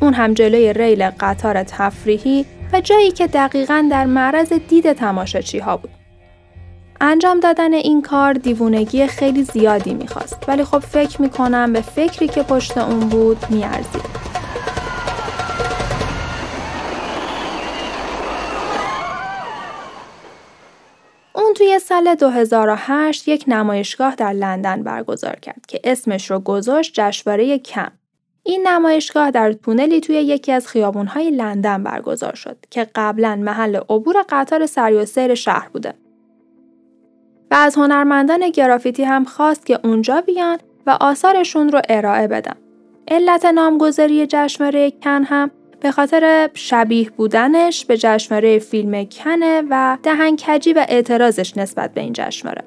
اون 0.00 0.14
هم 0.14 0.34
جلوی 0.34 0.72
ریل 0.72 1.10
قطار 1.20 1.62
تفریحی 1.62 2.46
و 2.72 2.80
جایی 2.80 3.10
که 3.10 3.26
دقیقا 3.26 3.88
در 3.90 4.06
معرض 4.06 4.52
دید 4.52 4.92
تماشاچی 4.92 5.58
ها 5.58 5.76
بود. 5.76 5.97
انجام 7.00 7.40
دادن 7.40 7.74
این 7.74 8.02
کار 8.02 8.32
دیوونگی 8.32 9.06
خیلی 9.06 9.42
زیادی 9.42 9.94
می‌خواست 9.94 10.48
ولی 10.48 10.64
خب 10.64 10.78
فکر 10.78 11.22
می‌کنم 11.22 11.72
به 11.72 11.80
فکری 11.80 12.28
که 12.28 12.42
پشت 12.42 12.78
اون 12.78 13.00
بود 13.00 13.38
میارزید. 13.50 14.28
اون 21.32 21.54
توی 21.54 21.78
سال 21.78 22.14
2008 22.14 23.28
یک 23.28 23.44
نمایشگاه 23.48 24.14
در 24.14 24.32
لندن 24.32 24.82
برگزار 24.82 25.36
کرد 25.36 25.66
که 25.68 25.80
اسمش 25.84 26.30
رو 26.30 26.38
گذاشت 26.38 26.92
جشنواره 26.94 27.58
کم. 27.58 27.90
این 28.42 28.68
نمایشگاه 28.68 29.30
در 29.30 29.52
تونلی 29.52 30.00
توی 30.00 30.16
یکی 30.16 30.52
از 30.52 30.68
خیابونهای 30.68 31.30
لندن 31.30 31.82
برگزار 31.82 32.34
شد 32.34 32.56
که 32.70 32.86
قبلا 32.94 33.36
محل 33.36 33.76
عبور 33.76 34.24
قطار 34.28 34.66
سریع 34.66 35.34
شهر 35.34 35.68
بوده. 35.68 35.94
و 37.50 37.54
از 37.54 37.76
هنرمندان 37.76 38.50
گرافیتی 38.50 39.04
هم 39.04 39.24
خواست 39.24 39.66
که 39.66 39.80
اونجا 39.84 40.20
بیان 40.20 40.58
و 40.86 40.96
آثارشون 41.00 41.68
رو 41.68 41.80
ارائه 41.88 42.26
بدن. 42.26 42.54
علت 43.08 43.44
نامگذاری 43.44 44.26
جشنواره 44.26 44.90
کن 44.90 45.24
هم 45.24 45.50
به 45.80 45.90
خاطر 45.90 46.50
شبیه 46.54 47.10
بودنش 47.10 47.84
به 47.84 47.96
جشنواره 47.96 48.58
فیلم 48.58 49.04
کنه 49.04 49.62
و 49.70 49.98
دهنکجی 50.02 50.72
و 50.72 50.86
اعتراضش 50.88 51.56
نسبت 51.56 51.94
به 51.94 52.00
این 52.00 52.12
جشنواره. 52.12 52.64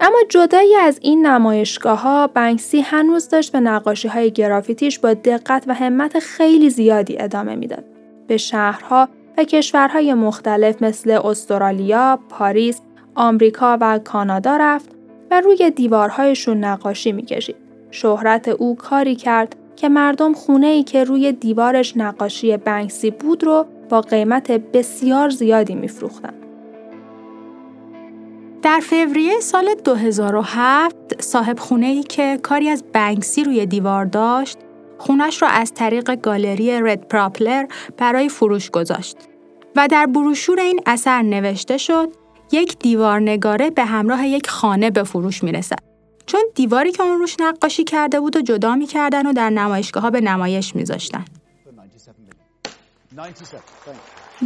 اما 0.00 0.18
جدایی 0.28 0.74
از 0.74 0.98
این 1.02 1.26
نمایشگاه 1.26 2.02
ها 2.02 2.26
بنکسی 2.26 2.80
هنوز 2.80 3.28
داشت 3.28 3.52
به 3.52 3.60
نقاشی 3.60 4.08
های 4.08 4.30
گرافیتیش 4.30 4.98
با 4.98 5.14
دقت 5.14 5.64
و 5.66 5.74
همت 5.74 6.18
خیلی 6.18 6.70
زیادی 6.70 7.18
ادامه 7.18 7.54
می‌داد. 7.54 7.84
به 8.26 8.36
شهرها 8.36 9.08
و 9.38 9.44
کشورهای 9.44 10.14
مختلف 10.14 10.82
مثل 10.82 11.10
استرالیا، 11.24 12.18
پاریس، 12.28 12.80
آمریکا 13.14 13.78
و 13.80 13.98
کانادا 13.98 14.56
رفت 14.56 14.90
و 15.30 15.40
روی 15.40 15.70
دیوارهایشون 15.70 16.64
نقاشی 16.64 17.12
می‌کشید. 17.12 17.56
شهرت 17.90 18.48
او 18.48 18.76
کاری 18.76 19.16
کرد 19.16 19.56
که 19.76 19.88
مردم 19.88 20.32
خونه 20.32 20.66
ای 20.66 20.82
که 20.82 21.04
روی 21.04 21.32
دیوارش 21.32 21.96
نقاشی 21.96 22.56
بنکسی 22.56 23.10
بود 23.10 23.44
رو 23.44 23.66
با 23.88 24.00
قیمت 24.00 24.50
بسیار 24.50 25.30
زیادی 25.30 25.74
میفروختند. 25.74 26.34
در 28.62 28.80
فوریه 28.82 29.40
سال 29.40 29.74
2007 29.84 31.22
صاحب 31.22 31.58
خونه 31.58 31.86
ای 31.86 32.02
که 32.02 32.38
کاری 32.42 32.68
از 32.68 32.84
بنکسی 32.92 33.44
روی 33.44 33.66
دیوار 33.66 34.04
داشت 34.04 34.58
خونش 34.98 35.42
را 35.42 35.48
از 35.48 35.74
طریق 35.74 36.14
گالری 36.20 36.80
Red 36.80 37.08
Propeller 37.08 37.66
برای 37.96 38.28
فروش 38.28 38.70
گذاشت 38.70 39.16
و 39.76 39.88
در 39.90 40.06
بروشور 40.06 40.60
این 40.60 40.80
اثر 40.86 41.22
نوشته 41.22 41.78
شد 41.78 42.23
یک 42.52 42.78
دیوار 42.78 43.20
نگاره 43.20 43.70
به 43.70 43.84
همراه 43.84 44.26
یک 44.26 44.48
خانه 44.48 44.90
به 44.90 45.02
فروش 45.02 45.42
می 45.42 45.52
رسد. 45.52 45.78
چون 46.26 46.40
دیواری 46.54 46.92
که 46.92 47.02
اون 47.02 47.18
روش 47.18 47.36
نقاشی 47.40 47.84
کرده 47.84 48.20
بود 48.20 48.36
و 48.36 48.40
جدا 48.40 48.74
می‌کردن 48.74 49.26
و 49.26 49.32
در 49.32 49.50
نمایشگاه 49.50 50.02
ها 50.02 50.10
به 50.10 50.20
نمایش 50.20 50.76
میذاشتن. 50.76 51.24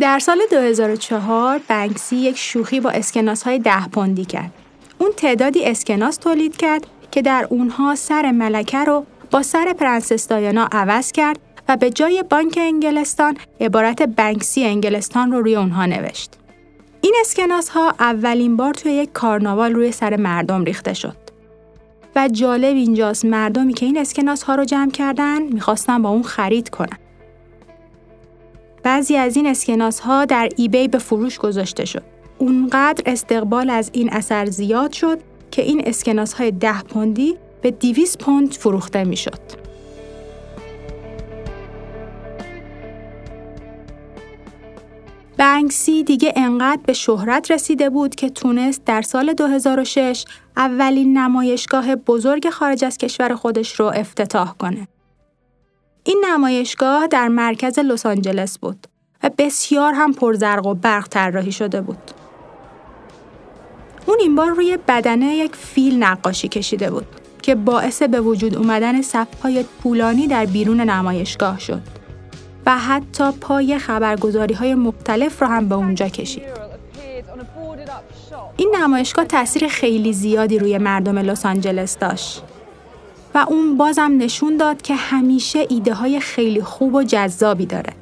در 0.01 0.19
سال 0.19 0.39
2004 0.51 1.61
بنکسی 1.69 2.17
یک 2.17 2.37
شوخی 2.37 2.81
با 2.81 2.91
اسکناس 2.91 3.43
های 3.43 3.59
ده 3.59 3.89
پوندی 3.89 4.25
کرد. 4.25 4.53
اون 4.99 5.11
تعدادی 5.17 5.65
اسکناس 5.65 6.17
تولید 6.17 6.57
کرد 6.57 6.87
که 7.11 7.23
در 7.23 7.47
اونها 7.51 7.95
سر 7.95 8.31
ملکه 8.31 8.85
رو 8.85 9.07
با 9.31 9.43
سر 9.43 9.73
پرنسس 9.73 10.29
دایانا 10.29 10.69
عوض 10.73 11.13
کرد 11.13 11.39
و 11.69 11.77
به 11.77 11.91
جای 11.91 12.25
بانک 12.31 12.59
انگلستان 12.61 13.37
عبارت 13.61 14.03
بنکسی 14.03 14.65
انگلستان 14.65 15.33
رو 15.33 15.41
روی 15.41 15.57
اونها 15.57 15.87
نوشت. 15.87 16.38
این 17.01 17.15
اسکناس 17.21 17.69
ها 17.69 17.95
اولین 18.01 18.57
بار 18.57 18.75
توی 18.75 18.93
یک 18.93 19.13
کارناوال 19.13 19.75
روی 19.75 19.93
سر 19.93 20.17
مردم 20.17 20.65
ریخته 20.65 20.95
شد. 20.95 21.17
و 22.17 22.29
جالب 22.29 22.77
اینجاست 22.77 23.25
مردمی 23.25 23.75
که 23.75 23.87
این 23.87 23.99
اسکناس 23.99 24.43
ها 24.43 24.55
رو 24.55 24.65
جمع 24.65 24.91
کردن 24.91 25.43
می‌خواستن 25.43 26.03
با 26.03 26.09
اون 26.09 26.23
خرید 26.23 26.69
کنن. 26.69 26.99
بعضی 28.83 29.17
از 29.17 29.37
این 29.37 29.47
اسکناس 29.47 30.01
ها 30.01 30.25
در 30.25 30.49
ایبی 30.57 30.89
به 30.89 30.99
فروش 30.99 31.39
گذاشته 31.39 31.85
شد. 31.85 32.03
اونقدر 32.39 33.03
استقبال 33.07 33.71
از 33.71 33.91
این 33.93 34.13
اثر 34.13 34.47
زیاد 34.47 34.93
شد 34.93 35.19
که 35.51 35.63
این 35.63 35.83
اسکناس 35.87 36.33
های 36.33 36.51
ده 36.51 36.83
پوندی 36.83 37.37
به 37.63 37.71
200 37.71 38.19
پوند 38.19 38.55
فروخته 38.55 39.05
می‌شد. 39.05 39.68
بنکسی 45.39 46.05
دیگه 46.05 46.33
انقدر 46.37 46.81
به 46.87 46.93
شهرت 46.93 47.51
رسیده 47.51 47.91
بود 47.91 48.15
که 48.15 48.31
تونست 48.31 48.85
در 48.85 49.03
سال 49.03 49.33
2006 49.33 50.25
اولین 50.57 51.19
نمایشگاه 51.19 51.95
بزرگ 51.95 52.51
خارج 52.51 52.85
از 52.85 52.99
کشور 52.99 53.35
خودش 53.35 53.81
رو 53.81 53.87
افتتاح 53.87 54.55
کنه. 54.55 54.89
این 56.05 56.25
نمایشگاه 56.29 57.07
در 57.07 57.29
مرکز 57.29 57.79
لس 57.79 58.07
آنجلس 58.07 58.59
بود 58.59 58.87
و 59.23 59.31
بسیار 59.39 59.93
هم 59.93 60.13
پرزرق 60.13 60.67
و 60.67 60.75
برق 60.75 61.09
طراحی 61.09 61.53
شده 61.53 61.81
بود. 61.81 62.11
اون 64.07 64.17
این 64.21 64.35
بار 64.35 64.51
روی 64.51 64.79
بدنه 64.89 65.35
یک 65.37 65.57
فیل 65.57 66.03
نقاشی 66.03 66.49
کشیده 66.49 66.91
بود 66.91 67.07
که 67.43 67.55
باعث 67.55 68.03
به 68.03 68.21
وجود 68.21 68.57
اومدن 68.57 69.03
صفهای 69.03 69.65
طولانی 69.83 70.27
در 70.27 70.47
بیرون 70.47 70.81
نمایشگاه 70.81 71.61
شد 71.61 71.98
و 72.69 72.79
حتی 72.79 73.31
پای 73.33 73.79
خبرگزاری 73.79 74.55
های 74.55 74.75
مختلف 74.75 75.43
را 75.43 75.49
هم 75.49 75.69
به 75.69 75.75
اونجا 75.75 76.09
کشید. 76.09 76.43
این 78.57 78.75
نمایشگاه 78.81 79.25
تاثیر 79.25 79.69
خیلی 79.69 80.13
زیادی 80.13 80.59
روی 80.59 80.79
مردم 80.79 81.19
لس 81.19 81.47
آنجلس 81.47 81.99
داشت 81.99 82.43
و 83.35 83.45
اون 83.49 83.77
بازم 83.77 84.13
نشون 84.19 84.57
داد 84.57 84.83
که 84.83 84.95
همیشه 84.95 85.67
ایده 85.69 85.95
های 85.95 86.21
خیلی 86.21 86.63
خوب 86.63 86.95
و 86.95 87.03
جذابی 87.03 87.67
داره. 87.67 87.93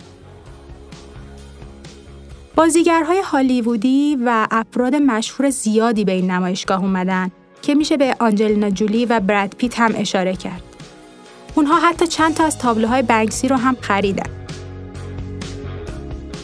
بازیگرهای 2.54 3.20
هالیوودی 3.20 4.18
و 4.24 4.46
افراد 4.50 4.94
مشهور 4.94 5.50
زیادی 5.50 6.04
به 6.04 6.12
این 6.12 6.30
نمایشگاه 6.30 6.82
اومدن 6.82 7.30
که 7.62 7.74
میشه 7.74 7.96
به 7.96 8.16
آنجلینا 8.18 8.70
جولی 8.70 9.06
و 9.06 9.20
براد 9.20 9.54
پیت 9.58 9.80
هم 9.80 9.94
اشاره 9.96 10.36
کرد. 10.36 10.62
اونها 11.54 11.80
حتی 11.80 12.06
چند 12.06 12.34
تا 12.34 12.44
از 12.44 12.58
تابلوهای 12.58 13.02
بنکسی 13.02 13.48
رو 13.48 13.56
هم 13.56 13.76
خریدن. 13.80 14.35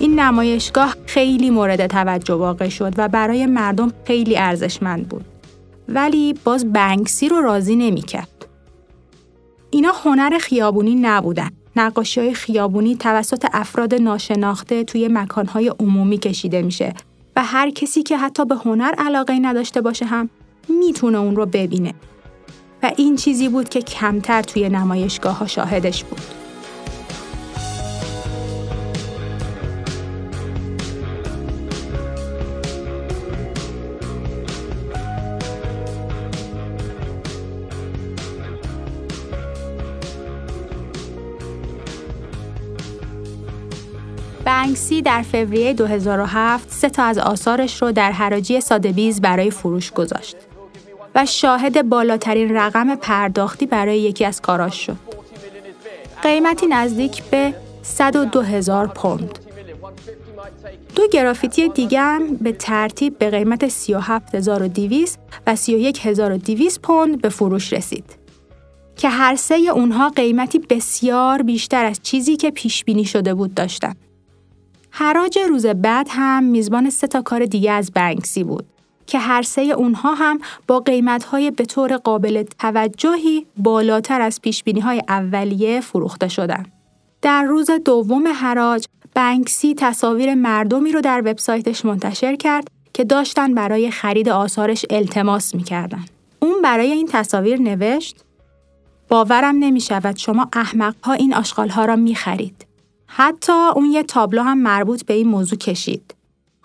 این 0.02 0.20
نمایشگاه 0.20 0.96
خیلی 1.06 1.50
مورد 1.50 1.86
توجه 1.86 2.34
واقع 2.34 2.68
شد 2.68 2.92
و 2.96 3.08
برای 3.08 3.46
مردم 3.46 3.92
خیلی 4.04 4.36
ارزشمند 4.36 5.08
بود. 5.08 5.24
ولی 5.88 6.34
باز 6.44 6.72
بنکسی 6.72 7.28
رو 7.28 7.40
راضی 7.40 7.76
نمی‌کرد. 7.76 8.46
اینا 9.70 9.92
هنر 10.04 10.38
خیابونی 10.38 10.94
نبودن. 10.94 11.50
نقاشی 11.76 12.20
های 12.20 12.34
خیابونی 12.34 12.96
توسط 12.96 13.46
افراد 13.52 13.94
ناشناخته 13.94 14.84
توی 14.84 15.08
مکانهای 15.08 15.68
عمومی 15.80 16.18
کشیده 16.18 16.62
میشه 16.62 16.94
و 17.36 17.44
هر 17.44 17.70
کسی 17.70 18.02
که 18.02 18.18
حتی 18.18 18.44
به 18.44 18.54
هنر 18.54 18.94
علاقه 18.98 19.38
نداشته 19.42 19.80
باشه 19.80 20.04
هم 20.04 20.30
می‌تونه 20.68 21.18
اون 21.18 21.36
رو 21.36 21.46
ببینه. 21.46 21.94
و 22.82 22.92
این 22.96 23.16
چیزی 23.16 23.48
بود 23.48 23.68
که 23.68 23.82
کمتر 23.82 24.42
توی 24.42 24.68
نمایشگاه 24.68 25.38
ها 25.38 25.46
شاهدش 25.46 26.04
بود. 26.04 26.41
بنکسی 44.72 45.02
در 45.02 45.22
فوریه 45.22 45.72
2007 45.72 46.70
سه 46.70 46.88
تا 46.88 47.02
از 47.02 47.18
آثارش 47.18 47.82
رو 47.82 47.92
در 47.92 48.12
حراجی 48.12 48.60
سادبیز 48.60 49.20
برای 49.20 49.50
فروش 49.50 49.92
گذاشت 49.92 50.36
و 51.14 51.26
شاهد 51.26 51.88
بالاترین 51.88 52.56
رقم 52.56 52.94
پرداختی 52.94 53.66
برای 53.66 53.98
یکی 53.98 54.24
از 54.24 54.40
کاراش 54.40 54.86
شد. 54.86 54.96
قیمتی 56.22 56.66
نزدیک 56.66 57.22
به 57.22 57.54
102 57.82 58.40
هزار 58.40 58.86
پوند. 58.86 59.38
دو 60.96 61.08
گرافیتی 61.08 61.68
دیگه 61.68 62.00
هم 62.00 62.36
به 62.36 62.52
ترتیب 62.52 63.18
به 63.18 63.30
قیمت 63.30 63.68
37200 63.68 65.18
و 65.46 65.56
31200 65.56 66.80
پوند 66.80 67.20
به 67.20 67.28
فروش 67.28 67.72
رسید. 67.72 68.04
که 68.96 69.08
هر 69.08 69.36
سه 69.36 69.54
اونها 69.54 70.08
قیمتی 70.08 70.58
بسیار 70.58 71.42
بیشتر 71.42 71.84
از 71.84 72.00
چیزی 72.02 72.36
که 72.36 72.50
پیش 72.50 72.84
بینی 72.84 73.04
شده 73.04 73.34
بود 73.34 73.54
داشتن. 73.54 73.94
حراج 74.94 75.38
روز 75.38 75.66
بعد 75.66 76.06
هم 76.10 76.44
میزبان 76.44 76.90
سه 76.90 77.06
تا 77.06 77.22
کار 77.22 77.46
دیگه 77.46 77.72
از 77.72 77.90
بنکسی 77.94 78.44
بود 78.44 78.64
که 79.06 79.18
هر 79.18 79.42
سه 79.42 79.62
اونها 79.62 80.14
هم 80.14 80.38
با 80.68 80.80
قیمتهای 80.80 81.50
به 81.50 81.64
طور 81.64 81.96
قابل 81.96 82.42
توجهی 82.42 83.46
بالاتر 83.56 84.20
از 84.20 84.40
پیشبینی 84.40 84.80
های 84.80 85.02
اولیه 85.08 85.80
فروخته 85.80 86.28
شدن. 86.28 86.66
در 87.22 87.42
روز 87.42 87.70
دوم 87.84 88.28
حراج 88.28 88.86
بنکسی 89.14 89.74
تصاویر 89.74 90.34
مردمی 90.34 90.92
رو 90.92 91.00
در 91.00 91.22
وبسایتش 91.24 91.84
منتشر 91.84 92.36
کرد 92.36 92.68
که 92.94 93.04
داشتن 93.04 93.54
برای 93.54 93.90
خرید 93.90 94.28
آثارش 94.28 94.86
التماس 94.90 95.54
می‌کردن. 95.54 96.04
اون 96.40 96.62
برای 96.62 96.92
این 96.92 97.08
تصاویر 97.12 97.60
نوشت 97.60 98.16
باورم 99.08 99.56
نمی 99.58 99.80
شود 99.80 100.16
شما 100.16 100.48
احمق 100.52 100.94
ها 101.02 101.12
این 101.12 101.34
آشغال 101.34 101.68
ها 101.68 101.84
را 101.84 101.96
می 101.96 102.14
خرید. 102.14 102.71
حتی 103.14 103.52
اون 103.52 103.84
یه 103.84 104.02
تابلو 104.02 104.42
هم 104.42 104.58
مربوط 104.58 105.04
به 105.04 105.14
این 105.14 105.28
موضوع 105.28 105.58
کشید. 105.58 106.14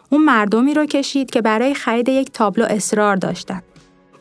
اون 0.10 0.26
مردمی 0.26 0.74
رو 0.74 0.86
کشید 0.86 1.30
که 1.30 1.42
برای 1.42 1.74
خرید 1.74 2.10
یک 2.10 2.32
تابلو 2.32 2.66
اصرار 2.70 3.16
داشتن. 3.16 3.62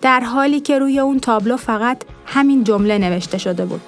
در 0.01 0.21
حالی 0.21 0.61
که 0.61 0.79
روی 0.79 0.99
اون 0.99 1.21
تابلو 1.21 1.57
فقط 1.57 2.03
همین 2.27 2.65
جمله 2.65 2.99
نوشته 2.99 3.39
شده 3.39 3.67
بود. 3.67 3.81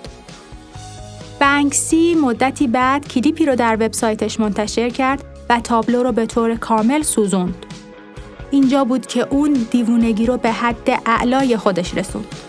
بنکسی 1.41 2.15
مدتی 2.15 2.67
بعد 2.67 3.09
کلیپی 3.09 3.47
رو 3.47 3.57
در 3.57 3.75
وبسایتش 3.75 4.41
منتشر 4.41 4.91
کرد 4.91 5.25
و 5.49 5.61
تابلو 5.61 6.03
رو 6.03 6.13
به 6.13 6.27
طور 6.27 6.55
کامل 6.55 7.03
سوزوند. 7.03 7.67
اینجا 8.51 8.85
بود 8.85 9.07
که 9.07 9.27
اون 9.31 9.53
دیوونگی 9.71 10.27
رو 10.27 10.37
به 10.37 10.53
حد 10.53 11.03
اعلای 11.07 11.57
خودش 11.57 11.95
رسوند. 11.95 12.48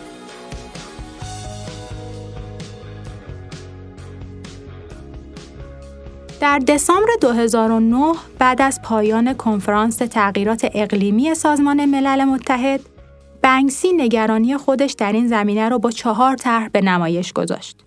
در 6.39 6.59
دسامبر 6.59 7.09
2009 7.21 8.13
بعد 8.39 8.61
از 8.61 8.81
پایان 8.81 9.33
کنفرانس 9.33 9.95
تغییرات 9.95 10.67
اقلیمی 10.73 11.35
سازمان 11.35 11.85
ملل 11.85 12.23
متحد، 12.23 12.81
بنکسی 13.41 13.91
نگرانی 13.91 14.57
خودش 14.57 14.91
در 14.91 15.11
این 15.11 15.27
زمینه 15.27 15.69
را 15.69 15.77
با 15.77 15.91
چهار 15.91 16.35
طرح 16.35 16.69
به 16.69 16.81
نمایش 16.81 17.33
گذاشت. 17.33 17.77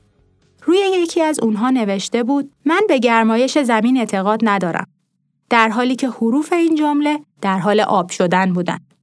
روی 0.65 0.79
یکی 0.79 1.21
از 1.21 1.41
اونها 1.41 1.71
نوشته 1.71 2.23
بود 2.23 2.51
من 2.65 2.81
به 2.89 2.99
گرمایش 2.99 3.59
زمین 3.59 3.97
اعتقاد 3.97 4.41
ندارم. 4.43 4.87
در 5.51 5.69
حالی 5.69 5.97
که 5.97 6.09
حروف 6.09 6.53
این 6.53 6.75
جمله 6.75 7.19
در 7.41 7.59
حال 7.59 7.81
آب 7.81 8.11
شدن 8.11 8.53
بودند. 8.53 8.95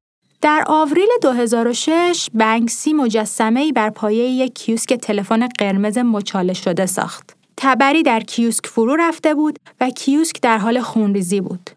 در 0.41 0.63
آوریل 0.67 1.09
2006 1.21 2.29
بنکسی 2.33 2.93
مجسمه 2.93 3.71
بر 3.71 3.89
پایه 3.89 4.25
یک 4.25 4.53
کیوسک 4.53 4.93
تلفن 4.93 5.47
قرمز 5.47 5.97
مچاله 5.97 6.53
شده 6.53 6.85
ساخت. 6.85 7.38
تبری 7.61 8.03
در 8.03 8.19
کیوسک 8.19 8.67
فرو 8.67 8.95
رفته 8.95 9.35
بود 9.35 9.59
و 9.81 9.89
کیوسک 9.89 10.41
در 10.41 10.57
حال 10.57 10.81
خونریزی 10.81 11.41
بود. 11.41 11.69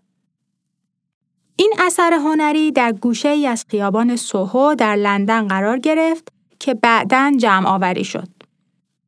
این 1.57 1.73
اثر 1.79 2.13
هنری 2.13 2.73
در 2.73 2.93
گوشه 2.93 3.29
ای 3.29 3.47
از 3.47 3.65
خیابان 3.69 4.17
سوهو 4.17 4.75
در 4.75 4.97
لندن 4.97 5.49
قرار 5.49 5.79
گرفت 5.79 6.29
که 6.59 6.75
بعداً 6.75 7.33
جمع 7.39 7.69
آوری 7.69 8.05
شد. 8.05 8.29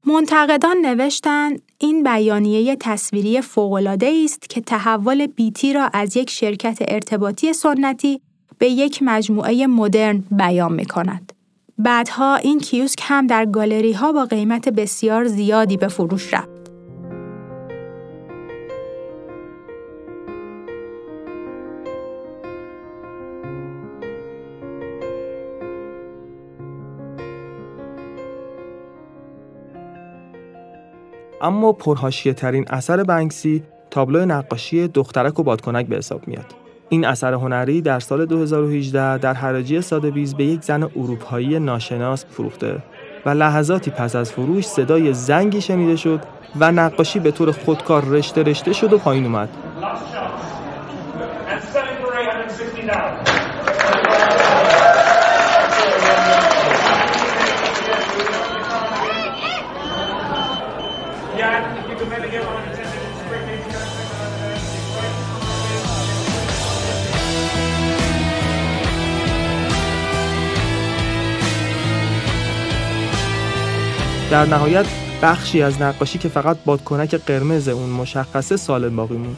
منتقدان 0.06 0.76
نوشتند 0.76 1.62
این 1.78 2.02
بیانیه 2.02 2.76
تصویری 2.76 3.40
فوق‌العاده 3.40 4.20
است 4.24 4.50
که 4.50 4.60
تحول 4.60 5.26
بیتی 5.26 5.72
را 5.72 5.90
از 5.92 6.16
یک 6.16 6.30
شرکت 6.30 6.78
ارتباطی 6.80 7.52
سنتی 7.52 8.20
به 8.58 8.68
یک 8.70 8.98
مجموعه 9.02 9.66
مدرن 9.66 10.24
بیان 10.30 10.72
می 10.72 10.86
کند. 10.86 11.32
بعدها 11.78 12.36
این 12.36 12.60
کیوسک 12.60 12.98
هم 13.02 13.26
در 13.26 13.46
گالری 13.46 13.92
ها 13.92 14.12
با 14.12 14.24
قیمت 14.24 14.68
بسیار 14.68 15.24
زیادی 15.28 15.76
به 15.76 15.88
فروش 15.88 16.34
رفت. 16.34 16.53
اما 31.44 31.72
پرهاشیه 31.72 32.32
ترین 32.32 32.64
اثر 32.70 33.02
بنکسی 33.02 33.62
تابلو 33.90 34.24
نقاشی 34.24 34.88
دخترک 34.88 35.38
و 35.38 35.42
بادکنک 35.42 35.86
به 35.86 35.96
حساب 35.96 36.28
میاد. 36.28 36.46
این 36.88 37.04
اثر 37.04 37.34
هنری 37.34 37.80
در 37.80 38.00
سال 38.00 38.26
2018 38.26 39.18
در 39.18 39.34
حراجی 39.34 39.80
سادبیز 39.80 40.34
به 40.34 40.44
یک 40.44 40.62
زن 40.62 40.82
اروپایی 40.82 41.58
ناشناس 41.58 42.24
فروخته 42.24 42.82
و 43.26 43.30
لحظاتی 43.30 43.90
پس 43.90 44.16
از 44.16 44.32
فروش 44.32 44.66
صدای 44.66 45.12
زنگی 45.12 45.60
شنیده 45.60 45.96
شد 45.96 46.20
و 46.60 46.72
نقاشی 46.72 47.18
به 47.18 47.30
طور 47.30 47.52
خودکار 47.52 48.04
رشته 48.04 48.42
رشته 48.42 48.72
شد 48.72 48.92
و 48.92 48.98
پایین 48.98 49.24
اومد. 49.24 49.48
در 74.34 74.46
نهایت 74.46 74.86
بخشی 75.22 75.62
از 75.62 75.82
نقاشی 75.82 76.18
که 76.18 76.28
فقط 76.28 76.56
بادکنک 76.64 77.14
قرمز 77.14 77.68
اون 77.68 77.90
مشخصه 77.90 78.56
سالم 78.56 78.96
باقی 78.96 79.16
موند 79.16 79.36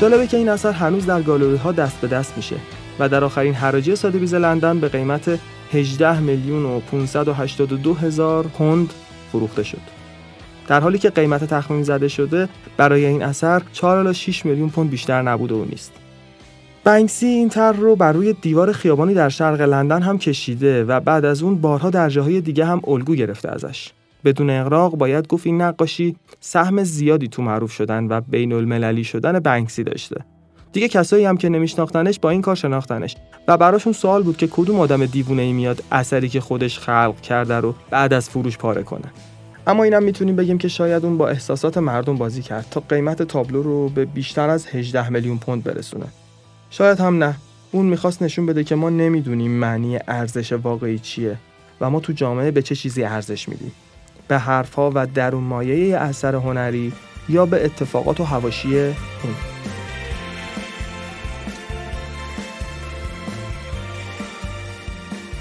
جالبه 0.00 0.26
که 0.26 0.36
این 0.36 0.48
اثر 0.48 0.72
هنوز 0.72 1.06
در 1.06 1.22
گالری 1.22 1.56
ها 1.56 1.72
دست 1.72 2.00
به 2.00 2.08
دست 2.08 2.36
میشه 2.36 2.56
و 2.98 3.08
در 3.08 3.24
آخرین 3.24 3.54
حراجی 3.54 3.96
سادبیز 3.96 4.34
لندن 4.34 4.80
به 4.80 4.88
قیمت 4.88 5.38
18 5.72 6.20
میلیون 6.20 6.64
و 6.64 6.80
582 6.80 7.94
هزار 7.94 8.46
پوند 8.46 8.92
فروخته 9.32 9.62
شد. 9.62 9.97
در 10.68 10.80
حالی 10.80 10.98
که 10.98 11.10
قیمت 11.10 11.44
تخمین 11.44 11.82
زده 11.82 12.08
شده 12.08 12.48
برای 12.76 13.04
این 13.04 13.22
اثر 13.22 13.62
4 13.72 13.98
الی 13.98 14.14
6 14.14 14.46
میلیون 14.46 14.70
پوند 14.70 14.90
بیشتر 14.90 15.22
نبوده 15.22 15.54
و 15.54 15.64
نیست. 15.64 15.92
بنکسی 16.84 17.26
این 17.26 17.48
طرح 17.48 17.76
رو 17.76 17.96
بر 17.96 18.12
روی 18.12 18.32
دیوار 18.32 18.72
خیابانی 18.72 19.14
در 19.14 19.28
شرق 19.28 19.60
لندن 19.60 20.02
هم 20.02 20.18
کشیده 20.18 20.84
و 20.84 21.00
بعد 21.00 21.24
از 21.24 21.42
اون 21.42 21.60
بارها 21.60 21.90
در 21.90 22.08
جاهای 22.08 22.40
دیگه 22.40 22.64
هم 22.64 22.80
الگو 22.86 23.14
گرفته 23.14 23.50
ازش. 23.50 23.90
بدون 24.24 24.50
اقراق 24.50 24.96
باید 24.96 25.28
گفت 25.28 25.46
این 25.46 25.62
نقاشی 25.62 26.16
سهم 26.40 26.84
زیادی 26.84 27.28
تو 27.28 27.42
معروف 27.42 27.72
شدن 27.72 28.04
و 28.04 28.20
بین 28.20 28.52
المللی 28.52 29.04
شدن 29.04 29.38
بنکسی 29.38 29.84
داشته. 29.84 30.24
دیگه 30.72 30.88
کسایی 30.88 31.24
هم 31.24 31.36
که 31.36 31.48
نمیشناختنش 31.48 32.18
با 32.20 32.30
این 32.30 32.42
کار 32.42 32.54
شناختنش 32.54 33.16
و 33.48 33.56
براشون 33.56 33.92
سوال 33.92 34.22
بود 34.22 34.36
که 34.36 34.46
کدوم 34.46 34.80
آدم 34.80 35.06
دیوونه 35.06 35.42
ای 35.42 35.52
میاد 35.52 35.82
اثری 35.92 36.28
که 36.28 36.40
خودش 36.40 36.78
خلق 36.78 37.20
کرده 37.20 37.54
رو 37.54 37.74
بعد 37.90 38.12
از 38.12 38.30
فروش 38.30 38.58
پاره 38.58 38.82
کنه. 38.82 39.12
اما 39.68 39.84
اینم 39.84 40.02
می‌تونیم 40.02 40.36
بگیم 40.36 40.58
که 40.58 40.68
شاید 40.68 41.04
اون 41.04 41.18
با 41.18 41.28
احساسات 41.28 41.78
مردم 41.78 42.16
بازی 42.16 42.42
کرد 42.42 42.66
تا 42.70 42.82
قیمت 42.88 43.22
تابلو 43.22 43.62
رو 43.62 43.88
به 43.88 44.04
بیشتر 44.04 44.50
از 44.50 44.66
18 44.66 45.08
میلیون 45.08 45.38
پوند 45.38 45.64
برسونه. 45.64 46.06
شاید 46.70 47.00
هم 47.00 47.24
نه. 47.24 47.34
اون 47.72 47.86
می‌خواست 47.86 48.22
نشون 48.22 48.46
بده 48.46 48.64
که 48.64 48.74
ما 48.74 48.90
نمی‌دونیم 48.90 49.50
معنی 49.50 49.98
ارزش 50.08 50.52
واقعی 50.52 50.98
چیه 50.98 51.36
و 51.80 51.90
ما 51.90 52.00
تو 52.00 52.12
جامعه 52.12 52.50
به 52.50 52.62
چه 52.62 52.74
چیزی 52.74 53.04
ارزش 53.04 53.48
میدیم. 53.48 53.72
به 54.28 54.38
حرفها 54.38 54.92
و 54.94 55.06
درون 55.06 55.44
مایه 55.44 55.96
اثر 55.96 56.34
هنری 56.34 56.92
یا 57.28 57.46
به 57.46 57.64
اتفاقات 57.64 58.20
و 58.20 58.24
هواشی 58.24 58.78
اون. 58.78 58.94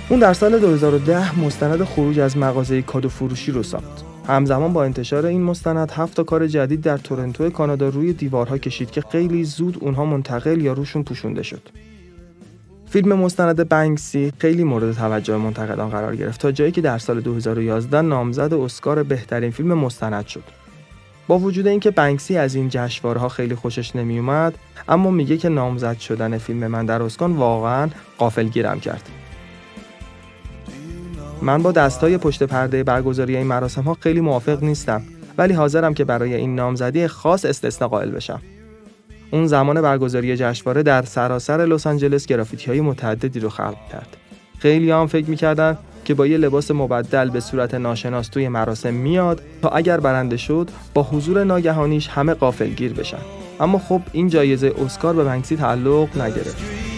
اون 0.10 0.20
در 0.20 0.34
سال 0.34 0.60
2010 0.60 1.40
مستند 1.40 1.84
خروج 1.84 2.20
از 2.20 2.38
مغازه 2.38 2.82
کادو 2.82 3.10
فروشی 3.10 3.52
رو 3.52 3.64
ساخت. 3.64 4.07
همزمان 4.28 4.74
با 4.74 4.84
انتشار 4.84 5.26
این 5.26 5.42
مستند 5.42 5.92
هفت 5.92 6.22
کار 6.22 6.48
جدید 6.48 6.82
در 6.82 6.98
تورنتو 6.98 7.50
کانادا 7.50 7.90
روی 7.90 8.14
دیوارها 8.14 8.58
کشید 8.58 8.92
که 8.92 9.02
خیلی 9.02 9.44
زود 9.44 9.78
اونها 9.82 10.06
منتقل 10.06 10.62
یا 10.62 10.74
روشون 10.74 11.04
پوشونده 11.04 11.44
شد. 11.44 11.62
فیلم 12.90 13.14
مستند 13.14 13.70
بنکسی 13.70 14.34
خیلی 14.38 14.64
مورد 14.64 14.94
توجه 14.94 15.38
منتقدان 15.38 15.90
قرار 15.90 16.16
گرفت 16.16 16.42
تا 16.42 16.52
جایی 16.52 16.72
که 16.72 16.82
در 16.82 16.98
سال 16.98 17.22
2011 17.22 18.02
نامزد 18.02 18.54
اسکار 18.54 19.04
بهترین 19.04 19.52
فیلم 19.52 19.74
مستند 19.74 20.28
شد. 20.28 20.44
با 21.28 21.40
وجود 21.40 21.68
اینکه 21.68 21.92
بنکسی 21.92 22.38
از 22.38 22.56
این 22.56 22.70
جشنواره‌ها 22.70 23.30
خیلی 23.30 23.56
خوشش 23.56 23.96
نمیومد، 23.96 24.58
اما 24.90 25.12
میگه 25.12 25.38
که 25.38 25.50
نامزد 25.50 26.00
شدن 26.00 26.38
فیلم 26.38 26.68
من 26.68 26.86
در 26.86 27.04
اسکان 27.04 27.32
واقعا 27.32 27.90
قافلگیرم 28.18 28.80
کرد. 28.80 29.10
من 31.42 31.64
با 31.64 31.72
دستای 31.72 32.18
پشت 32.18 32.44
پرده 32.44 32.84
برگزاری 32.84 33.38
این 33.38 33.48
مراسم 33.48 33.82
ها 33.82 33.98
خیلی 34.00 34.22
موافق 34.22 34.64
نیستم 34.64 35.02
ولی 35.38 35.54
حاضرم 35.54 35.94
که 35.94 36.04
برای 36.04 36.36
این 36.36 36.56
نامزدی 36.56 37.08
خاص 37.08 37.46
استثنا 37.46 37.88
قائل 37.88 38.12
بشم. 38.12 38.42
اون 39.32 39.48
زمان 39.48 39.82
برگزاری 39.82 40.38
جشنواره 40.38 40.84
در 40.84 41.02
سراسر 41.02 41.66
لس 41.66 41.88
آنجلس 41.88 42.26
گرافیتی 42.26 42.72
های 42.72 42.82
متعددی 42.82 43.40
رو 43.40 43.50
خلق 43.50 43.88
کرد. 43.92 44.18
خیلی 44.60 44.92
هم 44.92 45.08
فکر 45.08 45.30
می‌کردن 45.30 45.78
که 46.06 46.14
با 46.14 46.28
یه 46.28 46.38
لباس 46.38 46.72
مبدل 46.72 47.30
به 47.30 47.40
صورت 47.40 47.74
ناشناس 47.74 48.28
توی 48.28 48.48
مراسم 48.48 48.94
میاد 48.94 49.42
تا 49.62 49.70
اگر 49.70 50.00
برنده 50.00 50.38
شد 50.38 50.70
با 50.94 51.04
حضور 51.04 51.44
ناگهانیش 51.44 52.08
همه 52.08 52.34
قافلگیر 52.34 52.94
بشن. 52.94 53.22
اما 53.60 53.80
خب 53.80 54.02
این 54.12 54.30
جایزه 54.30 54.74
اسکار 54.86 55.14
به 55.14 55.24
بنکسی 55.24 55.56
تعلق 55.56 56.22
نگرفت. 56.22 56.97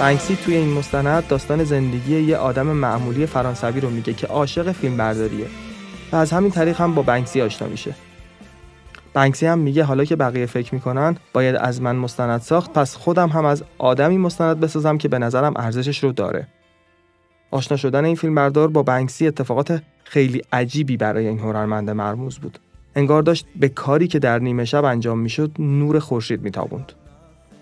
بنکسی 0.00 0.36
توی 0.36 0.56
این 0.56 0.72
مستند 0.72 1.26
داستان 1.26 1.64
زندگی 1.64 2.20
یه 2.20 2.36
آدم 2.36 2.66
معمولی 2.66 3.26
فرانسوی 3.26 3.80
رو 3.80 3.90
میگه 3.90 4.12
که 4.12 4.26
عاشق 4.26 4.72
فیلم 4.72 4.96
برداریه 4.96 5.46
و 6.12 6.16
از 6.16 6.32
همین 6.32 6.50
طریق 6.50 6.80
هم 6.80 6.94
با 6.94 7.02
بنکسی 7.02 7.42
آشنا 7.42 7.68
میشه. 7.68 7.94
بنکسی 9.14 9.46
هم 9.46 9.58
میگه 9.58 9.84
حالا 9.84 10.04
که 10.04 10.16
بقیه 10.16 10.46
فکر 10.46 10.74
می‌کنن 10.74 11.16
باید 11.32 11.56
از 11.56 11.82
من 11.82 11.96
مستند 11.96 12.40
ساخت 12.40 12.72
پس 12.72 12.96
خودم 12.96 13.28
هم 13.28 13.44
از 13.44 13.64
آدمی 13.78 14.18
مستند 14.18 14.60
بسازم 14.60 14.98
که 14.98 15.08
به 15.08 15.18
نظرم 15.18 15.52
ارزشش 15.56 16.04
رو 16.04 16.12
داره. 16.12 16.46
آشنا 17.50 17.76
شدن 17.76 18.04
این 18.04 18.16
فیلم 18.16 18.34
بردار 18.34 18.68
با 18.68 18.82
بنکسی 18.82 19.26
اتفاقات 19.26 19.82
خیلی 20.04 20.42
عجیبی 20.52 20.96
برای 20.96 21.26
این 21.26 21.38
هنرمند 21.38 21.90
مرموز 21.90 22.38
بود. 22.38 22.58
انگار 22.94 23.22
داشت 23.22 23.46
به 23.56 23.68
کاری 23.68 24.06
که 24.06 24.18
در 24.18 24.38
نیمه 24.38 24.64
شب 24.64 24.84
انجام 24.84 25.18
می‌شد 25.18 25.50
نور 25.58 25.98
خورشید 25.98 26.42
میتابوند. 26.42 26.92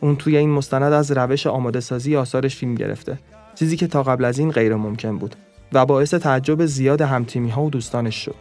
اون 0.03 0.17
توی 0.17 0.37
این 0.37 0.51
مستند 0.51 0.93
از 0.93 1.13
روش 1.13 1.47
آماده 1.47 1.81
سازی 1.81 2.17
آثارش 2.17 2.57
فیلم 2.57 2.75
گرفته. 2.75 3.19
چیزی 3.55 3.77
که 3.77 3.87
تا 3.87 4.03
قبل 4.03 4.25
از 4.25 4.39
این 4.39 4.51
غیر 4.51 4.77
ممکن 4.77 5.19
بود 5.19 5.37
و 5.73 5.87
باعث 5.87 6.15
تعجب 6.15 6.67
زیاد 6.67 7.01
همتیمی 7.01 7.51
ها 7.51 7.63
و 7.63 7.71
دوستانش 7.71 8.25
شد. 8.25 8.35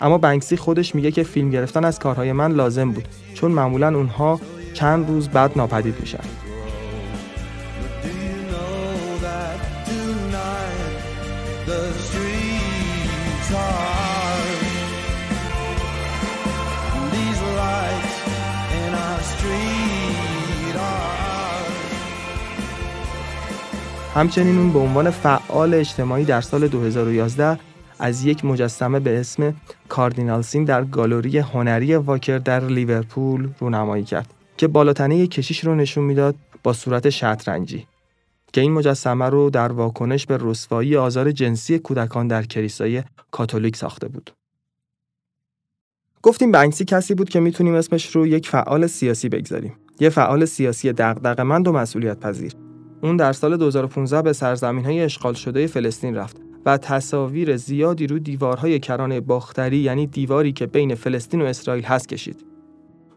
اما 0.00 0.18
بنکسی 0.18 0.56
خودش 0.56 0.94
میگه 0.94 1.10
که 1.10 1.22
فیلم 1.22 1.50
گرفتن 1.50 1.84
از 1.84 1.98
کارهای 1.98 2.32
من 2.32 2.52
لازم 2.52 2.92
بود 2.92 3.08
چون 3.34 3.50
معمولا 3.50 3.96
اونها 3.96 4.40
چند 4.74 5.08
روز 5.08 5.28
بعد 5.28 5.52
ناپدید 5.56 5.94
میشن. 6.00 6.49
همچنین 24.14 24.58
اون 24.58 24.72
به 24.72 24.78
عنوان 24.78 25.10
فعال 25.10 25.74
اجتماعی 25.74 26.24
در 26.24 26.40
سال 26.40 26.68
2011 26.68 27.58
از 27.98 28.24
یک 28.24 28.44
مجسمه 28.44 29.00
به 29.00 29.20
اسم 29.20 29.54
کاردینال 29.88 30.42
سین 30.42 30.64
در 30.64 30.84
گالری 30.84 31.38
هنری 31.38 31.94
واکر 31.94 32.38
در 32.38 32.64
لیورپول 32.64 33.48
رونمایی 33.58 34.04
کرد 34.04 34.34
که 34.56 34.68
بالاتنه 34.68 35.26
کشیش 35.26 35.64
رو 35.64 35.74
نشون 35.74 36.04
می‌داد 36.04 36.34
با 36.62 36.72
صورت 36.72 37.10
شطرنجی 37.10 37.86
که 38.52 38.60
این 38.60 38.72
مجسمه 38.72 39.28
رو 39.28 39.50
در 39.50 39.72
واکنش 39.72 40.26
به 40.26 40.38
رسوایی 40.40 40.96
آزار 40.96 41.32
جنسی 41.32 41.78
کودکان 41.78 42.28
در 42.28 42.42
کلیسای 42.42 43.02
کاتولیک 43.30 43.76
ساخته 43.76 44.08
بود. 44.08 44.30
گفتیم 46.22 46.52
بنکسی 46.52 46.84
کسی 46.84 47.14
بود 47.14 47.28
که 47.28 47.40
می‌تونیم 47.40 47.74
اسمش 47.74 48.16
رو 48.16 48.26
یک 48.26 48.48
فعال 48.48 48.86
سیاسی 48.86 49.28
بگذاریم. 49.28 49.76
یه 50.00 50.08
فعال 50.08 50.44
سیاسی 50.44 50.92
دغدغه‌مند 50.92 51.68
و 51.68 51.72
مسئولیت 51.72 52.20
پذیر. 52.20 52.69
اون 53.02 53.16
در 53.16 53.32
سال 53.32 53.56
2015 53.56 54.22
به 54.22 54.32
سرزمین 54.32 54.84
های 54.84 55.00
اشغال 55.00 55.34
شده 55.34 55.66
فلسطین 55.66 56.14
رفت 56.14 56.36
و 56.66 56.76
تصاویر 56.76 57.56
زیادی 57.56 58.06
رو 58.06 58.18
دیوارهای 58.18 58.78
کرانه 58.78 59.20
باختری 59.20 59.76
یعنی 59.76 60.06
دیواری 60.06 60.52
که 60.52 60.66
بین 60.66 60.94
فلسطین 60.94 61.42
و 61.42 61.44
اسرائیل 61.44 61.84
هست 61.84 62.08
کشید. 62.08 62.44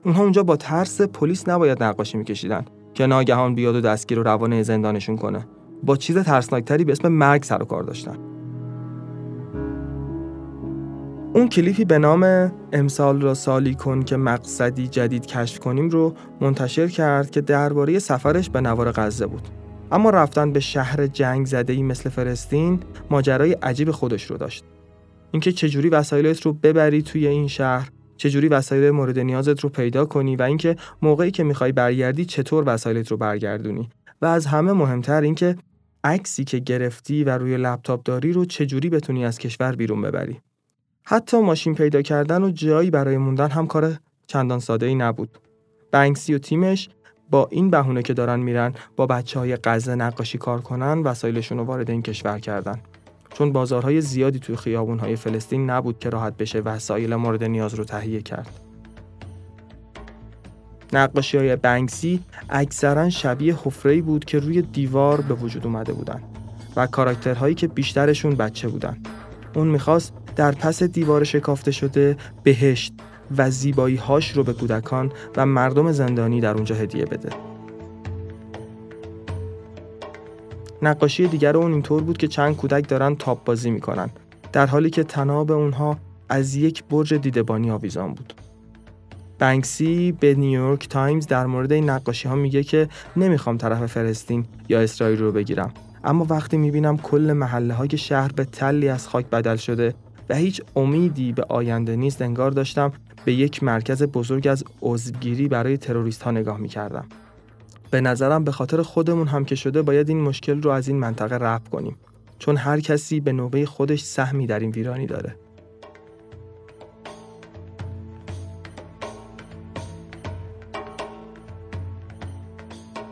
اونها 0.06 0.24
اونجا 0.24 0.44
با 0.44 0.56
ترس 0.56 1.02
پلیس 1.02 1.50
نباید 1.50 1.84
نقاشی 1.84 2.18
میکشیدن 2.18 2.66
که 2.94 3.06
ناگهان 3.06 3.56
بیاد 3.56 3.76
و 3.76 3.82
دستگیر 3.82 4.20
و 4.20 4.24
روانه 4.24 4.64
زندانشون 4.64 5.18
کنه. 5.18 5.48
با 5.84 5.96
چیز 5.96 6.18
ترسناکتری 6.18 6.84
به 6.84 6.92
اسم 6.92 7.08
مرگ 7.08 7.44
سر 7.44 7.62
و 7.62 7.66
کار 7.66 7.84
داشتن. 7.84 8.18
اون 11.34 11.50
کلیپی 11.50 11.86
به 11.86 11.98
نام 11.98 12.52
امسال 12.74 13.22
را 13.22 13.34
سالی 13.34 13.76
کن 13.76 14.04
که 14.04 14.18
مقصدی 14.18 14.88
جدید 14.88 15.26
کشف 15.26 15.60
کنیم 15.60 15.90
رو 15.90 16.14
منتشر 16.42 16.88
کرد 16.88 17.32
که 17.32 17.42
درباره 17.42 18.00
سفرش 18.00 18.50
به 18.50 18.62
نوار 18.62 18.92
غزه 18.92 19.28
بود. 19.28 19.63
اما 19.94 20.10
رفتن 20.10 20.52
به 20.52 20.60
شهر 20.60 21.08
جنگ 21.08 21.46
زده 21.46 21.74
ای 21.74 21.84
مثل 21.84 22.10
فلسطین 22.10 22.80
ماجرای 23.10 23.54
عجیب 23.54 23.92
خودش 23.92 24.24
رو 24.24 24.38
داشت. 24.38 24.64
اینکه 25.32 25.52
چجوری 25.52 25.90
وسایلت 25.90 26.42
رو 26.42 26.54
ببری 26.54 27.02
توی 27.02 27.28
این 27.28 27.48
شهر، 27.48 27.90
چجوری 28.18 28.48
وسایل 28.48 28.92
مورد 28.92 29.20
نیازت 29.20 29.60
رو 29.60 29.70
پیدا 29.70 30.06
کنی 30.06 30.36
و 30.36 30.42
اینکه 30.42 30.76
موقعی 31.02 31.32
که 31.32 31.44
می‌خوای 31.44 31.72
برگردی 31.72 32.26
چطور 32.26 32.64
وسایلت 32.68 33.12
رو 33.12 33.18
برگردونی 33.18 33.90
و 34.22 34.26
از 34.26 34.46
همه 34.46 34.74
مهمتر 34.74 35.22
اینکه 35.22 35.56
عکسی 36.04 36.44
که 36.44 36.60
گرفتی 36.60 37.24
و 37.24 37.30
روی 37.30 37.58
لپتاپ 37.58 38.04
داری 38.04 38.34
رو 38.34 38.46
چجوری 38.46 38.90
بتونی 38.90 39.26
از 39.26 39.40
کشور 39.40 39.76
بیرون 39.76 40.02
ببری. 40.02 40.42
حتی 41.04 41.42
ماشین 41.42 41.76
پیدا 41.76 42.02
کردن 42.02 42.44
و 42.44 42.50
جایی 42.50 42.90
برای 42.90 43.18
موندن 43.18 43.50
هم 43.50 43.68
کار 43.68 43.96
چندان 44.28 44.60
ساده 44.60 44.86
ای 44.86 44.96
نبود. 44.96 45.38
بنکسی 45.92 46.34
و 46.34 46.38
تیمش 46.38 46.90
با 47.34 47.48
این 47.52 47.70
بهونه 47.70 48.02
که 48.02 48.14
دارن 48.14 48.40
میرن 48.40 48.74
با 48.96 49.06
بچه 49.06 49.40
های 49.40 49.58
غزه 49.64 49.96
نقاشی 49.96 50.38
کار 50.38 50.62
کنن 50.62 51.00
وسایلشون 51.00 51.58
رو 51.58 51.64
وارد 51.64 51.90
این 51.90 52.02
کشور 52.02 52.40
کردن. 52.40 52.80
چون 53.34 53.52
بازارهای 53.52 54.02
زیادی 54.02 54.40
توی 54.40 54.56
خیابونهای 54.56 55.16
فلسطین 55.16 55.70
نبود 55.70 56.00
که 56.00 56.10
راحت 56.10 56.38
بشه 56.38 56.60
وسایل 56.60 57.16
مورد 57.16 57.44
نیاز 57.44 57.74
رو 57.74 57.84
تهیه 57.84 58.22
کرد. 58.22 58.60
نقاشی 60.94 61.38
های 61.38 61.56
بنکسی 61.56 62.20
اکثرا 62.50 63.10
شبیه 63.10 63.56
حفره‌ای 63.64 64.02
بود 64.02 64.26
که 64.26 64.40
روی 64.40 64.62
دیوار 64.62 65.22
به 65.22 65.34
وجود 65.34 65.66
اومده 65.66 65.94
بودن 65.94 66.24
و 66.76 66.88
کاراکترهایی 66.88 67.56
که 67.56 67.68
بیشترشون 67.68 68.36
بچه 68.36 68.68
بودن. 68.68 68.98
اون 69.56 69.68
می‌خواست 69.68 70.14
در 70.36 70.52
پس 70.52 70.84
دیوار 70.84 71.24
شکافته 71.24 71.72
شده 71.72 72.18
بهشت 72.44 72.94
و 73.38 73.50
زیبایی 73.50 73.96
هاش 73.96 74.32
رو 74.32 74.44
به 74.44 74.54
کودکان 74.54 75.12
و 75.38 75.46
مردم 75.46 75.92
زندانی 75.92 76.42
در 76.42 76.54
اونجا 76.54 76.76
هدیه 76.76 77.06
بده. 77.06 77.30
نقاشی 80.82 81.28
دیگر 81.28 81.58
اون 81.58 81.72
اینطور 81.72 82.04
بود 82.04 82.18
که 82.18 82.28
چند 82.28 82.58
کودک 82.58 82.90
دارن 82.90 83.16
تاب 83.16 83.44
بازی 83.44 83.72
می‌کنن 83.72 84.10
در 84.54 84.66
حالی 84.66 84.90
که 84.90 85.04
طناب 85.04 85.52
اونها 85.52 85.98
از 86.30 86.56
یک 86.56 86.84
برج 86.84 87.14
دیدبانی 87.14 87.72
آویزان 87.72 88.14
بود. 88.14 88.34
بنکسی 89.40 90.12
به 90.12 90.36
نیویورک 90.36 90.90
تایمز 90.90 91.28
در 91.28 91.46
مورد 91.46 91.72
این 91.72 91.90
نقاشی 91.90 92.28
ها 92.28 92.36
میگه 92.36 92.64
که 92.64 92.90
نمی‌خوام 93.18 93.58
طرف 93.58 93.86
فلسطین 93.86 94.46
یا 94.70 94.82
اسرائیل 94.82 95.20
رو 95.20 95.32
بگیرم 95.32 95.74
اما 96.04 96.26
وقتی 96.30 96.58
می‌بینم 96.58 96.98
کل 96.98 97.34
محله 97.34 97.74
های 97.74 97.98
شهر 97.98 98.32
به 98.32 98.46
تلی 98.46 98.90
از 98.90 99.08
خاک 99.08 99.26
بدل 99.26 99.56
شده 99.56 99.94
و 100.30 100.36
هیچ 100.36 100.62
امیدی 100.76 101.32
به 101.32 101.44
آینده 101.50 101.96
نیست 101.96 102.22
انگار 102.22 102.52
داشتم 102.52 102.94
به 103.26 103.34
یک 103.34 103.64
مرکز 103.64 104.04
بزرگ 104.04 104.48
از 104.48 104.64
عضوگیری 104.82 105.48
برای 105.48 105.78
تروریست 105.78 106.22
ها 106.22 106.32
نگاه 106.32 106.58
می‌کردم. 106.58 107.06
به 107.92 108.02
نظرم 108.02 108.44
به 108.44 108.52
خاطر 108.52 108.82
خودمون 108.82 109.28
هم 109.28 109.46
که 109.46 109.56
شده 109.56 109.82
باید 109.82 110.10
این 110.10 110.22
مشکل 110.22 110.62
رو 110.62 110.72
از 110.72 110.88
این 110.88 111.00
منطقه 111.00 111.36
رفع 111.36 111.70
کنیم 111.70 111.96
چون 112.40 112.58
هر 112.58 112.80
کسی 112.80 113.20
به 113.20 113.32
نوبه 113.32 113.66
خودش 113.66 114.04
سهمی 114.04 114.48
در 114.48 114.60
این 114.60 114.72
ویرانی 114.72 115.08
داره. 115.08 115.36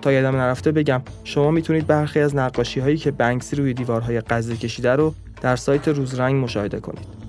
تا 0.01 0.11
یادم 0.11 0.35
نرفته 0.35 0.71
بگم 0.71 1.01
شما 1.23 1.51
می‌تونید 1.51 1.87
برخی 1.87 2.19
از 2.19 2.35
نقاشی 2.35 2.79
هایی 2.79 2.97
که 2.97 3.11
بنکسی 3.11 3.55
روی 3.55 3.73
دیوارهای 3.73 4.21
غزه 4.21 4.57
کشیده 4.57 4.91
رو 4.91 5.13
در 5.41 5.55
سایت 5.55 5.87
روزرنگ 5.87 6.43
مشاهده 6.43 6.79
کنید. 6.79 7.21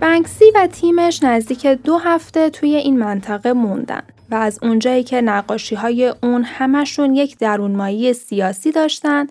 بنکسی 0.00 0.44
و 0.54 0.66
تیمش 0.66 1.22
نزدیک 1.22 1.66
دو 1.66 1.98
هفته 1.98 2.50
توی 2.50 2.74
این 2.74 2.98
منطقه 2.98 3.52
موندن 3.52 4.02
و 4.30 4.34
از 4.34 4.58
اونجایی 4.62 5.02
که 5.02 5.20
نقاشی 5.20 5.74
های 5.74 6.14
اون 6.22 6.44
همشون 6.44 7.14
یک 7.14 7.38
درونمایی 7.38 8.12
سیاسی 8.12 8.72
داشتن 8.72 9.26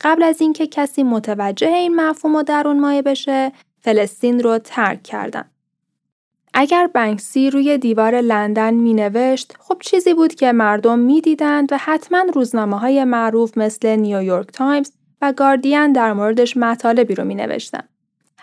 قبل 0.00 0.22
از 0.22 0.40
اینکه 0.40 0.66
کسی 0.66 1.02
متوجه 1.02 1.68
این 1.68 1.96
مفهوم 1.96 2.34
و 2.34 2.42
درونمایه 2.42 3.02
بشه 3.02 3.52
فلسطین 3.80 4.42
رو 4.42 4.58
ترک 4.58 5.02
کردن. 5.02 5.44
اگر 6.54 6.86
بنکسی 6.86 7.50
روی 7.50 7.78
دیوار 7.78 8.20
لندن 8.20 8.74
می 8.74 8.94
نوشت 8.94 9.54
خب 9.58 9.76
چیزی 9.80 10.14
بود 10.14 10.34
که 10.34 10.52
مردم 10.52 10.98
می 10.98 11.20
دیدند 11.20 11.72
و 11.72 11.76
حتما 11.80 12.24
روزنامه 12.34 12.78
های 12.78 13.04
معروف 13.04 13.58
مثل 13.58 13.96
نیویورک 13.96 14.46
تایمز 14.52 14.90
و 15.24 15.32
گاردین 15.32 15.92
در 15.92 16.12
موردش 16.12 16.56
مطالبی 16.56 17.14
رو 17.14 17.24
می 17.24 17.34
نوشتن. 17.34 17.82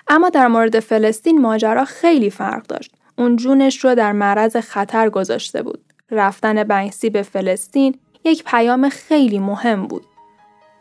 اما 0.08 0.30
در 0.30 0.48
مورد 0.48 0.80
فلسطین 0.80 1.42
ماجرا 1.42 1.86
خیلی 1.86 2.30
فرق 2.30 2.68
داشت. 2.68 2.96
اون 3.18 3.36
جونش 3.36 3.86
رو 3.86 3.96
در 3.96 4.12
معرض 4.12 4.58
خطر 4.58 5.10
گذاشته 5.10 5.64
بود. 5.64 5.84
رفتن 6.12 6.64
بنکسی 6.64 7.10
به 7.10 7.22
فلسطین 7.22 8.00
یک 8.24 8.44
پیام 8.44 8.90
خیلی 8.90 9.40
مهم 9.40 9.88
بود. 9.88 10.06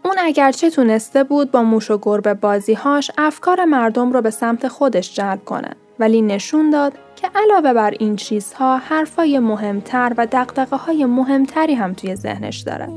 اون 0.05 0.17
اگرچه 0.19 0.71
تونسته 0.71 1.25
بود 1.25 1.51
با 1.51 1.63
موش 1.63 1.91
و 1.91 1.99
گربه 2.03 2.35
بازیهاش 2.35 3.11
افکار 3.19 3.65
مردم 3.65 4.13
رو 4.13 4.23
به 4.23 4.31
سمت 4.31 4.69
خودش 4.69 5.15
جلب 5.15 5.45
کنه 5.45 5.71
ولی 5.99 6.23
نشون 6.23 6.71
داد 6.71 6.93
که 7.17 7.31
علاوه 7.35 7.73
بر 7.73 7.91
این 7.91 8.17
چیزها 8.17 8.77
حرفای 8.77 9.39
مهمتر 9.39 10.13
و 10.17 10.27
دقدقه 10.27 10.77
های 10.77 11.05
مهمتری 11.05 11.75
هم 11.75 11.95
توی 11.95 12.17
ذهنش 12.17 12.59
داره. 12.59 12.89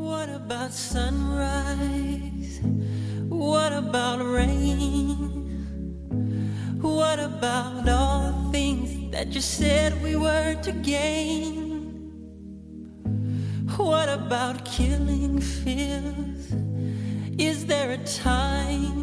What 6.99 7.19
about 7.19 7.87
all 7.89 8.31
the 8.31 8.49
things 8.51 9.11
that 9.11 9.27
you 9.35 9.41
said 9.41 9.89
we 10.01 10.15
were 10.15 10.53
to 10.67 10.71
gain? 10.71 11.53
What 13.77 14.09
about 14.09 14.55
killing 14.65 15.39
fears? 15.39 16.43
Is 17.49 17.57
there 17.65 17.91
a 17.99 18.01
time? 18.31 18.97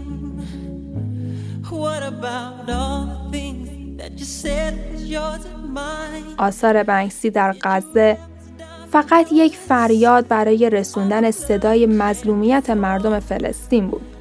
What 1.84 2.02
about 2.02 2.70
all 2.70 3.02
the 3.06 3.20
things 3.36 3.98
that 4.00 4.12
you 4.20 4.24
said 4.24 4.72
was 4.92 5.02
yours 5.16 5.44
and 5.44 5.74
mine? 5.74 6.36
آثار 6.38 6.82
بنکسی 6.82 7.30
در 7.30 7.56
غزه 7.62 8.18
فقط 8.92 9.32
یک 9.32 9.56
فریاد 9.56 10.28
برای 10.28 10.70
رسوندن 10.70 11.30
صدای 11.30 11.86
مظلومیت 11.86 12.70
مردم 12.70 13.20
فلسطین 13.20 13.88
بود. 13.88 14.19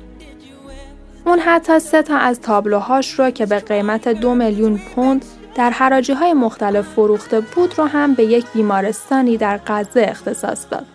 اون 1.30 1.40
حتی 1.40 1.80
سه 1.80 2.02
تا 2.02 2.18
از 2.18 2.42
تابلوهاش 2.42 3.20
رو 3.20 3.30
که 3.30 3.46
به 3.46 3.60
قیمت 3.60 4.08
دو 4.08 4.36
میلیون 4.36 4.78
پوند 4.78 5.26
در 5.56 5.70
حراجی 5.70 6.14
های 6.14 6.34
مختلف 6.34 6.88
فروخته 6.88 7.42
بود 7.42 7.78
رو 7.78 7.86
هم 7.86 8.14
به 8.14 8.24
یک 8.24 8.46
بیمارستانی 8.54 9.38
در 9.38 9.60
غزه 9.68 10.06
اختصاص 10.10 10.66
داد. 10.72 10.86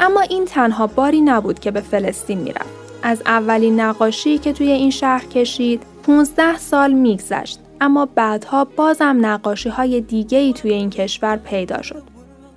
اما 0.00 0.20
این 0.20 0.44
تنها 0.44 0.86
باری 0.86 1.20
نبود 1.20 1.58
که 1.58 1.70
به 1.70 1.80
فلسطین 1.80 2.38
می‌رفت. 2.38 2.70
از 3.02 3.22
اولین 3.26 3.80
نقاشی 3.80 4.38
که 4.38 4.52
توی 4.52 4.70
این 4.72 4.90
شهر 4.90 5.24
کشید 5.24 5.82
15 6.02 6.58
سال 6.58 6.92
میگذشت 6.92 7.58
اما 7.80 8.08
بعدها 8.14 8.64
بازم 8.64 9.16
نقاشی 9.20 9.68
های 9.68 10.00
دیگه 10.00 10.38
ای 10.38 10.52
توی 10.52 10.72
این 10.72 10.90
کشور 10.90 11.36
پیدا 11.36 11.82
شد. 11.82 12.02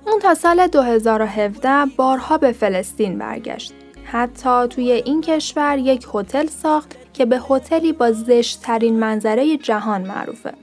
اون 0.06 0.18
تا 0.20 0.34
سال 0.34 0.66
2017 0.66 1.70
بارها 1.96 2.38
به 2.38 2.52
فلسطین 2.52 3.18
برگشت 3.18 3.72
حتی 4.14 4.68
توی 4.68 4.92
این 4.92 5.20
کشور 5.20 5.78
یک 5.78 6.06
هتل 6.14 6.46
ساخت 6.46 6.96
که 7.12 7.24
به 7.24 7.40
هتلی 7.50 7.92
با 7.92 8.12
زشتترین 8.12 8.98
منظره 8.98 9.56
جهان 9.56 10.02
معروفه. 10.02 10.54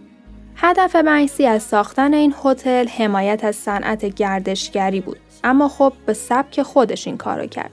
هدف 0.55 0.95
بنکسی 0.95 1.45
از 1.45 1.63
ساختن 1.63 2.13
این 2.13 2.35
هتل 2.43 2.87
حمایت 2.87 3.43
از 3.43 3.55
صنعت 3.55 4.05
گردشگری 4.05 5.01
بود 5.01 5.17
اما 5.43 5.67
خب 5.67 5.93
به 6.05 6.13
سبک 6.13 6.61
خودش 6.61 7.07
این 7.07 7.17
کارو 7.17 7.47
کرد. 7.47 7.71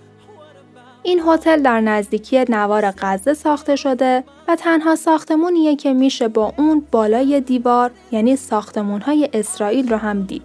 این 1.02 1.22
هتل 1.26 1.62
در 1.62 1.80
نزدیکی 1.80 2.44
نوار 2.48 2.90
غزه 2.98 3.34
ساخته 3.34 3.76
شده 3.76 4.24
و 4.48 4.56
تنها 4.56 4.96
ساختمونیه 4.96 5.76
که 5.76 5.92
میشه 5.92 6.28
با 6.28 6.52
اون 6.56 6.86
بالای 6.90 7.40
دیوار 7.40 7.90
یعنی 8.12 8.36
ساختمونهای 8.36 9.28
اسرائیل 9.32 9.88
رو 9.88 9.96
هم 9.96 10.22
دید. 10.22 10.44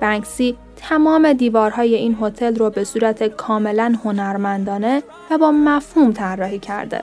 بنکسی 0.00 0.56
تمام 0.78 1.32
دیوارهای 1.32 1.94
این 1.94 2.18
هتل 2.20 2.56
رو 2.56 2.70
به 2.70 2.84
صورت 2.84 3.22
کاملا 3.22 3.94
هنرمندانه 4.04 5.02
و 5.30 5.38
با 5.38 5.50
مفهوم 5.50 6.12
طراحی 6.12 6.58
کرده. 6.58 7.02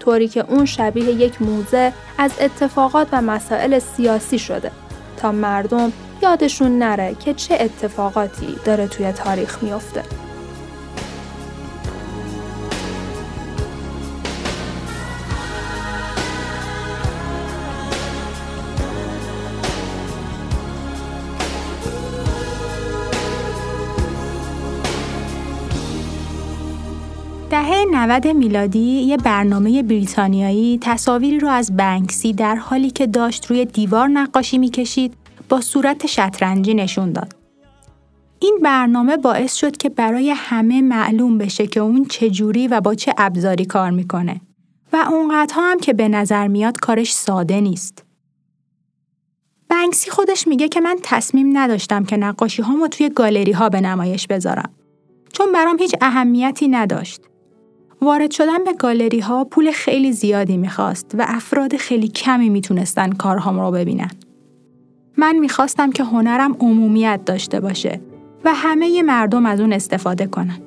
طوری 0.00 0.28
که 0.28 0.44
اون 0.48 0.64
شبیه 0.64 1.04
یک 1.04 1.42
موزه 1.42 1.92
از 2.18 2.32
اتفاقات 2.40 3.08
و 3.12 3.22
مسائل 3.22 3.78
سیاسی 3.78 4.38
شده 4.38 4.70
تا 5.16 5.32
مردم 5.32 5.92
یادشون 6.22 6.78
نره 6.78 7.14
که 7.14 7.34
چه 7.34 7.56
اتفاقاتی 7.60 8.56
داره 8.64 8.86
توی 8.86 9.12
تاریخ 9.12 9.62
میافته. 9.62 10.02
90 28.02 28.26
میلادی 28.26 28.78
یه 28.78 29.16
برنامه 29.16 29.82
بریتانیایی 29.82 30.78
تصاویری 30.82 31.38
رو 31.38 31.48
از 31.48 31.76
بنکسی 31.76 32.32
در 32.32 32.56
حالی 32.56 32.90
که 32.90 33.06
داشت 33.06 33.46
روی 33.46 33.64
دیوار 33.64 34.08
نقاشی 34.08 34.58
می‌کشید 34.58 35.14
با 35.48 35.60
صورت 35.60 36.06
شطرنجی 36.06 36.74
نشون 36.74 37.12
داد. 37.12 37.36
این 38.38 38.58
برنامه 38.62 39.16
باعث 39.16 39.54
شد 39.54 39.76
که 39.76 39.88
برای 39.88 40.30
همه 40.30 40.82
معلوم 40.82 41.38
بشه 41.38 41.66
که 41.66 41.80
اون 41.80 42.04
چجوری 42.04 42.68
و 42.68 42.80
با 42.80 42.94
چه 42.94 43.14
ابزاری 43.18 43.64
کار 43.64 43.90
می‌کنه 43.90 44.40
و 44.92 44.96
اونقدرها 44.96 45.70
هم 45.70 45.78
که 45.78 45.92
به 45.92 46.08
نظر 46.08 46.48
میاد 46.48 46.80
کارش 46.80 47.14
ساده 47.14 47.60
نیست. 47.60 48.04
بنکسی 49.68 50.10
خودش 50.10 50.48
میگه 50.48 50.68
که 50.68 50.80
من 50.80 50.96
تصمیم 51.02 51.58
نداشتم 51.58 52.04
که 52.04 52.16
نقاشی 52.16 52.62
هامو 52.62 52.88
توی 52.88 53.08
گالری 53.08 53.52
ها 53.52 53.68
به 53.68 53.80
نمایش 53.80 54.26
بذارم 54.26 54.70
چون 55.32 55.52
برام 55.52 55.78
هیچ 55.78 55.94
اهمیتی 56.00 56.68
نداشت. 56.68 57.31
وارد 58.02 58.30
شدن 58.30 58.64
به 58.64 58.72
گالری 58.72 59.20
ها 59.20 59.44
پول 59.44 59.70
خیلی 59.72 60.12
زیادی 60.12 60.56
می‌خواست 60.56 61.14
و 61.18 61.24
افراد 61.28 61.76
خیلی 61.76 62.08
کمی 62.08 62.48
می‌تونستن 62.48 63.12
کارهام 63.12 63.60
رو 63.60 63.70
ببینن. 63.70 64.10
من 65.16 65.36
می‌خواستم 65.36 65.90
که 65.90 66.04
هنرم 66.04 66.56
عمومیت 66.60 67.20
داشته 67.26 67.60
باشه 67.60 68.00
و 68.44 68.54
همه 68.54 69.02
مردم 69.02 69.46
از 69.46 69.60
اون 69.60 69.72
استفاده 69.72 70.26
کنن. 70.26 70.58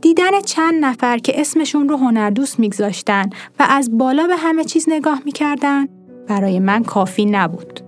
دیدن 0.00 0.40
چند 0.46 0.84
نفر 0.84 1.18
که 1.18 1.40
اسمشون 1.40 1.88
رو 1.88 1.96
هنردوست 1.96 2.60
میگذاشتن 2.60 3.30
و 3.58 3.66
از 3.68 3.98
بالا 3.98 4.26
به 4.26 4.36
همه 4.36 4.64
چیز 4.64 4.84
نگاه 4.88 5.22
می‌کردن 5.24 5.88
برای 6.28 6.58
من 6.58 6.82
کافی 6.82 7.24
نبود. 7.24 7.80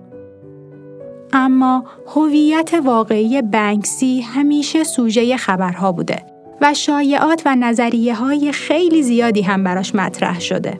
اما 1.33 1.85
هویت 2.15 2.73
واقعی 2.83 3.41
بنکسی 3.41 4.21
همیشه 4.21 4.83
سوژه 4.83 5.37
خبرها 5.37 5.91
بوده 5.91 6.36
و 6.61 6.73
شایعات 6.73 7.41
و 7.45 7.55
نظریه 7.55 8.15
های 8.15 8.51
خیلی 8.51 9.03
زیادی 9.03 9.41
هم 9.41 9.63
براش 9.63 9.95
مطرح 9.95 10.39
شده. 10.39 10.79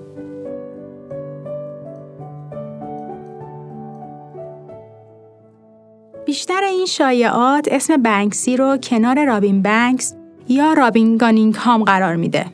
بیشتر 6.25 6.63
این 6.63 6.85
شایعات 6.85 7.67
اسم 7.71 7.97
بنکسی 7.97 8.57
رو 8.57 8.77
کنار 8.77 9.25
رابین 9.25 9.61
بنکس 9.61 10.15
یا 10.47 10.73
رابین 10.73 11.17
گانینگهام 11.17 11.83
قرار 11.83 12.15
میده. 12.15 12.45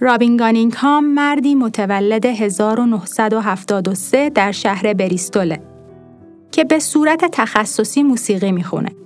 رابین 0.00 0.36
گانینگهام 0.36 1.04
مردی 1.04 1.54
متولد 1.54 2.26
1973 2.26 4.30
در 4.30 4.52
شهر 4.52 4.94
بریستوله 4.94 5.62
که 6.52 6.64
به 6.64 6.78
صورت 6.78 7.24
تخصصی 7.32 8.02
موسیقی 8.02 8.52
می‌خونه. 8.52 9.05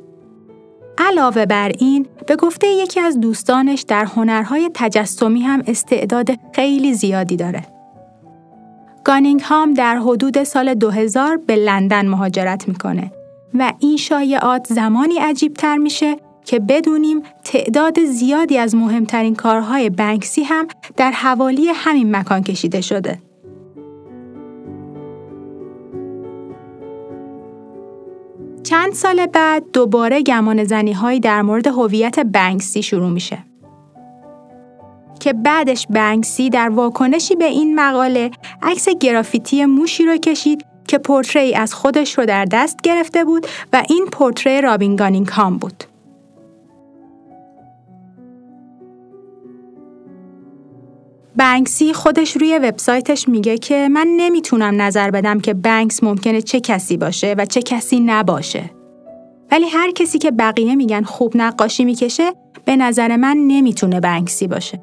علاوه 0.99 1.47
بر 1.47 1.73
این 1.79 2.07
به 2.27 2.37
گفته 2.37 2.67
یکی 2.67 3.01
از 3.01 3.21
دوستانش 3.21 3.83
در 3.83 4.05
هنرهای 4.05 4.71
تجسمی 4.75 5.41
هم 5.41 5.63
استعداد 5.67 6.29
خیلی 6.53 6.95
زیادی 6.95 7.37
داره. 7.37 7.67
گانینگهام 9.05 9.75
در 9.75 9.97
حدود 9.97 10.45
سال 10.45 10.75
2000 10.75 11.37
به 11.37 11.57
لندن 11.57 12.09
مهاجرت 12.09 12.69
می‌کنه 12.69 13.13
و 13.55 13.73
این 13.79 13.97
شایعات 13.97 14.67
زمانی 14.73 15.19
عجیب 15.19 15.55
تر 15.55 15.77
میشه 15.77 16.17
که 16.45 16.59
بدونیم 16.59 17.23
تعداد 17.45 18.05
زیادی 18.05 18.59
از 18.59 18.75
مهمترین 18.75 19.35
کارهای 19.35 19.91
بنکسی 19.91 20.43
هم 20.43 20.69
در 20.97 21.11
حوالی 21.11 21.69
همین 21.75 22.17
مکان 22.17 22.43
کشیده 22.43 22.81
شده. 22.81 23.19
چند 28.71 28.93
سال 28.93 29.27
بعد 29.27 29.65
دوباره 29.73 30.23
گمان 30.23 30.65
زنی 30.65 30.93
هایی 30.93 31.21
در 31.21 31.43
مورد 31.43 31.67
هویت 31.67 32.21
بنکسی 32.21 32.83
شروع 32.83 33.11
میشه. 33.11 33.39
که 35.21 35.33
بعدش 35.33 35.87
بنکسی 35.91 36.51
در 36.51 36.69
واکنشی 36.69 37.37
به 37.37 37.45
این 37.45 37.81
مقاله 37.81 38.31
عکس 38.63 38.89
گرافیتی 38.89 39.65
موشی 39.65 40.05
رو 40.05 40.17
کشید 40.17 40.65
که 40.89 40.99
پورتری 40.99 41.55
از 41.55 41.75
خودش 41.75 42.19
رو 42.19 42.27
در 42.27 42.45
دست 42.45 42.81
گرفته 42.83 43.25
بود 43.25 43.47
و 43.73 43.83
این 43.89 44.07
پورتری 44.13 44.61
رابین 44.61 44.97
گانینگهام 44.97 45.59
بود. 45.59 45.85
بنکسی 51.37 51.93
خودش 51.93 52.37
روی 52.37 52.59
وبسایتش 52.59 53.29
میگه 53.29 53.59
که 53.59 53.89
من 53.89 54.07
نمی‌تونم 54.17 54.83
نظر 54.83 55.11
بدم 55.11 55.41
که 55.41 55.55
بنکس 55.55 56.05
ممکنه 56.05 56.43
چه 56.43 56.61
کسی 56.61 56.97
باشه 56.97 57.35
و 57.39 57.45
چه 57.45 57.63
کسی 57.63 58.01
نباشه. 58.01 58.71
ولی 59.53 59.67
هر 59.67 59.91
کسی 59.91 60.19
که 60.19 60.31
بقیه 60.31 60.75
میگن 60.75 61.03
خوب 61.03 61.33
نقاشی 61.37 61.85
می‌کشه 61.85 62.33
به 62.65 62.77
نظر 62.77 63.17
من 63.17 63.37
نمی‌تونه 63.37 64.01
بنکسی 64.01 64.47
باشه. 64.47 64.81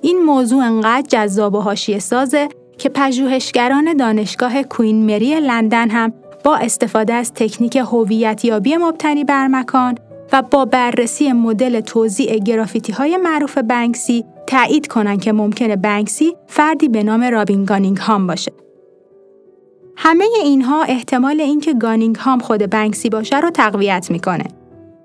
این 0.00 0.18
موضوع 0.18 0.64
انقدر 0.64 1.06
جذاب 1.08 1.54
و 1.54 1.60
حاشیه 1.60 1.98
سازه 1.98 2.48
که 2.78 2.88
پژوهشگران 2.88 3.96
دانشگاه 3.96 4.62
کوین 4.62 5.06
مری 5.06 5.40
لندن 5.40 5.90
هم 5.90 6.12
با 6.44 6.56
استفاده 6.56 7.12
از 7.12 7.32
تکنیک 7.34 7.76
هویتیابی 7.76 8.76
مبتنی 8.76 9.24
بر 9.24 9.46
مکان 9.46 9.94
و 10.32 10.42
با 10.42 10.64
بررسی 10.64 11.32
مدل 11.32 11.80
توزیع 11.80 12.38
گرافیتی 12.38 12.92
های 12.92 13.16
معروف 13.16 13.58
بنکسی 13.58 14.24
تایید 14.46 14.86
کنند 14.86 15.22
که 15.22 15.32
ممکنه 15.32 15.76
بنکسی 15.76 16.36
فردی 16.46 16.88
به 16.88 17.02
نام 17.02 17.22
رابین 17.22 17.64
گانینگ 17.64 17.96
هام 17.96 18.26
باشه. 18.26 18.52
همه 19.96 20.24
اینها 20.44 20.82
احتمال 20.82 21.40
اینکه 21.40 21.74
گانینگ 21.74 22.16
هام 22.16 22.38
خود 22.38 22.70
بنکسی 22.70 23.08
باشه 23.08 23.40
رو 23.40 23.50
تقویت 23.50 24.10
می‌کنه. 24.10 24.44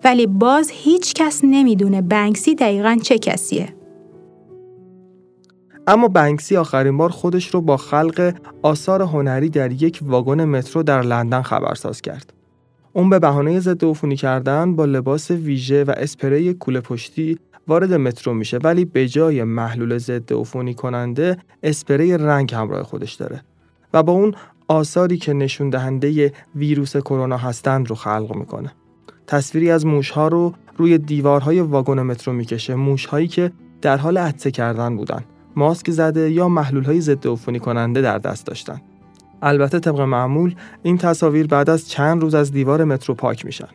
ولی 0.03 0.27
باز 0.27 0.71
هیچ 0.73 1.13
کس 1.13 1.41
نمی‌دونه 1.43 2.01
بنکسی 2.01 2.55
دقیقا 2.55 2.97
چه 3.03 3.17
کسیه. 3.17 3.73
اما 5.87 6.07
بنکسی 6.07 6.57
آخرین 6.57 6.97
بار 6.97 7.09
خودش 7.09 7.47
رو 7.47 7.61
با 7.61 7.77
خلق 7.77 8.33
آثار 8.61 9.01
هنری 9.01 9.49
در 9.49 9.71
یک 9.71 9.99
واگن 10.01 10.45
مترو 10.45 10.83
در 10.83 11.01
لندن 11.01 11.41
خبرساز 11.41 12.01
کرد. 12.01 12.36
اون 12.97 13.09
به 13.09 13.19
بهانه 13.19 13.59
ضد 13.59 13.85
عفونی 13.85 14.15
کردن 14.15 14.75
با 14.75 14.85
لباس 14.85 15.31
ویژه 15.31 15.83
و 15.83 15.93
اسپری 15.97 16.53
کوله 16.53 16.81
پشتی 16.81 17.39
وارد 17.67 17.93
مترو 17.93 18.33
میشه 18.33 18.57
ولی 18.57 18.85
به 18.85 19.07
جای 19.07 19.43
محلول 19.43 19.97
ضد 19.97 20.33
عفونی 20.33 20.73
کننده 20.73 21.37
اسپری 21.63 22.17
رنگ 22.17 22.53
همراه 22.53 22.83
خودش 22.83 23.13
داره 23.13 23.41
و 23.93 24.03
با 24.03 24.13
اون 24.13 24.35
آثاری 24.67 25.17
که 25.17 25.33
نشون 25.33 25.69
دهنده 25.69 26.33
ویروس 26.55 26.97
کرونا 26.97 27.37
هستند 27.37 27.89
رو 27.89 27.95
خلق 27.95 28.35
می‌کنه. 28.35 28.71
تصویری 29.27 29.71
از 29.71 29.85
موشها 29.85 30.27
رو 30.27 30.53
روی 30.77 30.97
دیوارهای 30.97 31.59
واگن 31.59 32.01
مترو 32.01 32.33
می‌کشه 32.33 32.75
موشهایی 32.75 33.27
که 33.27 33.51
در 33.81 33.97
حال 33.97 34.17
عطسه 34.17 34.51
کردن 34.51 34.97
بودن 34.97 35.23
ماسک 35.55 35.91
زده 35.91 36.31
یا 36.31 36.49
محلولهای 36.49 37.01
ضد 37.01 37.27
عفونی 37.27 37.59
کننده 37.59 38.01
در 38.01 38.17
دست 38.17 38.45
داشتن 38.45 38.81
البته 39.41 39.79
طبق 39.79 39.99
معمول 39.99 40.55
این 40.83 40.97
تصاویر 40.97 41.47
بعد 41.47 41.69
از 41.69 41.89
چند 41.89 42.21
روز 42.21 42.35
از 42.35 42.51
دیوار 42.51 42.83
مترو 42.83 43.15
پاک 43.15 43.45
میشن. 43.45 43.67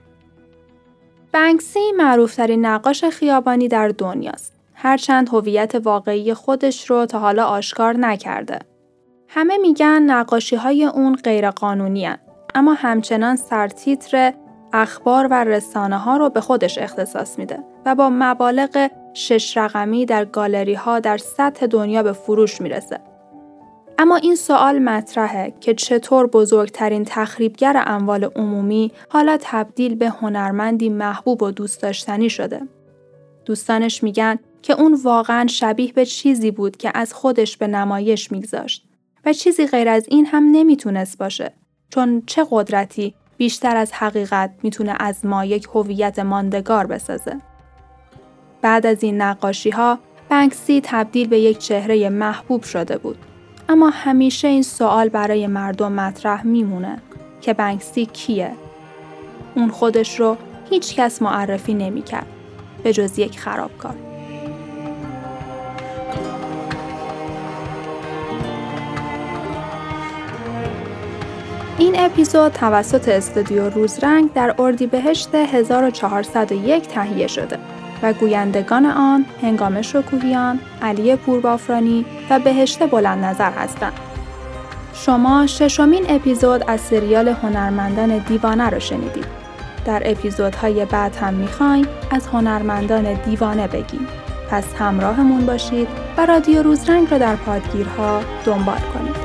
بنکسی 1.32 1.92
معروفترین 1.96 2.66
نقاش 2.66 3.04
خیابانی 3.04 3.68
در 3.68 3.88
دنیاست. 3.88 4.52
هرچند 4.74 5.28
هویت 5.28 5.74
واقعی 5.74 6.34
خودش 6.34 6.90
رو 6.90 7.06
تا 7.06 7.18
حالا 7.18 7.44
آشکار 7.44 7.96
نکرده. 7.96 8.58
همه 9.28 9.58
میگن 9.58 10.02
نقاشی 10.02 10.56
های 10.56 10.84
اون 10.84 11.14
غیرقانونی. 11.14 12.10
اما 12.54 12.74
همچنان 12.74 13.36
سرتیتر 13.36 14.32
اخبار 14.72 15.28
و 15.30 15.44
رسانه 15.44 15.98
ها 15.98 16.16
رو 16.16 16.30
به 16.30 16.40
خودش 16.40 16.78
اختصاص 16.78 17.38
میده 17.38 17.58
و 17.86 17.94
با 17.94 18.10
مبالغ 18.12 18.90
شش 19.14 19.56
رقمی 19.56 20.06
در 20.06 20.24
گالری 20.24 20.74
ها 20.74 21.00
در 21.00 21.16
سطح 21.16 21.66
دنیا 21.66 22.02
به 22.02 22.12
فروش 22.12 22.60
می‌رسه. 22.60 23.00
اما 24.02 24.16
این 24.16 24.36
سوال 24.36 24.78
مطرحه 24.78 25.54
که 25.60 25.74
چطور 25.74 26.26
بزرگترین 26.26 27.04
تخریبگر 27.04 27.82
اموال 27.86 28.24
عمومی 28.24 28.92
حالا 29.08 29.38
تبدیل 29.40 29.94
به 29.94 30.08
هنرمندی 30.08 30.88
محبوب 30.88 31.42
و 31.42 31.50
دوست 31.50 31.82
داشتنی 31.82 32.30
شده. 32.30 32.60
دوستانش 33.44 34.02
میگن 34.02 34.38
که 34.62 34.72
اون 34.80 34.98
واقعا 35.02 35.46
شبیه 35.46 35.92
به 35.92 36.06
چیزی 36.06 36.50
بود 36.50 36.76
که 36.76 36.90
از 36.94 37.14
خودش 37.14 37.56
به 37.56 37.66
نمایش 37.66 38.32
میگذاشت 38.32 38.84
و 39.24 39.32
چیزی 39.32 39.66
غیر 39.66 39.88
از 39.88 40.06
این 40.08 40.26
هم 40.26 40.50
نمی‌تونست 40.52 41.18
باشه 41.18 41.52
چون 41.90 42.22
چه 42.26 42.46
قدرتی 42.50 43.14
بیشتر 43.36 43.76
از 43.76 43.92
حقیقت 43.92 44.50
می‌تونه 44.62 44.94
از 45.00 45.26
ما 45.26 45.44
یک 45.44 45.68
هویت 45.74 46.18
ماندگار 46.18 46.86
بسازه. 46.86 47.36
بعد 48.62 48.86
از 48.86 49.02
این 49.02 49.22
نقاشی 49.22 49.70
ها 49.70 49.98
بنکسی 50.28 50.80
تبدیل 50.84 51.28
به 51.28 51.38
یک 51.38 51.58
چهره 51.58 52.08
محبوب 52.08 52.62
شده 52.62 52.98
بود 52.98 53.18
اما 53.72 53.90
همیشه 53.90 54.48
این 54.48 54.62
سوال 54.62 55.08
برای 55.08 55.46
مردم 55.46 55.92
مطرح 55.92 56.46
میمونه 56.46 56.98
که 57.40 57.54
بنکسی 57.54 58.06
کیه؟ 58.06 58.52
اون 59.54 59.70
خودش 59.70 60.20
رو 60.20 60.36
هیچ 60.70 60.96
کس 60.96 61.22
معرفی 61.22 61.74
نمی‌کرد 61.74 62.26
به 62.82 62.92
جز 62.92 63.18
یک 63.18 63.38
خرابکار. 63.38 63.94
این 71.78 71.94
اپیزود 71.98 72.52
توسط 72.52 73.08
استودیو 73.08 73.70
روزرنگ 73.70 74.32
در 74.32 74.54
اردیبهشت 74.58 75.34
1401 75.34 76.88
تهیه 76.88 77.26
شده. 77.26 77.71
و 78.02 78.12
گویندگان 78.12 78.86
آن 78.86 79.24
هنگام 79.42 79.82
شکوهیان، 79.82 80.58
علی 80.82 81.16
پوربافرانی 81.16 82.04
و 82.30 82.38
بهشت 82.38 82.90
بلند 82.90 83.24
نظر 83.24 83.50
هستند. 83.50 83.92
شما 84.94 85.46
ششمین 85.46 86.04
اپیزود 86.08 86.64
از 86.66 86.80
سریال 86.80 87.28
هنرمندان 87.28 88.18
دیوانه 88.18 88.68
را 88.70 88.78
شنیدید. 88.78 89.26
در 89.84 90.02
اپیزودهای 90.04 90.84
بعد 90.84 91.16
هم 91.16 91.34
می‌خوایم 91.34 91.86
از 92.10 92.26
هنرمندان 92.26 93.14
دیوانه 93.14 93.66
بگیم. 93.68 94.06
پس 94.50 94.64
همراهمون 94.78 95.46
باشید 95.46 95.88
و 96.16 96.26
رادیو 96.26 96.62
روزرنگ 96.62 97.10
را 97.10 97.18
در 97.18 97.36
پادگیرها 97.36 98.20
دنبال 98.44 98.80
کنید. 98.94 99.21